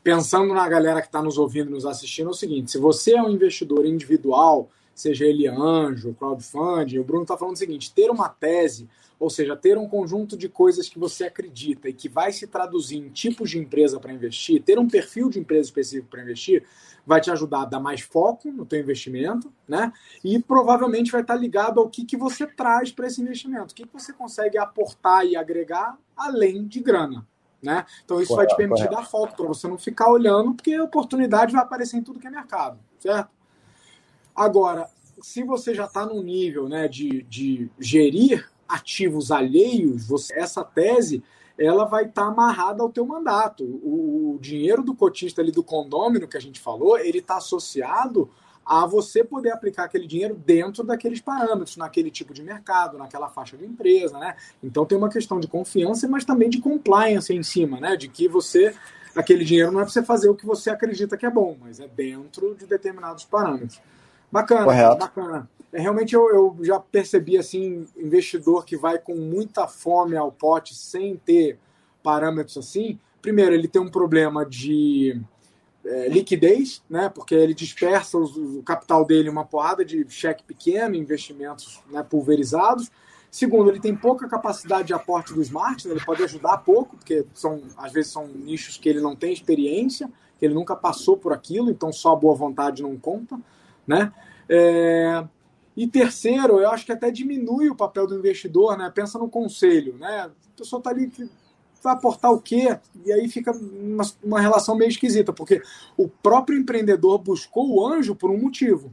Pensando 0.03 0.55
na 0.55 0.67
galera 0.67 1.03
que 1.03 1.09
está 1.09 1.23
nos 1.23 1.37
ouvindo, 1.37 1.71
nos 1.71 1.85
assistindo, 1.85 2.29
é 2.29 2.31
o 2.31 2.35
seguinte: 2.35 2.71
se 2.71 2.79
você 2.79 3.15
é 3.15 3.23
um 3.23 3.29
investidor 3.29 3.85
individual, 3.85 4.71
seja 5.01 5.25
ele 5.25 5.47
anjo, 5.47 6.15
crowdfunding, 6.15 6.99
o 6.99 7.05
Bruno 7.05 7.23
está 7.23 7.37
falando 7.37 7.55
o 7.55 7.59
seguinte: 7.59 7.93
ter 7.93 8.11
uma 8.11 8.29
tese 8.29 8.89
ou 9.21 9.29
seja, 9.29 9.55
ter 9.55 9.77
um 9.77 9.87
conjunto 9.87 10.35
de 10.35 10.49
coisas 10.49 10.89
que 10.89 10.99
você 10.99 11.25
acredita 11.25 11.91
e 11.91 11.93
que 11.93 12.09
vai 12.09 12.33
se 12.33 12.47
traduzir 12.47 12.97
em 12.97 13.11
tipos 13.11 13.51
de 13.51 13.59
empresa 13.59 14.01
para 14.01 14.15
investir, 14.15 14.63
ter 14.63 14.79
um 14.79 14.89
perfil 14.89 15.29
de 15.29 15.39
empresa 15.39 15.69
específico 15.69 16.09
para 16.09 16.23
investir, 16.23 16.65
vai 17.05 17.21
te 17.21 17.31
ajudar 17.31 17.63
a 17.63 17.65
dar 17.67 17.81
mais 17.81 18.01
foco 18.01 18.51
no 18.51 18.65
teu 18.65 18.81
investimento, 18.81 19.53
né? 19.69 19.93
E 20.25 20.39
provavelmente 20.39 21.13
vai 21.13 21.21
estar 21.21 21.35
ligado 21.35 21.81
ao 21.81 21.91
que, 21.91 22.07
que 22.07 22.17
você 22.17 22.47
traz 22.47 22.91
para 22.91 23.07
esse 23.07 23.21
investimento, 23.21 23.73
o 23.73 23.75
que, 23.75 23.87
que 23.87 23.93
você 23.93 24.11
consegue 24.11 24.57
aportar 24.57 25.27
e 25.27 25.37
agregar 25.37 25.99
além 26.17 26.67
de 26.67 26.81
grana. 26.81 27.27
Né? 27.63 27.85
Então 28.03 28.23
isso 28.23 28.29
correto, 28.29 28.37
vai 28.37 28.47
te 28.47 28.57
permitir 28.57 28.89
correto. 28.89 29.03
dar 29.03 29.07
foco 29.07 29.37
para 29.37 29.47
você 29.47 29.69
não 29.69 29.77
ficar 29.77 30.11
olhando, 30.11 30.55
porque 30.55 30.73
a 30.73 30.83
oportunidade 30.83 31.53
vai 31.53 31.61
aparecer 31.61 31.99
em 31.99 32.03
tudo 32.03 32.19
que 32.19 32.27
é 32.27 32.31
mercado, 32.31 32.79
certo? 32.99 33.29
Agora, 34.35 34.89
se 35.23 35.43
você 35.43 35.75
já 35.75 35.85
está 35.85 36.07
num 36.07 36.23
nível 36.23 36.69
né, 36.69 36.89
de, 36.89 37.23
de 37.23 37.71
gerir 37.79 38.49
ativos 38.69 39.31
alheios, 39.31 40.07
você, 40.07 40.33
essa 40.35 40.65
tese 40.65 41.23
ela 41.59 41.85
vai 41.85 42.05
estar 42.05 42.23
tá 42.23 42.29
amarrada 42.29 42.83
ao 42.83 42.89
teu 42.89 43.05
mandato. 43.05 43.65
O, 43.65 44.35
o, 44.35 44.39
dinheiro 44.41 44.83
do 44.83 44.95
cotista 44.95 45.43
ali 45.43 45.53
do 45.53 45.63
condômino 45.63 46.27
que 46.27 46.37
a 46.37 46.41
gente 46.41 46.59
falou, 46.59 46.99
ele 46.99 47.19
está 47.19 47.37
associado 47.37 48.31
a 48.65 48.87
você 48.87 49.23
poder 49.25 49.51
aplicar 49.51 49.85
aquele 49.85 50.07
dinheiro 50.07 50.35
dentro 50.35 50.85
daqueles 50.85 51.21
parâmetros, 51.21 51.77
naquele 51.77 52.11
tipo 52.11 52.33
de 52.33 52.43
mercado, 52.43 52.97
naquela 52.97 53.29
faixa 53.29 53.57
de 53.57 53.65
empresa, 53.65 54.19
né? 54.19 54.37
Então 54.63 54.87
tem 54.87 54.97
uma 54.97 55.11
questão 55.11 55.41
de 55.41 55.49
confiança, 55.49 56.09
mas 56.09 56.25
também 56.25 56.49
de 56.49 56.61
compliance 56.61 57.35
em 57.35 57.43
cima, 57.43 57.81
né? 57.81 57.97
De 57.97 58.09
que 58.09 58.29
você 58.29 58.75
aquele 59.15 59.45
dinheiro 59.45 59.73
não 59.73 59.81
é 59.81 59.83
para 59.83 59.93
você 59.93 60.03
fazer 60.03 60.29
o 60.29 60.37
que 60.37 60.47
você 60.47 60.71
acredita 60.71 61.17
que 61.17 61.27
é 61.27 61.31
bom, 61.31 61.57
mas 61.61 61.81
é 61.81 61.89
dentro 61.89 62.55
de 62.55 62.65
determinados 62.65 63.25
parâmetros. 63.25 63.81
Bacana, 64.31 64.65
Correto. 64.65 64.99
bacana. 64.99 65.51
É, 65.73 65.81
realmente 65.81 66.15
eu, 66.15 66.29
eu 66.31 66.57
já 66.63 66.81
percebi 66.81 67.39
assim, 67.39 67.87
investidor 67.97 68.65
que 68.65 68.77
vai 68.77 68.99
com 68.99 69.15
muita 69.15 69.67
fome 69.67 70.17
ao 70.17 70.33
pote 70.33 70.75
sem 70.75 71.17
ter 71.17 71.59
parâmetros 72.03 72.57
assim. 72.57 72.99
Primeiro, 73.23 73.55
ele 73.55 73.69
tem 73.69 73.81
um 73.81 73.91
problema 73.91 74.45
de 74.45 75.21
é, 75.85 76.09
liquidez, 76.09 76.83
né? 76.89 77.09
Porque 77.09 77.35
ele 77.35 77.55
dispersa 77.55 78.19
os, 78.19 78.37
o 78.37 78.63
capital 78.63 79.05
dele 79.05 79.29
uma 79.29 79.45
porrada 79.45 79.85
de 79.85 80.07
cheque 80.09 80.43
pequeno, 80.43 80.95
investimentos 80.95 81.83
né, 81.91 82.03
pulverizados. 82.03 82.91
Segundo, 83.31 83.71
ele 83.71 83.79
tem 83.79 83.95
pouca 83.95 84.29
capacidade 84.29 84.89
de 84.89 84.93
aporte 84.95 85.33
do 85.33 85.41
smart, 85.41 85.87
né? 85.87 85.95
ele 85.95 86.05
pode 86.05 86.23
ajudar 86.25 86.59
pouco, 86.59 86.97
porque 86.97 87.25
são, 87.33 87.63
às 87.77 87.93
vezes 87.93 88.11
são 88.11 88.27
nichos 88.27 88.77
que 88.77 88.89
ele 88.89 89.01
não 89.01 89.15
tem 89.15 89.33
experiência, 89.33 90.11
que 90.37 90.45
ele 90.45 90.55
nunca 90.55 90.75
passou 90.75 91.17
por 91.17 91.33
aquilo, 91.33 91.71
então 91.71 91.93
só 91.93 92.13
a 92.13 92.17
boa 92.17 92.35
vontade 92.35 92.83
não 92.83 92.97
conta, 92.97 93.39
né? 93.91 94.13
É... 94.49 95.25
E 95.77 95.87
terceiro, 95.87 96.61
eu 96.61 96.71
acho 96.71 96.85
que 96.85 96.93
até 96.93 97.11
diminui 97.11 97.69
o 97.71 97.77
papel 97.77 98.07
do 98.07 98.17
investidor, 98.19 98.77
né? 98.77 98.91
Pensa 98.95 99.19
no 99.19 99.29
conselho, 99.29 99.97
né? 99.99 100.27
A 100.27 100.57
pessoa 100.57 100.79
está 100.79 100.91
ali, 100.91 101.11
vai 101.83 101.95
aportar 101.95 102.33
o 102.33 102.41
quê? 102.41 102.77
E 103.05 103.13
aí 103.13 103.29
fica 103.29 103.53
uma, 103.53 104.05
uma 104.23 104.41
relação 104.41 104.77
meio 104.77 104.91
esquisita, 104.91 105.33
porque 105.33 105.63
o 105.97 106.09
próprio 106.09 106.59
empreendedor 106.59 107.19
buscou 107.19 107.71
o 107.71 107.87
anjo 107.87 108.15
por 108.15 108.31
um 108.31 108.39
motivo, 108.39 108.93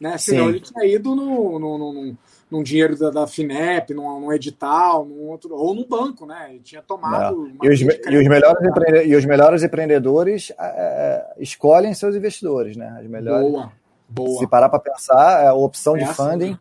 né? 0.00 0.16
Senão 0.18 0.44
Sim. 0.44 0.50
ele 0.50 0.60
tinha 0.60 0.84
ido 0.84 1.14
no, 1.14 1.58
no, 1.58 1.78
no, 1.78 2.16
num 2.50 2.62
dinheiro 2.62 2.96
da, 2.96 3.10
da 3.10 3.26
FINEP, 3.26 3.94
num, 3.94 4.20
num, 4.20 4.32
edital, 4.32 5.04
num 5.04 5.28
outro, 5.28 5.54
ou 5.54 5.74
num 5.74 5.88
banco, 5.88 6.24
né? 6.24 6.50
Ele 6.50 6.60
tinha 6.60 6.82
tomado. 6.82 7.50
E 7.62 7.68
os, 7.68 7.80
e, 7.80 8.16
os 8.16 8.28
melhores 8.28 9.06
e 9.06 9.16
os 9.16 9.24
melhores 9.24 9.62
empreendedores 9.62 10.52
é, 10.58 11.34
escolhem 11.38 11.94
seus 11.94 12.14
investidores, 12.14 12.76
né? 12.76 12.98
As 13.00 13.06
melhores. 13.06 13.50
Boa, 13.50 13.72
boa. 14.08 14.38
Se 14.38 14.46
parar 14.46 14.68
para 14.68 14.78
pensar, 14.78 15.46
a 15.46 15.54
opção 15.54 15.96
é 15.96 16.00
de 16.00 16.04
assim, 16.04 16.14
funding. 16.14 16.50
Né? 16.52 16.58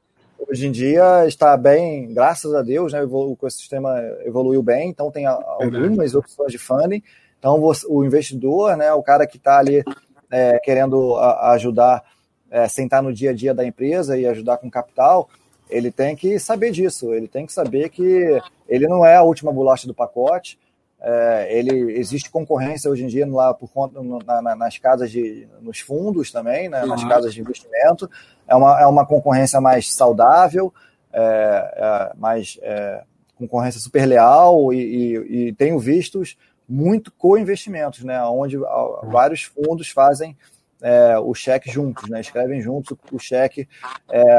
Hoje 0.47 0.67
em 0.67 0.71
dia 0.71 1.25
está 1.25 1.57
bem, 1.57 2.13
graças 2.13 2.53
a 2.53 2.61
Deus, 2.61 2.93
né? 2.93 3.03
O 3.03 3.33
ecossistema 3.33 3.99
evoluiu 4.23 4.61
bem, 4.61 4.89
então 4.89 5.09
tem 5.09 5.25
algumas 5.25 6.13
opções 6.13 6.51
de 6.51 6.57
funding. 6.57 7.01
Então, 7.39 7.61
o 7.89 8.03
investidor, 8.03 8.75
né, 8.75 8.91
o 8.93 9.03
cara 9.03 9.27
que 9.27 9.37
está 9.37 9.59
ali 9.59 9.83
é, 10.29 10.59
querendo 10.59 11.17
ajudar, 11.17 12.03
é, 12.49 12.67
sentar 12.67 13.01
no 13.01 13.13
dia 13.13 13.31
a 13.31 13.33
dia 13.33 13.53
da 13.53 13.65
empresa 13.65 14.17
e 14.17 14.25
ajudar 14.25 14.57
com 14.57 14.69
capital, 14.69 15.29
ele 15.69 15.91
tem 15.91 16.15
que 16.15 16.39
saber 16.39 16.71
disso, 16.71 17.13
ele 17.13 17.27
tem 17.27 17.45
que 17.45 17.53
saber 17.53 17.89
que 17.89 18.39
ele 18.67 18.87
não 18.87 19.05
é 19.05 19.15
a 19.15 19.23
última 19.23 19.51
bolacha 19.51 19.87
do 19.87 19.93
pacote, 19.93 20.57
é, 20.99 21.47
ele 21.57 21.97
existe 21.97 22.29
concorrência 22.29 22.89
hoje 22.89 23.03
em 23.03 23.07
dia 23.07 23.27
lá 23.27 23.53
por 23.53 23.69
conta 23.71 24.01
na, 24.01 24.41
na, 24.41 24.55
nas 24.55 24.77
casas 24.77 25.11
de 25.11 25.47
nos 25.61 25.79
fundos 25.79 26.31
também, 26.31 26.69
né, 26.69 26.85
nas 26.85 27.03
casas 27.03 27.33
de 27.33 27.41
investimento. 27.41 28.09
É 28.47 28.55
uma, 28.55 28.81
é 28.81 28.85
uma 28.87 29.05
concorrência 29.05 29.61
mais 29.61 29.93
saudável, 29.93 30.73
é, 31.13 31.21
é, 31.21 32.11
mais 32.17 32.57
é, 32.61 33.03
concorrência 33.35 33.79
super 33.79 34.05
leal 34.05 34.73
e, 34.73 34.77
e, 34.77 35.47
e 35.47 35.53
tenho 35.53 35.77
vistos 35.77 36.35
muito 36.67 37.11
co-investimentos, 37.11 38.03
né, 38.03 38.21
onde 38.23 38.57
vários 39.03 39.43
fundos 39.43 39.89
fazem 39.89 40.35
é, 40.81 41.17
o 41.19 41.33
cheque 41.33 41.71
juntos, 41.71 42.09
né, 42.09 42.19
escrevem 42.19 42.59
juntos 42.59 42.91
o, 42.91 43.15
o 43.15 43.19
cheque 43.19 43.67
é, 44.11 44.37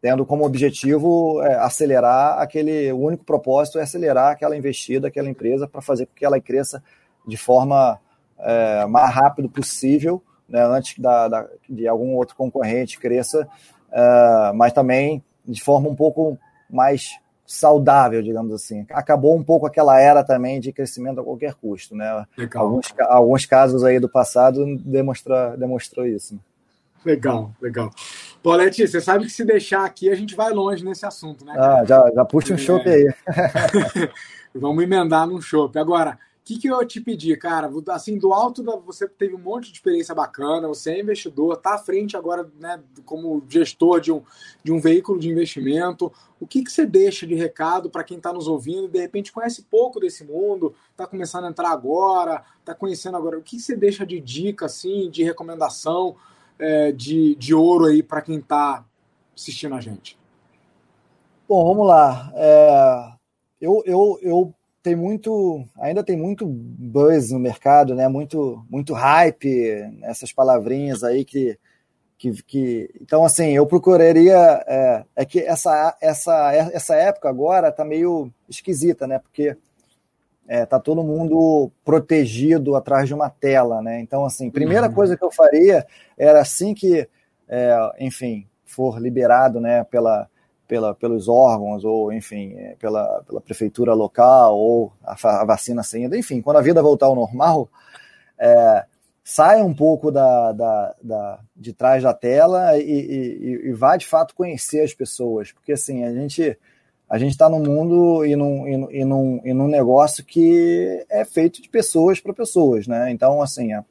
tendo 0.00 0.24
como 0.24 0.44
objetivo 0.44 1.42
é, 1.42 1.54
acelerar 1.56 2.38
aquele 2.38 2.92
o 2.92 2.98
único 2.98 3.24
propósito 3.24 3.78
é 3.78 3.82
acelerar 3.82 4.32
aquela 4.32 4.56
investida, 4.56 5.08
aquela 5.08 5.28
empresa 5.28 5.66
para 5.66 5.80
fazer 5.80 6.06
com 6.06 6.14
que 6.14 6.24
ela 6.24 6.40
cresça 6.40 6.82
de 7.26 7.36
forma 7.36 7.98
é, 8.38 8.86
mais 8.86 9.12
rápido 9.12 9.48
possível, 9.48 10.22
né, 10.48 10.64
antes 10.64 10.98
da, 10.98 11.28
da, 11.28 11.48
de 11.68 11.86
algum 11.86 12.14
outro 12.14 12.36
concorrente 12.36 12.98
cresça, 12.98 13.48
é, 13.90 14.52
mas 14.54 14.72
também 14.72 15.22
de 15.44 15.62
forma 15.62 15.88
um 15.88 15.94
pouco 15.94 16.38
mais 16.70 17.18
saudável, 17.46 18.22
digamos 18.22 18.52
assim. 18.52 18.86
Acabou 18.90 19.34
um 19.34 19.42
pouco 19.42 19.66
aquela 19.66 19.98
era 19.98 20.22
também 20.22 20.60
de 20.60 20.70
crescimento 20.70 21.20
a 21.20 21.24
qualquer 21.24 21.54
custo, 21.54 21.96
né? 21.96 22.26
Alguns, 22.54 22.94
alguns 23.00 23.46
casos 23.46 23.82
aí 23.82 23.98
do 23.98 24.08
passado 24.08 24.76
demonstra, 24.76 25.56
demonstrou 25.56 26.06
isso. 26.06 26.38
Legal, 27.04 27.54
legal. 27.60 27.90
Paulette, 28.42 28.86
você 28.86 29.00
sabe 29.00 29.24
que 29.24 29.30
se 29.30 29.44
deixar 29.44 29.84
aqui 29.84 30.10
a 30.10 30.14
gente 30.14 30.34
vai 30.34 30.52
longe 30.52 30.84
nesse 30.84 31.06
assunto, 31.06 31.44
né? 31.44 31.54
Ah, 31.56 31.84
já, 31.84 32.10
já 32.12 32.24
puxa 32.24 32.54
um 32.54 32.78
é... 32.78 32.94
aí. 32.94 33.14
Vamos 34.54 34.82
emendar 34.82 35.26
num 35.26 35.40
chope. 35.40 35.78
Agora, 35.78 36.12
o 36.12 36.44
que, 36.44 36.58
que 36.58 36.68
eu 36.68 36.84
te 36.86 37.00
pedi, 37.00 37.36
cara? 37.36 37.70
Assim, 37.90 38.16
do 38.16 38.32
alto 38.32 38.62
da, 38.62 38.74
você 38.74 39.06
teve 39.06 39.34
um 39.34 39.38
monte 39.38 39.66
de 39.70 39.74
experiência 39.74 40.14
bacana, 40.14 40.66
você 40.66 40.92
é 40.92 41.00
investidor, 41.00 41.54
está 41.54 41.74
à 41.74 41.78
frente 41.78 42.16
agora, 42.16 42.50
né, 42.58 42.80
como 43.04 43.44
gestor 43.48 44.00
de 44.00 44.10
um, 44.10 44.22
de 44.64 44.72
um 44.72 44.80
veículo 44.80 45.20
de 45.20 45.28
investimento. 45.28 46.10
O 46.40 46.46
que, 46.46 46.64
que 46.64 46.72
você 46.72 46.86
deixa 46.86 47.26
de 47.26 47.34
recado 47.34 47.90
para 47.90 48.02
quem 48.02 48.16
está 48.16 48.32
nos 48.32 48.48
ouvindo 48.48 48.86
e 48.86 48.88
de 48.88 48.98
repente 48.98 49.30
conhece 49.30 49.62
pouco 49.62 50.00
desse 50.00 50.24
mundo, 50.24 50.74
está 50.90 51.06
começando 51.06 51.44
a 51.44 51.48
entrar 51.48 51.70
agora, 51.70 52.42
está 52.60 52.74
conhecendo 52.74 53.18
agora? 53.18 53.38
O 53.38 53.42
que, 53.42 53.56
que 53.56 53.62
você 53.62 53.76
deixa 53.76 54.06
de 54.06 54.18
dica, 54.18 54.66
assim, 54.66 55.10
de 55.10 55.22
recomendação? 55.22 56.16
É, 56.58 56.92
de, 56.92 57.34
de 57.36 57.54
ouro 57.54 57.86
aí 57.86 58.02
para 58.02 58.22
quem 58.22 58.38
está 58.38 58.84
assistindo 59.36 59.74
a 59.74 59.80
gente? 59.80 60.18
Bom, 61.48 61.64
vamos 61.64 61.86
lá. 61.86 62.32
É, 62.34 63.12
eu, 63.60 63.82
eu, 63.86 64.18
eu 64.22 64.54
tenho 64.82 64.98
muito, 64.98 65.64
ainda 65.78 66.02
tem 66.02 66.16
muito 66.16 66.46
buzz 66.46 67.30
no 67.30 67.38
mercado, 67.38 67.94
né? 67.94 68.08
Muito, 68.08 68.64
muito 68.68 68.92
hype, 68.92 69.98
essas 70.02 70.32
palavrinhas 70.32 71.02
aí 71.02 71.24
que, 71.24 71.58
que, 72.16 72.42
que... 72.42 72.90
então 73.00 73.24
assim, 73.24 73.50
eu 73.50 73.66
procuraria 73.66 74.36
é, 74.66 75.04
é 75.16 75.24
que 75.24 75.40
essa, 75.40 75.96
essa, 76.00 76.52
essa 76.72 76.94
época 76.96 77.28
agora 77.28 77.72
tá 77.72 77.84
meio 77.84 78.32
esquisita, 78.48 79.06
né? 79.06 79.18
Porque 79.18 79.56
é, 80.48 80.64
tá 80.64 80.80
todo 80.80 81.04
mundo 81.04 81.70
protegido 81.84 82.74
atrás 82.74 83.06
de 83.06 83.14
uma 83.14 83.28
tela, 83.28 83.82
né? 83.82 84.00
Então, 84.00 84.24
assim, 84.24 84.50
primeira 84.50 84.88
uhum. 84.88 84.94
coisa 84.94 85.16
que 85.16 85.22
eu 85.22 85.30
faria 85.30 85.86
era 86.16 86.40
assim 86.40 86.72
que, 86.72 87.06
é, 87.46 87.92
enfim, 88.00 88.46
for 88.64 88.98
liberado, 88.98 89.60
né, 89.60 89.84
pela, 89.84 90.26
pela, 90.66 90.94
pelos 90.94 91.28
órgãos 91.28 91.84
ou, 91.84 92.10
enfim, 92.12 92.54
é, 92.56 92.76
pela, 92.78 93.22
pela 93.26 93.40
prefeitura 93.42 93.92
local 93.92 94.56
ou 94.56 94.92
a, 95.04 95.14
a 95.42 95.44
vacina 95.44 95.82
saindo, 95.82 96.16
enfim, 96.16 96.40
quando 96.40 96.56
a 96.56 96.62
vida 96.62 96.82
voltar 96.82 97.06
ao 97.06 97.14
normal, 97.14 97.68
é, 98.38 98.84
saia 99.22 99.62
um 99.62 99.74
pouco 99.74 100.10
da, 100.10 100.52
da, 100.52 100.94
da, 101.02 101.40
de 101.54 101.74
trás 101.74 102.02
da 102.02 102.14
tela 102.14 102.78
e, 102.78 102.82
e, 102.82 103.68
e 103.68 103.72
vá 103.72 103.98
de 103.98 104.06
fato 104.06 104.34
conhecer 104.34 104.80
as 104.80 104.94
pessoas, 104.94 105.52
porque 105.52 105.72
assim 105.72 106.04
a 106.04 106.12
gente 106.12 106.58
a 107.08 107.18
gente 107.18 107.30
está 107.30 107.48
num 107.48 107.60
mundo 107.60 108.24
e 108.24 108.36
num, 108.36 108.90
e, 108.90 109.04
num, 109.04 109.40
e 109.44 109.54
num 109.54 109.68
negócio 109.68 110.24
que 110.24 111.04
é 111.08 111.24
feito 111.24 111.62
de 111.62 111.68
pessoas 111.68 112.20
para 112.20 112.34
pessoas, 112.34 112.86
né? 112.86 113.10
Então, 113.10 113.40
assim, 113.40 113.72
a, 113.72 113.82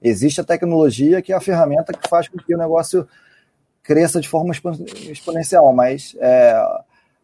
existe 0.00 0.40
a 0.40 0.44
tecnologia 0.44 1.20
que 1.20 1.32
é 1.32 1.36
a 1.36 1.40
ferramenta 1.40 1.92
que 1.92 2.08
faz 2.08 2.28
com 2.28 2.38
que 2.38 2.54
o 2.54 2.58
negócio 2.58 3.06
cresça 3.82 4.20
de 4.20 4.28
forma 4.28 4.54
exponencial, 5.10 5.72
mas 5.72 6.16
é, 6.18 6.54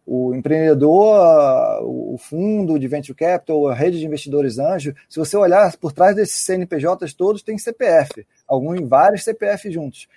o 0.04 0.34
empreendedor, 0.34 1.82
o 1.82 2.16
fundo 2.18 2.78
de 2.78 2.88
venture 2.88 3.16
capital, 3.16 3.68
a 3.68 3.74
rede 3.74 3.98
de 3.98 4.06
investidores 4.06 4.58
anjo, 4.58 4.94
se 5.08 5.18
você 5.18 5.36
olhar 5.36 5.74
por 5.76 5.92
trás 5.92 6.16
desses 6.16 6.44
CNPJs 6.44 7.14
todos, 7.14 7.42
tem 7.42 7.56
CPF, 7.56 8.26
alguns 8.46 8.80
vários 8.88 9.22
CPF 9.22 9.70
juntos. 9.70 10.08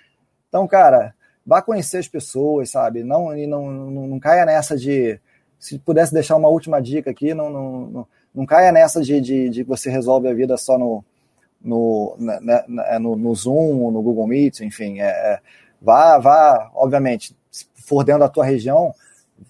Então, 0.48 0.66
cara, 0.66 1.14
vá 1.46 1.60
conhecer 1.60 1.98
as 1.98 2.08
pessoas, 2.08 2.70
sabe? 2.70 3.02
Não, 3.02 3.36
e 3.36 3.46
não, 3.46 3.70
não, 3.70 4.06
não 4.08 4.20
caia 4.20 4.44
nessa 4.44 4.76
de. 4.76 5.18
Se 5.58 5.78
pudesse 5.78 6.12
deixar 6.12 6.36
uma 6.36 6.48
última 6.48 6.80
dica 6.80 7.10
aqui, 7.10 7.34
não, 7.34 7.50
não, 7.50 7.80
não, 7.86 8.06
não 8.34 8.46
caia 8.46 8.72
nessa 8.72 9.00
de, 9.00 9.20
de, 9.20 9.48
de 9.48 9.62
você 9.62 9.90
resolve 9.90 10.28
a 10.28 10.34
vida 10.34 10.56
só 10.56 10.76
no, 10.76 11.04
no, 11.60 12.16
né, 12.18 12.40
né 12.40 12.64
é 12.88 12.98
no, 12.98 13.14
no 13.14 13.34
Zoom, 13.34 13.90
no 13.90 14.02
Google 14.02 14.26
Meet, 14.26 14.60
enfim. 14.60 15.00
É, 15.00 15.06
é, 15.06 15.40
vá, 15.80 16.18
vá, 16.18 16.70
obviamente, 16.74 17.36
se 17.50 17.66
for 17.74 18.02
dentro 18.02 18.20
da 18.20 18.28
tua 18.28 18.44
região, 18.44 18.92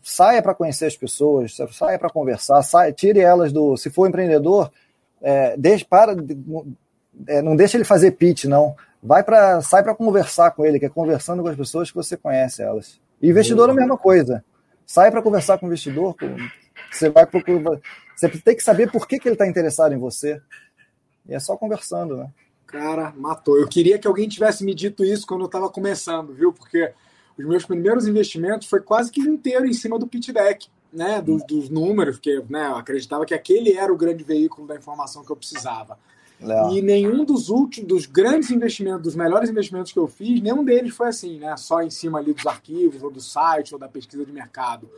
saia 0.02 0.42
para 0.42 0.54
conhecer 0.54 0.86
as 0.86 0.96
pessoas, 0.96 1.56
saia 1.70 1.98
para 1.98 2.10
conversar, 2.10 2.62
saia, 2.62 2.92
tire 2.92 3.20
elas 3.20 3.52
do. 3.52 3.76
Se 3.76 3.88
for 3.88 4.06
empreendedor, 4.06 4.70
é, 5.22 5.56
deixe, 5.56 5.84
para, 5.84 6.14
é, 7.26 7.40
não 7.40 7.56
deixe 7.56 7.76
ele 7.76 7.84
fazer 7.84 8.12
pitch, 8.12 8.44
não 8.44 8.76
vai 9.02 9.24
para 9.24 9.60
sai 9.60 9.82
para 9.82 9.94
conversar 9.94 10.52
com 10.52 10.64
ele, 10.64 10.78
que 10.78 10.86
é 10.86 10.88
conversando 10.88 11.42
com 11.42 11.48
as 11.48 11.56
pessoas 11.56 11.90
que 11.90 11.96
você 11.96 12.16
conhece 12.16 12.62
elas. 12.62 13.00
E 13.20 13.28
investidor 13.28 13.68
é 13.68 13.72
a 13.72 13.74
mesma 13.74 13.98
coisa. 13.98 14.44
Sai 14.86 15.10
para 15.10 15.22
conversar 15.22 15.58
com 15.58 15.66
o 15.66 15.68
investidor, 15.68 16.14
você 16.90 17.08
vai 17.08 17.26
procurar, 17.26 17.80
você 18.16 18.28
tem 18.28 18.54
que 18.54 18.62
saber 18.62 18.90
por 18.90 19.06
que, 19.06 19.18
que 19.18 19.28
ele 19.28 19.34
está 19.34 19.46
interessado 19.46 19.92
em 19.92 19.98
você. 19.98 20.40
E 21.28 21.34
é 21.34 21.38
só 21.38 21.56
conversando, 21.56 22.16
né? 22.16 22.30
Cara, 22.66 23.12
matou. 23.16 23.58
Eu 23.58 23.68
queria 23.68 23.98
que 23.98 24.06
alguém 24.06 24.28
tivesse 24.28 24.64
me 24.64 24.74
dito 24.74 25.04
isso 25.04 25.26
quando 25.26 25.42
eu 25.42 25.46
estava 25.46 25.68
começando, 25.68 26.32
viu? 26.32 26.52
Porque 26.52 26.92
os 27.38 27.44
meus 27.44 27.64
primeiros 27.64 28.06
investimentos 28.06 28.68
foi 28.68 28.80
quase 28.80 29.10
que 29.10 29.20
inteiro 29.20 29.66
em 29.66 29.72
cima 29.72 29.98
do 29.98 30.06
pitch 30.06 30.30
deck, 30.30 30.68
né? 30.92 31.20
Dos, 31.20 31.44
dos 31.44 31.68
números, 31.68 32.16
porque 32.16 32.42
né, 32.48 32.66
eu 32.66 32.76
acreditava 32.76 33.24
que 33.24 33.34
aquele 33.34 33.76
era 33.76 33.92
o 33.92 33.96
grande 33.96 34.24
veículo 34.24 34.66
da 34.66 34.76
informação 34.76 35.24
que 35.24 35.30
eu 35.30 35.36
precisava. 35.36 35.98
Legal. 36.42 36.72
E 36.72 36.82
nenhum 36.82 37.24
dos 37.24 37.48
últimos, 37.48 37.88
dos 37.88 38.06
grandes 38.06 38.50
investimentos, 38.50 39.02
dos 39.02 39.14
melhores 39.14 39.48
investimentos 39.48 39.92
que 39.92 39.98
eu 39.98 40.08
fiz, 40.08 40.40
nenhum 40.40 40.64
deles 40.64 40.94
foi 40.94 41.08
assim, 41.08 41.38
né? 41.38 41.56
Só 41.56 41.82
em 41.82 41.90
cima 41.90 42.18
ali 42.18 42.32
dos 42.32 42.46
arquivos, 42.46 43.02
ou 43.02 43.10
do 43.10 43.20
site, 43.20 43.72
ou 43.72 43.78
da 43.78 43.88
pesquisa 43.88 44.24
de 44.24 44.32
mercado. 44.32 44.88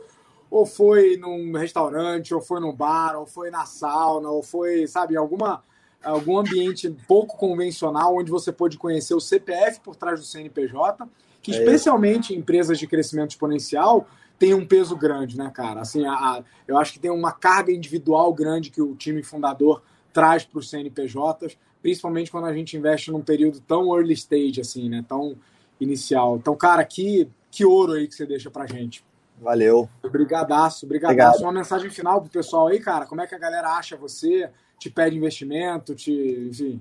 Ou 0.51 0.65
foi 0.65 1.17
num 1.17 1.53
restaurante, 1.53 2.35
ou 2.35 2.41
foi 2.41 2.61
num 2.61 2.73
bar, 2.73 3.17
ou 3.17 3.27
foi 3.27 3.51
na 3.51 3.67
sauna, 3.67 4.31
ou 4.31 4.43
foi, 4.43 4.87
sabe, 4.87 5.17
alguma 5.17 5.63
algum 6.03 6.37
ambiente 6.37 6.95
pouco 7.09 7.35
convencional 7.39 8.15
onde 8.15 8.31
você 8.31 8.53
pode 8.53 8.77
conhecer 8.77 9.15
o 9.15 9.21
CPF 9.21 9.81
por 9.81 9.97
trás 9.97 10.21
do 10.21 10.27
CNPJ, 10.27 11.09
que 11.41 11.51
é 11.51 11.59
especialmente 11.59 12.35
em 12.35 12.39
empresas 12.39 12.79
de 12.79 12.87
crescimento 12.87 13.31
exponencial 13.31 14.07
tem 14.39 14.53
um 14.53 14.67
peso 14.67 14.97
grande, 14.97 15.39
né, 15.39 15.51
cara? 15.55 15.81
Assim, 15.81 16.05
a, 16.05 16.13
a, 16.13 16.43
eu 16.67 16.77
acho 16.77 16.93
que 16.93 16.99
tem 16.99 17.11
uma 17.11 17.33
carga 17.33 17.73
individual 17.73 18.33
grande 18.35 18.71
que 18.71 18.83
o 18.83 18.95
time 18.95 19.23
fundador 19.23 19.83
traz 20.15 20.45
para 20.45 20.61
os 20.61 20.71
CNPJs, 20.71 21.59
principalmente 21.83 22.31
quando 22.31 22.47
a 22.47 22.55
gente 22.55 22.77
investe 22.77 23.11
num 23.11 23.21
período 23.21 23.61
tão 23.61 23.95
early 23.95 24.15
stage, 24.15 24.61
assim, 24.61 24.89
né? 24.89 25.05
Tão 25.07 25.37
inicial. 25.79 26.37
Então, 26.37 26.57
cara, 26.57 26.85
que, 26.85 27.29
que 27.51 27.67
ouro 27.67 27.93
aí 27.93 28.07
que 28.07 28.15
você 28.15 28.25
deixa 28.25 28.51
pra 28.51 28.67
gente. 28.67 29.05
Valeu. 29.39 29.89
Obrigadaço, 30.03 30.87
obrigadaço. 30.87 31.13
Obrigado. 31.13 31.43
Uma 31.43 31.53
mensagem 31.53 31.91
final 31.91 32.21
pro 32.21 32.31
pessoal 32.31 32.69
aí, 32.69 32.79
cara. 32.79 33.05
Como 33.05 33.21
é 33.21 33.27
que 33.27 33.35
a 33.35 33.39
galera 33.39 33.77
acha 33.77 33.97
você? 33.97 34.49
Te 34.79 34.89
pede 34.89 35.17
investimento? 35.17 35.95
Te, 35.95 36.49
enfim. 36.49 36.81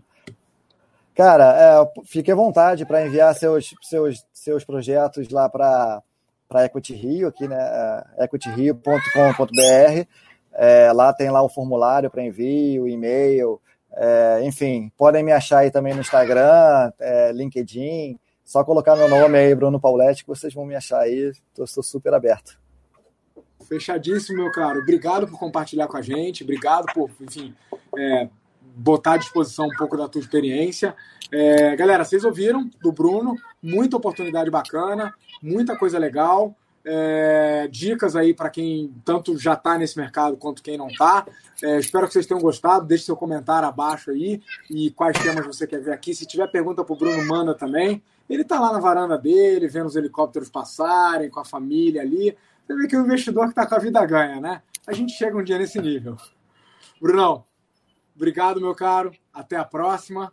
Cara, 1.15 1.55
é, 1.57 2.01
fique 2.05 2.31
à 2.31 2.35
vontade 2.35 2.85
para 2.85 3.05
enviar 3.05 3.33
seus, 3.35 3.73
seus, 3.81 4.23
seus 4.31 4.63
projetos 4.63 5.29
lá 5.29 5.49
para 5.49 6.01
para 6.47 6.65
Equity 6.65 6.93
Rio, 6.93 7.27
aqui, 7.27 7.47
né? 7.47 7.57
É, 7.57 8.25
equityrio.com.br. 8.25 10.07
É, 10.55 10.91
lá 10.93 11.11
tem 11.13 11.29
lá 11.31 11.41
o 11.41 11.49
formulário 11.49 12.09
para 12.09 12.23
envio, 12.23 12.87
e-mail, 12.87 13.59
é, 13.95 14.41
enfim, 14.43 14.91
podem 14.97 15.23
me 15.23 15.31
achar 15.31 15.59
aí 15.59 15.71
também 15.71 15.93
no 15.93 16.01
Instagram, 16.01 16.91
é, 16.99 17.31
LinkedIn, 17.31 18.19
só 18.43 18.63
colocar 18.63 18.95
meu 18.95 19.07
nome 19.07 19.37
aí, 19.37 19.53
Bruno 19.55 19.79
Pauletti, 19.79 20.23
que 20.23 20.29
vocês 20.29 20.53
vão 20.53 20.65
me 20.65 20.75
achar 20.75 20.99
aí, 20.99 21.31
estou 21.57 21.83
super 21.83 22.13
aberto. 22.13 22.59
Fechadíssimo, 23.67 24.43
meu 24.43 24.51
caro. 24.51 24.81
Obrigado 24.81 25.27
por 25.27 25.39
compartilhar 25.39 25.87
com 25.87 25.97
a 25.97 26.01
gente, 26.01 26.43
obrigado 26.43 26.85
por, 26.93 27.09
enfim, 27.21 27.55
é, 27.97 28.27
botar 28.75 29.13
à 29.13 29.17
disposição 29.17 29.67
um 29.67 29.77
pouco 29.77 29.95
da 29.95 30.07
tua 30.07 30.21
experiência. 30.21 30.95
É, 31.31 31.75
galera, 31.75 32.03
vocês 32.03 32.23
ouviram 32.23 32.69
do 32.81 32.91
Bruno, 32.91 33.35
muita 33.61 33.97
oportunidade 33.97 34.49
bacana, 34.51 35.13
muita 35.41 35.77
coisa 35.77 35.97
legal. 35.97 36.55
É, 36.85 37.67
dicas 37.71 38.15
aí 38.15 38.33
para 38.33 38.49
quem 38.49 38.93
tanto 39.05 39.37
já 39.37 39.53
está 39.53 39.77
nesse 39.77 39.97
mercado 39.97 40.35
quanto 40.35 40.61
quem 40.61 40.77
não 40.77 40.87
está. 40.87 41.25
É, 41.61 41.79
espero 41.79 42.07
que 42.07 42.13
vocês 42.13 42.25
tenham 42.25 42.41
gostado. 42.41 42.85
Deixe 42.85 43.05
seu 43.05 43.15
comentário 43.15 43.67
abaixo 43.67 44.11
aí 44.11 44.41
e 44.69 44.91
quais 44.91 45.17
temas 45.17 45.45
você 45.45 45.65
quer 45.65 45.81
ver 45.81 45.93
aqui. 45.93 46.13
Se 46.13 46.25
tiver 46.25 46.47
pergunta 46.47 46.83
para 46.83 46.93
o 46.93 46.97
Bruno, 46.97 47.25
manda 47.25 47.53
também. 47.53 48.03
Ele 48.29 48.41
está 48.41 48.59
lá 48.59 48.71
na 48.71 48.79
varanda 48.79 49.17
dele, 49.17 49.67
vendo 49.67 49.87
os 49.87 49.95
helicópteros 49.95 50.49
passarem, 50.49 51.29
com 51.29 51.39
a 51.39 51.45
família 51.45 52.01
ali. 52.01 52.35
Você 52.65 52.75
vê 52.75 52.87
que 52.87 52.97
o 52.97 53.01
investidor 53.01 53.45
que 53.45 53.51
está 53.51 53.65
com 53.65 53.75
a 53.75 53.79
vida 53.79 54.05
ganha, 54.05 54.39
né? 54.39 54.61
A 54.87 54.93
gente 54.93 55.13
chega 55.13 55.37
um 55.37 55.43
dia 55.43 55.57
nesse 55.57 55.79
nível. 55.81 56.17
Brunão, 57.01 57.45
obrigado, 58.15 58.61
meu 58.61 58.73
caro. 58.75 59.11
Até 59.33 59.55
a 59.57 59.65
próxima. 59.65 60.31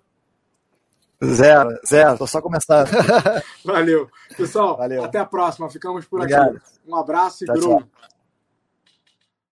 Zero, 1.23 1.79
zero, 1.87 2.17
tô 2.17 2.27
só 2.27 2.41
começando. 2.41 2.89
Valeu. 3.65 4.09
Pessoal, 4.37 4.77
Valeu. 4.77 5.05
até 5.05 5.19
a 5.19 5.27
próxima. 5.27 5.69
Ficamos 5.69 6.07
por 6.07 6.21
Obrigado. 6.21 6.57
aqui. 6.57 6.61
Um 6.87 6.97
abraço 6.97 7.45
e 7.45 7.47
tchau, 7.47 7.83